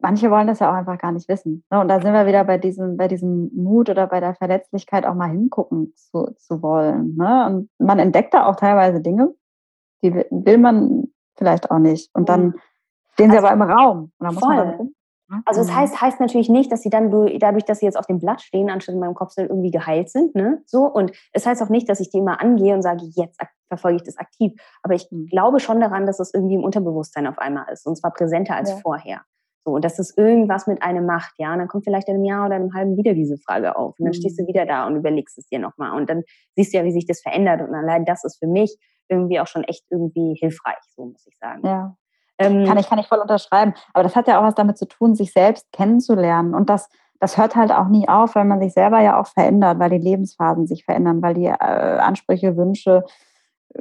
Manche 0.00 0.30
wollen 0.30 0.48
das 0.48 0.58
ja 0.58 0.70
auch 0.70 0.74
einfach 0.74 0.98
gar 0.98 1.12
nicht 1.12 1.28
wissen. 1.28 1.64
Ne? 1.70 1.80
Und 1.80 1.88
da 1.88 2.00
sind 2.00 2.12
wir 2.12 2.26
wieder 2.26 2.44
bei 2.44 2.58
diesem, 2.58 2.96
bei 2.96 3.08
diesem 3.08 3.50
Mut 3.54 3.88
oder 3.88 4.06
bei 4.06 4.20
der 4.20 4.34
Verletzlichkeit 4.34 5.06
auch 5.06 5.14
mal 5.14 5.30
hingucken 5.30 5.94
zu, 5.94 6.34
zu 6.36 6.62
wollen. 6.62 7.16
Ne? 7.16 7.46
Und 7.46 7.70
man 7.78 8.00
entdeckt 8.00 8.34
da 8.34 8.44
auch 8.46 8.56
teilweise 8.56 9.00
Dinge, 9.00 9.32
die 10.02 10.12
will 10.12 10.58
man 10.58 11.04
vielleicht 11.36 11.70
auch 11.70 11.78
nicht. 11.78 12.10
Und 12.12 12.28
dann 12.28 12.54
stehen 13.12 13.30
sie 13.30 13.36
also, 13.36 13.48
aber 13.48 13.64
im 13.64 13.70
Raum. 13.70 13.98
Und 14.18 14.26
dann 14.26 14.34
muss 14.34 14.44
voll. 14.44 14.56
man 14.56 14.78
Ne? 14.78 14.93
Also 15.46 15.62
es 15.62 15.68
mhm. 15.68 15.76
heißt, 15.76 16.00
heißt 16.00 16.20
natürlich 16.20 16.48
nicht, 16.48 16.70
dass 16.70 16.82
sie 16.82 16.90
dann 16.90 17.10
dadurch, 17.38 17.64
dass 17.64 17.78
sie 17.78 17.86
jetzt 17.86 17.96
auf 17.96 18.06
dem 18.06 18.18
Blatt 18.18 18.42
stehen, 18.42 18.70
anstatt 18.70 18.94
in 18.94 19.00
meinem 19.00 19.14
Kopf 19.14 19.32
sind, 19.32 19.48
irgendwie 19.48 19.70
geheilt 19.70 20.10
sind. 20.10 20.34
Ne? 20.34 20.62
So. 20.66 20.84
Und 20.84 21.12
es 21.32 21.46
heißt 21.46 21.62
auch 21.62 21.70
nicht, 21.70 21.88
dass 21.88 22.00
ich 22.00 22.10
die 22.10 22.18
immer 22.18 22.40
angehe 22.40 22.74
und 22.74 22.82
sage, 22.82 23.04
jetzt 23.14 23.40
verfolge 23.68 23.96
ich 23.96 24.02
das 24.02 24.18
aktiv. 24.18 24.52
Aber 24.82 24.94
ich 24.94 25.08
mhm. 25.10 25.26
glaube 25.26 25.60
schon 25.60 25.80
daran, 25.80 26.06
dass 26.06 26.20
es 26.20 26.32
irgendwie 26.34 26.54
im 26.54 26.64
Unterbewusstsein 26.64 27.26
auf 27.26 27.38
einmal 27.38 27.72
ist. 27.72 27.86
Und 27.86 27.96
zwar 27.96 28.12
präsenter 28.12 28.54
als 28.56 28.70
ja. 28.70 28.76
vorher. 28.76 29.22
So, 29.66 29.72
und 29.72 29.84
dass 29.84 29.98
es 29.98 30.14
irgendwas 30.16 30.66
mit 30.66 30.82
einem 30.82 31.06
macht, 31.06 31.32
ja. 31.38 31.52
Und 31.54 31.58
dann 31.58 31.68
kommt 31.68 31.84
vielleicht 31.84 32.08
in 32.08 32.16
einem 32.16 32.24
Jahr 32.24 32.46
oder 32.46 32.56
einem 32.56 32.74
halben 32.74 32.98
wieder 32.98 33.14
diese 33.14 33.38
Frage 33.38 33.76
auf. 33.76 33.98
Und 33.98 34.04
dann 34.04 34.10
mhm. 34.10 34.20
stehst 34.20 34.38
du 34.38 34.42
mhm. 34.42 34.48
wieder 34.48 34.66
da 34.66 34.86
und 34.86 34.96
überlegst 34.96 35.38
es 35.38 35.46
dir 35.46 35.58
nochmal. 35.58 35.96
Und 35.96 36.10
dann 36.10 36.22
siehst 36.54 36.74
du 36.74 36.78
ja, 36.78 36.84
wie 36.84 36.92
sich 36.92 37.06
das 37.06 37.22
verändert. 37.22 37.62
Und 37.66 37.74
allein 37.74 38.04
das 38.04 38.24
ist 38.24 38.38
für 38.38 38.46
mich 38.46 38.76
irgendwie 39.08 39.40
auch 39.40 39.46
schon 39.46 39.64
echt 39.64 39.84
irgendwie 39.90 40.36
hilfreich, 40.38 40.78
so 40.94 41.06
muss 41.06 41.26
ich 41.26 41.36
sagen. 41.38 41.66
Ja. 41.66 41.96
Ähm, 42.38 42.64
kann, 42.66 42.78
ich, 42.78 42.88
kann 42.88 42.98
ich 42.98 43.06
voll 43.06 43.18
unterschreiben. 43.18 43.74
Aber 43.92 44.02
das 44.02 44.16
hat 44.16 44.28
ja 44.28 44.38
auch 44.38 44.44
was 44.44 44.54
damit 44.54 44.78
zu 44.78 44.86
tun, 44.86 45.14
sich 45.14 45.32
selbst 45.32 45.70
kennenzulernen. 45.72 46.54
Und 46.54 46.68
das, 46.68 46.88
das 47.20 47.38
hört 47.38 47.56
halt 47.56 47.72
auch 47.72 47.88
nie 47.88 48.08
auf, 48.08 48.34
weil 48.34 48.44
man 48.44 48.60
sich 48.60 48.72
selber 48.72 49.00
ja 49.00 49.20
auch 49.20 49.26
verändert, 49.26 49.78
weil 49.78 49.90
die 49.90 49.98
Lebensphasen 49.98 50.66
sich 50.66 50.84
verändern, 50.84 51.22
weil 51.22 51.34
die 51.34 51.46
äh, 51.46 51.54
Ansprüche, 51.54 52.56
Wünsche, 52.56 53.04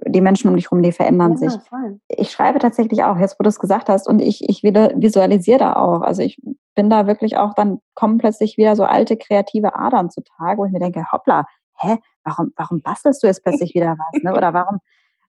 die 0.06 0.22
Menschen 0.22 0.50
um 0.50 0.56
dich 0.56 0.66
herum, 0.66 0.82
die 0.82 0.92
verändern 0.92 1.34
ja, 1.34 1.38
sich. 1.38 1.62
Voll. 1.62 2.00
Ich 2.08 2.32
schreibe 2.32 2.60
tatsächlich 2.60 3.04
auch, 3.04 3.18
jetzt 3.18 3.40
wo 3.40 3.44
du 3.44 3.50
es 3.50 3.60
gesagt 3.60 3.90
hast, 3.90 4.08
und 4.08 4.22
ich, 4.22 4.48
ich 4.48 4.64
visualisiere 4.64 5.60
da 5.60 5.76
auch. 5.76 6.02
Also 6.02 6.22
ich 6.22 6.42
bin 6.76 6.90
da 6.90 7.06
wirklich 7.06 7.38
auch, 7.38 7.54
dann 7.54 7.80
kommen 7.94 8.18
plötzlich 8.18 8.58
wieder 8.58 8.76
so 8.76 8.84
alte 8.84 9.18
kreative 9.18 9.76
Adern 9.76 10.10
zutage, 10.10 10.58
wo 10.58 10.66
ich 10.66 10.72
mir 10.72 10.80
denke, 10.80 11.04
hoppla, 11.12 11.46
hä, 11.78 11.98
warum, 12.24 12.52
warum 12.56 12.82
bastelst 12.82 13.22
du 13.22 13.28
jetzt 13.28 13.44
plötzlich 13.44 13.74
wieder 13.76 13.96
was? 13.98 14.24
Ne? 14.24 14.34
Oder 14.36 14.54
warum, 14.54 14.80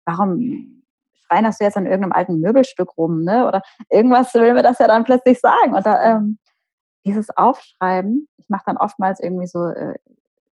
warum 0.06 0.83
schreinerst 1.28 1.60
du 1.60 1.66
jetzt 1.66 1.78
an 1.78 1.86
irgendeinem 1.86 2.12
alten 2.12 2.40
Möbelstück 2.40 2.98
rum, 2.98 3.24
ne? 3.24 3.48
Oder 3.48 3.62
irgendwas 3.90 4.34
will 4.34 4.54
mir 4.54 4.64
das 4.64 4.80
ja 4.80 4.88
dann 4.88 5.04
plötzlich 5.04 5.40
sagen. 5.40 5.74
Und 5.74 5.86
da, 5.86 6.18
ähm, 6.18 6.40
dieses 7.06 7.36
Aufschreiben, 7.36 8.28
ich 8.38 8.50
mache 8.50 8.64
dann 8.66 8.78
oftmals 8.78 9.20
irgendwie 9.20 9.48
so 9.48 9.68
äh, 9.68 9.96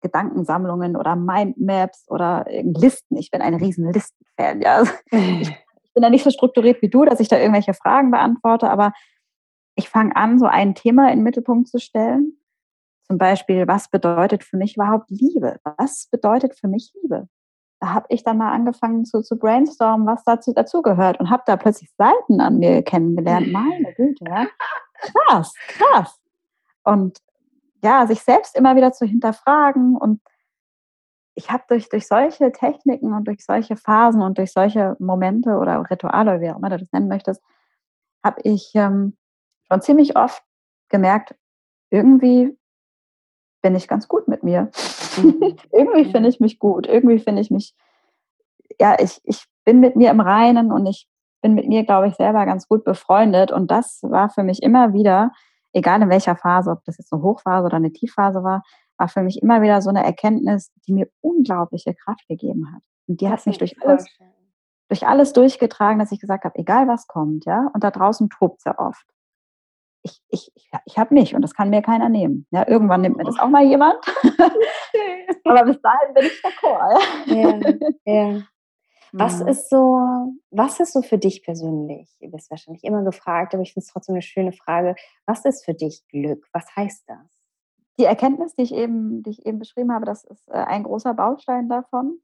Gedankensammlungen 0.00 0.96
oder 0.96 1.16
Mindmaps 1.16 2.09
oder 2.09 2.44
Listen. 2.48 3.16
Ich 3.16 3.31
bin 3.31 3.42
ein 3.42 3.55
riesen 3.55 3.92
Listenfan, 3.92 4.61
ja. 4.61 4.76
Also 4.76 4.92
ich, 5.11 5.48
ich 5.85 5.92
bin 5.94 6.02
da 6.02 6.11
nicht 6.11 6.24
so 6.24 6.31
strukturiert 6.31 6.83
wie 6.83 6.90
du, 6.90 7.05
dass 7.05 7.20
ich 7.20 7.29
da 7.29 7.38
irgendwelche 7.38 7.74
Fragen 7.74 8.11
beantworte, 8.11 8.70
aber 8.70 8.92
ich 9.76 9.88
fange 9.88 10.16
an, 10.16 10.38
so 10.38 10.46
ein 10.46 10.74
Thema 10.74 11.11
in 11.11 11.18
den 11.18 11.24
Mittelpunkt 11.24 11.68
zu 11.68 11.79
stellen. 11.79 12.38
Zum 13.07 13.18
Beispiel, 13.18 13.68
was 13.68 13.88
bedeutet 13.88 14.42
für 14.42 14.57
mich 14.57 14.76
überhaupt 14.76 15.11
Liebe? 15.11 15.59
Was 15.64 16.09
bedeutet 16.11 16.55
für 16.55 16.66
mich 16.66 16.92
Liebe? 17.00 17.29
Habe 17.82 18.06
ich 18.08 18.24
dann 18.24 18.38
mal 18.38 18.52
angefangen 18.52 19.04
zu, 19.04 19.22
zu 19.22 19.36
brainstormen, 19.36 20.06
was 20.06 20.24
dazu 20.24 20.52
dazugehört 20.52 21.20
und 21.20 21.30
habe 21.30 21.42
da 21.46 21.56
plötzlich 21.56 21.90
Seiten 21.96 22.40
an 22.40 22.58
mir 22.58 22.82
kennengelernt. 22.82 23.52
Meine 23.52 23.92
Güte. 23.94 24.24
Krass, 24.98 25.52
krass. 25.68 26.18
Und 26.84 27.18
ja, 27.82 28.06
sich 28.06 28.22
selbst 28.22 28.56
immer 28.56 28.76
wieder 28.76 28.92
zu 28.92 29.04
hinterfragen 29.04 29.96
und 29.96 30.20
ich 31.34 31.50
habe 31.50 31.64
durch, 31.68 31.88
durch 31.90 32.06
solche 32.06 32.50
Techniken 32.50 33.12
und 33.12 33.28
durch 33.28 33.44
solche 33.44 33.76
Phasen 33.76 34.22
und 34.22 34.38
durch 34.38 34.52
solche 34.52 34.96
Momente 34.98 35.58
oder 35.58 35.84
Rituale, 35.90 36.40
wie 36.40 36.50
auch 36.50 36.56
immer 36.56 36.70
du 36.70 36.78
das 36.78 36.90
nennen 36.92 37.08
möchtest, 37.08 37.42
habe 38.24 38.40
ich 38.42 38.72
ähm, 38.74 39.16
schon 39.68 39.82
ziemlich 39.82 40.16
oft 40.16 40.42
gemerkt, 40.88 41.34
irgendwie 41.90 42.56
bin 43.60 43.74
ich 43.74 43.86
ganz 43.86 44.08
gut 44.08 44.28
mit 44.28 44.42
mir. 44.42 44.70
Irgendwie 45.72 46.05
finde 46.11 46.29
ich 46.29 46.40
mich 46.40 46.59
gut. 46.59 46.87
Irgendwie 46.87 47.18
finde 47.18 47.42
ich 47.42 47.50
mich, 47.50 47.74
ja, 48.81 48.96
ich, 48.98 49.20
ich 49.24 49.44
bin 49.64 49.81
mit 49.81 49.96
mir 49.96 50.11
im 50.11 50.20
Reinen 50.20 50.72
und 50.72 50.87
ich 50.87 51.09
bin 51.42 51.55
mit 51.55 51.68
mir, 51.68 51.85
glaube 51.85 52.09
ich, 52.09 52.14
selber 52.14 52.44
ganz 52.46 52.68
gut 52.68 52.85
befreundet. 52.85 53.52
Und 53.52 53.70
das 53.70 54.00
war 54.02 54.31
für 54.31 54.42
mich 54.42 54.62
immer 54.62 54.92
wieder, 54.92 55.33
egal 55.72 56.02
in 56.02 56.11
welcher 56.11 56.37
Phase, 56.37 56.70
ob 56.70 56.85
das 56.85 56.98
jetzt 56.98 57.12
eine 57.12 57.22
Hochphase 57.22 57.66
oder 57.66 57.76
eine 57.76 57.92
Tiefphase 57.92 58.42
war, 58.42 58.62
war 58.98 59.09
für 59.09 59.22
mich 59.22 59.42
immer 59.42 59.61
wieder 59.62 59.83
so 59.83 59.90
eine 59.90 60.05
Erkenntnis, 60.05 60.72
die 60.87 60.92
mir 60.92 61.09
unglaubliche 61.20 61.94
Kraft 61.94 62.26
gegeben 62.29 62.72
hat. 62.74 62.83
Und 63.07 63.20
die 63.20 63.26
das 63.26 63.40
hat 63.40 63.46
mich 63.46 63.59
durch 63.59 63.83
alles, 63.83 64.07
durch 64.88 65.07
alles 65.07 65.33
durchgetragen, 65.33 65.98
dass 65.98 66.12
ich 66.12 66.20
gesagt 66.20 66.44
habe, 66.44 66.59
egal 66.59 66.88
was 66.88 67.07
kommt, 67.07 67.44
ja, 67.44 67.70
und 67.74 67.85
da 67.85 67.90
draußen 67.90 68.31
tobt 68.31 68.59
es 68.59 68.64
ja 68.64 68.79
oft 68.79 69.05
ich, 70.07 70.53
ich, 70.55 70.71
ich, 70.85 70.99
habe 70.99 71.14
mich 71.14 71.35
und 71.35 71.42
das 71.42 71.55
kann 71.55 71.71
mir 71.71 71.83
keiner 71.83 72.09
nehmen. 72.09 72.47
Ja, 72.51 72.66
irgendwann 72.69 73.01
nimmt 73.03 73.16
mir 73.16 73.25
das 73.25 73.38
auch 73.38 73.49
mal 73.49 73.64
jemand. 73.64 73.97
Aber 75.45 75.64
bis 75.64 75.81
dahin 75.81 76.14
bin 76.14 76.25
ich 76.25 76.42
d'accord. 76.42 77.01
Ja, 77.27 78.12
ja. 78.12 78.42
Was 79.12 79.40
ist 79.40 79.71
so, 79.71 80.35
was 80.51 80.79
ist 80.81 80.92
so 80.92 81.01
für 81.01 81.16
dich 81.16 81.42
persönlich? 81.42 82.14
Du 82.21 82.31
bist 82.31 82.51
wahrscheinlich 82.51 82.85
immer 82.85 83.03
gefragt, 83.03 83.55
aber 83.55 83.62
ich 83.62 83.73
finde 83.73 83.85
es 83.85 83.92
trotzdem 83.92 84.14
eine 84.14 84.23
schöne 84.23 84.53
Frage. 84.53 84.95
Was 85.25 85.45
ist 85.47 85.64
für 85.64 85.73
dich 85.73 86.07
Glück? 86.09 86.47
Was 86.53 86.66
heißt 86.77 87.05
das? 87.09 87.40
Die 87.99 88.05
Erkenntnis, 88.05 88.55
die 88.57 88.62
ich 88.62 88.75
eben, 88.75 89.23
die 89.23 89.31
ich 89.31 89.47
eben 89.47 89.59
beschrieben 89.59 89.92
habe, 89.92 90.05
das 90.05 90.25
ist 90.25 90.47
äh, 90.49 90.59
ein 90.59 90.83
großer 90.83 91.14
Baustein 91.14 91.69
davon. 91.69 92.19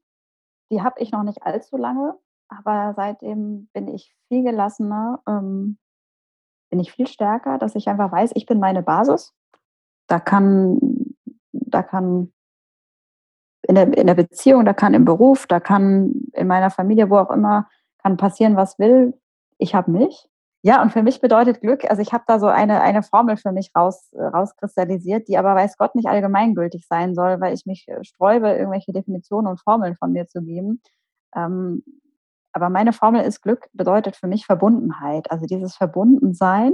Die 0.71 0.83
habe 0.83 0.99
ich 0.99 1.11
noch 1.11 1.23
nicht 1.23 1.41
allzu 1.41 1.77
lange, 1.77 2.15
aber 2.47 2.93
seitdem 2.95 3.69
bin 3.73 3.87
ich 3.87 4.13
viel 4.27 4.43
gelassener. 4.43 5.23
Ähm, 5.27 5.79
bin 6.73 6.79
ich 6.79 6.91
viel 6.91 7.05
stärker, 7.05 7.59
dass 7.59 7.75
ich 7.75 7.87
einfach 7.87 8.11
weiß, 8.11 8.31
ich 8.33 8.47
bin 8.47 8.59
meine 8.59 8.81
Basis. 8.81 9.31
Da 10.07 10.19
kann, 10.19 10.79
da 11.51 11.83
kann 11.83 12.33
in 13.67 13.75
der, 13.75 13.95
in 13.95 14.07
der 14.07 14.15
Beziehung, 14.15 14.65
da 14.65 14.73
kann 14.73 14.95
im 14.95 15.05
Beruf, 15.05 15.45
da 15.45 15.59
kann 15.59 16.13
in 16.33 16.47
meiner 16.47 16.71
Familie, 16.71 17.11
wo 17.11 17.17
auch 17.17 17.29
immer, 17.29 17.69
kann 17.99 18.17
passieren, 18.17 18.55
was 18.55 18.79
will. 18.79 19.13
Ich 19.59 19.75
habe 19.75 19.91
mich. 19.91 20.27
Ja, 20.63 20.81
und 20.81 20.91
für 20.91 21.03
mich 21.03 21.21
bedeutet 21.21 21.61
Glück, 21.61 21.87
also 21.87 22.01
ich 22.01 22.11
habe 22.11 22.23
da 22.25 22.39
so 22.39 22.47
eine, 22.47 22.81
eine 22.81 23.03
Formel 23.03 23.37
für 23.37 23.51
mich 23.51 23.69
raus, 23.75 24.09
rauskristallisiert, 24.15 25.27
die 25.27 25.37
aber 25.37 25.53
weiß 25.53 25.77
Gott 25.77 25.93
nicht 25.93 26.07
allgemeingültig 26.07 26.87
sein 26.87 27.13
soll, 27.13 27.39
weil 27.39 27.53
ich 27.53 27.67
mich 27.67 27.87
äh, 27.87 28.03
sträube, 28.03 28.49
irgendwelche 28.49 28.93
Definitionen 28.93 29.45
und 29.45 29.61
Formeln 29.61 29.95
von 29.95 30.11
mir 30.11 30.25
zu 30.25 30.41
geben. 30.41 30.81
Ähm, 31.35 31.83
aber 32.53 32.69
meine 32.69 32.93
Formel 32.93 33.23
ist 33.23 33.41
Glück 33.41 33.67
bedeutet 33.73 34.15
für 34.15 34.27
mich 34.27 34.45
Verbundenheit. 34.45 35.29
Also 35.31 35.45
dieses 35.45 35.75
Verbundensein, 35.75 36.73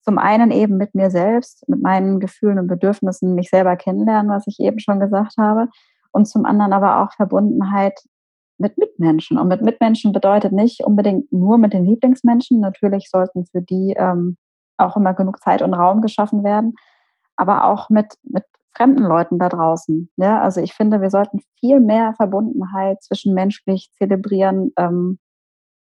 zum 0.00 0.18
einen 0.18 0.50
eben 0.50 0.78
mit 0.78 0.94
mir 0.94 1.10
selbst, 1.10 1.68
mit 1.68 1.80
meinen 1.80 2.18
Gefühlen 2.18 2.58
und 2.58 2.66
Bedürfnissen, 2.66 3.34
mich 3.34 3.50
selber 3.50 3.76
kennenlernen, 3.76 4.30
was 4.30 4.46
ich 4.46 4.58
eben 4.58 4.80
schon 4.80 4.98
gesagt 4.98 5.34
habe. 5.38 5.68
Und 6.10 6.26
zum 6.26 6.44
anderen 6.44 6.72
aber 6.72 7.02
auch 7.02 7.12
Verbundenheit 7.12 8.00
mit 8.58 8.78
Mitmenschen. 8.78 9.38
Und 9.38 9.48
mit 9.48 9.62
Mitmenschen 9.62 10.12
bedeutet 10.12 10.52
nicht 10.52 10.82
unbedingt 10.84 11.30
nur 11.32 11.58
mit 11.58 11.72
den 11.72 11.84
Lieblingsmenschen. 11.84 12.60
Natürlich 12.60 13.08
sollten 13.10 13.46
für 13.46 13.62
die 13.62 13.94
ähm, 13.96 14.36
auch 14.78 14.96
immer 14.96 15.14
genug 15.14 15.40
Zeit 15.42 15.62
und 15.62 15.74
Raum 15.74 16.00
geschaffen 16.00 16.42
werden, 16.42 16.74
aber 17.36 17.64
auch 17.64 17.90
mit, 17.90 18.14
mit 18.22 18.44
fremden 18.74 19.02
Leuten 19.02 19.38
da 19.38 19.48
draußen. 19.48 20.10
Ja, 20.16 20.40
also 20.40 20.60
ich 20.60 20.74
finde, 20.74 21.00
wir 21.00 21.10
sollten 21.10 21.40
viel 21.60 21.80
mehr 21.80 22.14
Verbundenheit 22.14 23.02
zwischenmenschlich 23.02 23.90
zelebrieren. 23.98 24.72
Ähm, 24.76 25.18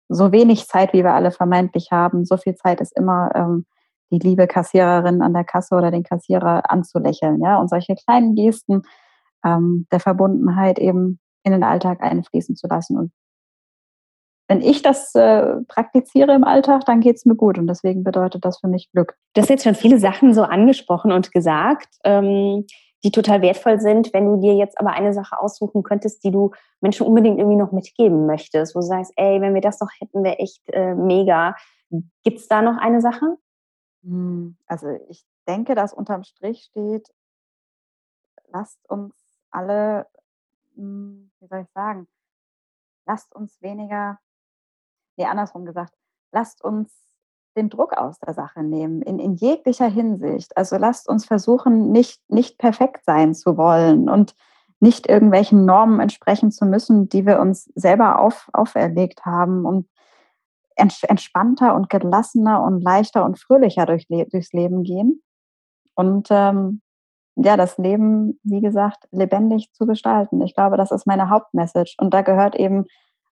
so 0.09 0.31
wenig 0.31 0.67
Zeit, 0.67 0.93
wie 0.93 1.03
wir 1.03 1.13
alle 1.13 1.31
vermeintlich 1.31 1.91
haben, 1.91 2.25
so 2.25 2.37
viel 2.37 2.55
Zeit 2.55 2.81
ist 2.81 2.95
immer 2.95 3.31
ähm, 3.35 3.65
die 4.11 4.19
liebe 4.19 4.47
Kassiererin 4.47 5.21
an 5.21 5.33
der 5.33 5.43
Kasse 5.43 5.75
oder 5.75 5.91
den 5.91 6.03
Kassierer 6.03 6.71
anzulächeln. 6.71 7.41
Ja, 7.41 7.59
und 7.59 7.69
solche 7.69 7.95
kleinen 7.95 8.35
Gesten 8.35 8.83
ähm, 9.45 9.85
der 9.91 9.99
Verbundenheit 9.99 10.79
eben 10.79 11.19
in 11.43 11.51
den 11.51 11.63
Alltag 11.63 12.01
einfließen 12.01 12.55
zu 12.55 12.67
lassen. 12.67 12.97
Und 12.97 13.11
wenn 14.47 14.61
ich 14.61 14.81
das 14.81 15.13
äh, 15.13 15.55
praktiziere 15.67 16.33
im 16.33 16.45
Alltag, 16.45 16.85
dann 16.85 17.01
geht 17.01 17.17
es 17.17 17.25
mir 17.25 17.35
gut 17.35 17.57
und 17.57 17.67
deswegen 17.67 18.03
bedeutet 18.03 18.45
das 18.45 18.59
für 18.59 18.69
mich 18.69 18.89
Glück. 18.91 19.15
Du 19.33 19.41
hast 19.41 19.49
jetzt 19.49 19.63
schon 19.63 19.75
viele 19.75 19.99
Sachen 19.99 20.33
so 20.33 20.43
angesprochen 20.43 21.11
und 21.11 21.31
gesagt, 21.33 21.89
ähm, 22.05 22.65
die 23.03 23.11
total 23.11 23.41
wertvoll 23.41 23.79
sind. 23.79 24.13
Wenn 24.13 24.25
du 24.25 24.37
dir 24.41 24.55
jetzt 24.55 24.79
aber 24.79 24.91
eine 24.91 25.13
Sache 25.13 25.39
aussuchen 25.39 25.83
könntest, 25.83 26.23
die 26.23 26.31
du 26.31 26.51
Menschen 26.81 27.05
unbedingt 27.05 27.37
irgendwie 27.37 27.57
noch 27.57 27.71
mitgeben 27.71 28.25
möchtest, 28.25 28.75
wo 28.75 28.79
du 28.79 28.85
sagst, 28.85 29.13
ey, 29.15 29.41
wenn 29.41 29.53
wir 29.53 29.61
das 29.61 29.79
noch 29.79 29.89
hätten, 29.99 30.23
wäre 30.23 30.39
echt 30.39 30.61
äh, 30.69 30.95
mega. 30.95 31.55
Gibt 32.23 32.39
es 32.39 32.47
da 32.47 32.61
noch 32.61 32.77
eine 32.77 33.01
Sache? 33.01 33.37
Hm, 34.03 34.57
also 34.65 34.89
ich 35.09 35.25
denke, 35.47 35.75
dass 35.75 35.93
unterm 35.93 36.23
Strich 36.23 36.63
steht, 36.63 37.07
lasst 38.47 38.79
uns 38.89 39.13
alle, 39.51 40.07
hm, 40.75 41.31
wie 41.39 41.47
soll 41.47 41.61
ich 41.61 41.71
sagen, 41.71 42.07
lasst 43.05 43.35
uns 43.35 43.61
weniger 43.61 44.19
nee, 45.17 45.25
andersrum 45.25 45.65
gesagt, 45.65 45.93
lasst 46.31 46.63
uns 46.63 47.06
den 47.57 47.69
Druck 47.69 47.97
aus 47.97 48.19
der 48.19 48.33
Sache 48.33 48.63
nehmen, 48.63 49.01
in, 49.01 49.19
in 49.19 49.35
jeglicher 49.35 49.87
Hinsicht. 49.87 50.55
Also 50.55 50.77
lasst 50.77 51.09
uns 51.09 51.25
versuchen, 51.25 51.91
nicht, 51.91 52.21
nicht 52.29 52.57
perfekt 52.57 53.03
sein 53.05 53.33
zu 53.33 53.57
wollen 53.57 54.09
und 54.09 54.35
nicht 54.79 55.09
irgendwelchen 55.09 55.65
Normen 55.65 55.99
entsprechen 55.99 56.51
zu 56.51 56.65
müssen, 56.65 57.09
die 57.09 57.25
wir 57.25 57.39
uns 57.39 57.65
selber 57.75 58.19
auf, 58.19 58.49
auferlegt 58.53 59.25
haben 59.25 59.65
und 59.65 59.87
entspannter 60.75 61.75
und 61.75 61.89
gelassener 61.89 62.61
und 62.61 62.81
leichter 62.81 63.25
und 63.25 63.39
fröhlicher 63.39 63.87
durch, 63.87 64.07
durchs 64.07 64.53
Leben 64.53 64.83
gehen. 64.83 65.23
Und 65.95 66.27
ähm, 66.29 66.81
ja, 67.35 67.57
das 67.57 67.79
Leben, 67.79 68.39
wie 68.43 68.61
gesagt, 68.61 69.07
lebendig 69.11 69.71
zu 69.73 69.87
gestalten. 69.87 70.39
Ich 70.41 70.53
glaube, 70.53 70.77
das 70.77 70.91
ist 70.91 71.07
meine 71.07 71.29
Hauptmessage. 71.29 71.95
Und 71.99 72.13
da 72.13 72.21
gehört 72.21 72.55
eben 72.55 72.85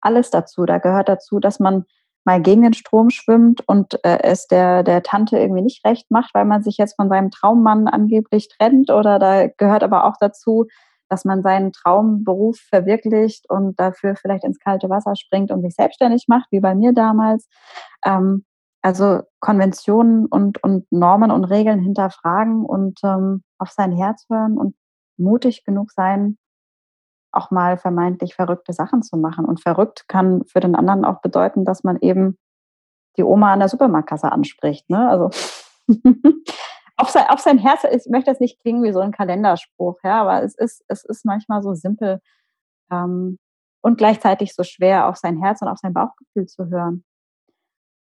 alles 0.02 0.30
dazu. 0.30 0.66
Da 0.66 0.78
gehört 0.78 1.08
dazu, 1.08 1.40
dass 1.40 1.60
man 1.60 1.86
mal 2.24 2.40
gegen 2.40 2.62
den 2.62 2.74
Strom 2.74 3.10
schwimmt 3.10 3.66
und 3.66 4.02
äh, 4.04 4.18
es 4.22 4.46
der, 4.46 4.82
der 4.82 5.02
Tante 5.02 5.38
irgendwie 5.38 5.62
nicht 5.62 5.84
recht 5.84 6.10
macht, 6.10 6.34
weil 6.34 6.44
man 6.44 6.62
sich 6.62 6.76
jetzt 6.76 6.96
von 6.96 7.08
seinem 7.08 7.30
Traummann 7.30 7.88
angeblich 7.88 8.48
trennt. 8.48 8.90
Oder 8.90 9.18
da 9.18 9.48
gehört 9.48 9.82
aber 9.82 10.04
auch 10.04 10.16
dazu, 10.20 10.66
dass 11.08 11.24
man 11.24 11.42
seinen 11.42 11.72
Traumberuf 11.72 12.58
verwirklicht 12.58 13.50
und 13.50 13.78
dafür 13.80 14.14
vielleicht 14.16 14.44
ins 14.44 14.60
kalte 14.60 14.88
Wasser 14.88 15.16
springt 15.16 15.50
und 15.50 15.62
sich 15.62 15.74
selbstständig 15.74 16.26
macht, 16.28 16.46
wie 16.50 16.60
bei 16.60 16.74
mir 16.74 16.92
damals. 16.92 17.48
Ähm, 18.04 18.44
also 18.82 19.20
Konventionen 19.40 20.26
und, 20.26 20.62
und 20.62 20.90
Normen 20.90 21.30
und 21.30 21.44
Regeln 21.44 21.80
hinterfragen 21.80 22.64
und 22.64 23.00
ähm, 23.04 23.42
auf 23.58 23.70
sein 23.70 23.92
Herz 23.92 24.24
hören 24.30 24.56
und 24.56 24.74
mutig 25.18 25.64
genug 25.64 25.90
sein, 25.92 26.38
auch 27.32 27.50
mal 27.50 27.78
vermeintlich 27.78 28.34
verrückte 28.34 28.72
Sachen 28.72 29.02
zu 29.02 29.16
machen. 29.16 29.44
Und 29.44 29.60
verrückt 29.60 30.08
kann 30.08 30.44
für 30.44 30.60
den 30.60 30.74
anderen 30.74 31.04
auch 31.04 31.20
bedeuten, 31.20 31.64
dass 31.64 31.84
man 31.84 31.98
eben 32.00 32.38
die 33.16 33.24
Oma 33.24 33.52
an 33.52 33.60
der 33.60 33.68
Supermarktkasse 33.68 34.30
anspricht. 34.30 34.88
Ne? 34.88 35.08
Also 35.08 35.30
auf, 36.96 37.10
sein, 37.10 37.26
auf 37.28 37.40
sein 37.40 37.58
Herz, 37.58 37.84
ich 37.84 38.10
möchte 38.10 38.30
das 38.30 38.40
nicht 38.40 38.60
klingen 38.60 38.82
wie 38.82 38.92
so 38.92 39.00
ein 39.00 39.12
Kalenderspruch, 39.12 39.98
ja, 40.04 40.20
aber 40.20 40.42
es 40.42 40.56
ist, 40.56 40.84
es 40.88 41.04
ist 41.04 41.24
manchmal 41.24 41.62
so 41.62 41.74
simpel 41.74 42.20
ähm, 42.90 43.38
und 43.82 43.98
gleichzeitig 43.98 44.54
so 44.54 44.62
schwer, 44.62 45.08
auf 45.08 45.16
sein 45.16 45.38
Herz 45.38 45.62
und 45.62 45.68
auf 45.68 45.78
sein 45.78 45.94
Bauchgefühl 45.94 46.46
zu 46.46 46.68
hören. 46.68 47.04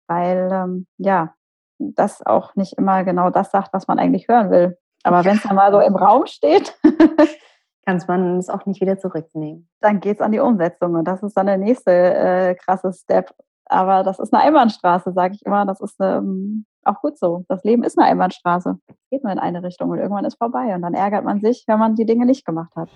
Weil, 0.09 0.51
ähm, 0.53 0.87
ja, 0.99 1.35
das 1.79 2.24
auch 2.24 2.55
nicht 2.55 2.74
immer 2.74 3.05
genau 3.05 3.31
das 3.31 3.51
sagt, 3.51 3.72
was 3.72 3.87
man 3.87 3.99
eigentlich 3.99 4.29
hören 4.29 4.51
will. 4.51 4.79
Aber 5.03 5.24
wenn 5.24 5.37
es 5.37 5.43
dann 5.43 5.57
mal 5.57 5.70
so 5.72 5.81
im 5.81 5.95
Raum 5.95 6.27
steht, 6.27 6.79
kann 7.87 8.03
man 8.09 8.39
es 8.39 8.51
auch 8.51 8.66
nicht 8.66 8.80
wieder 8.80 8.99
zurücknehmen. 8.99 9.68
Dann 9.80 10.01
geht 10.01 10.16
es 10.16 10.20
an 10.20 10.32
die 10.32 10.41
Umsetzung 10.41 10.95
und 10.95 11.05
das 11.07 11.22
ist 11.22 11.37
dann 11.37 11.47
der 11.47 11.57
nächste 11.57 11.93
äh, 11.93 12.55
krasse 12.57 12.93
Step. 12.93 13.32
Aber 13.66 14.03
das 14.03 14.18
ist 14.18 14.34
eine 14.34 14.43
Einbahnstraße, 14.43 15.12
sage 15.12 15.34
ich 15.34 15.47
immer. 15.47 15.64
Das 15.66 15.80
ist 15.80 15.97
ähm, 16.01 16.66
auch 16.84 17.01
gut 17.01 17.18
so. 17.18 17.45
Das 17.49 17.64
Leben 17.64 17.84
ist 17.84 17.99
eine 17.99 18.09
Einbahnstraße. 18.09 18.78
Es 18.89 18.97
geht 19.11 19.24
nur 19.24 19.32
in 19.32 19.39
eine 19.39 19.62
Richtung 19.62 19.91
und 19.91 19.99
irgendwann 19.99 20.24
ist 20.24 20.39
vorbei. 20.39 20.74
Und 20.74 20.82
dann 20.82 20.95
ärgert 20.95 21.24
man 21.24 21.41
sich, 21.41 21.64
wenn 21.66 21.78
man 21.78 21.95
die 21.95 22.07
Dinge 22.07 22.26
nicht 22.26 22.45
gemacht 22.45 22.74
hat. 22.76 22.89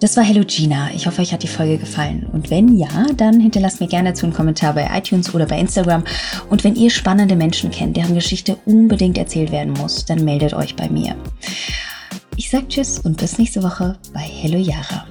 Das 0.00 0.16
war 0.16 0.24
Hello 0.24 0.42
Gina. 0.46 0.88
Ich 0.94 1.06
hoffe, 1.06 1.20
euch 1.20 1.30
hat 1.34 1.42
die 1.42 1.48
Folge 1.48 1.76
gefallen. 1.76 2.26
Und 2.32 2.48
wenn 2.48 2.74
ja, 2.74 2.88
dann 3.18 3.38
hinterlasst 3.38 3.80
mir 3.80 3.86
gerne 3.86 4.10
dazu 4.10 4.24
einen 4.24 4.32
Kommentar 4.32 4.72
bei 4.72 4.88
iTunes 4.96 5.34
oder 5.34 5.44
bei 5.44 5.58
Instagram. 5.58 6.04
Und 6.48 6.64
wenn 6.64 6.74
ihr 6.74 6.88
spannende 6.88 7.36
Menschen 7.36 7.70
kennt, 7.70 7.98
deren 7.98 8.14
Geschichte 8.14 8.56
unbedingt 8.64 9.18
erzählt 9.18 9.52
werden 9.52 9.74
muss, 9.74 10.06
dann 10.06 10.24
meldet 10.24 10.54
euch 10.54 10.74
bei 10.74 10.88
mir. 10.88 11.16
Ich 12.36 12.48
sage 12.48 12.66
Tschüss 12.68 12.98
und 13.00 13.18
bis 13.18 13.36
nächste 13.36 13.62
Woche 13.62 13.98
bei 14.14 14.20
Hello 14.20 14.56
Yara. 14.56 15.04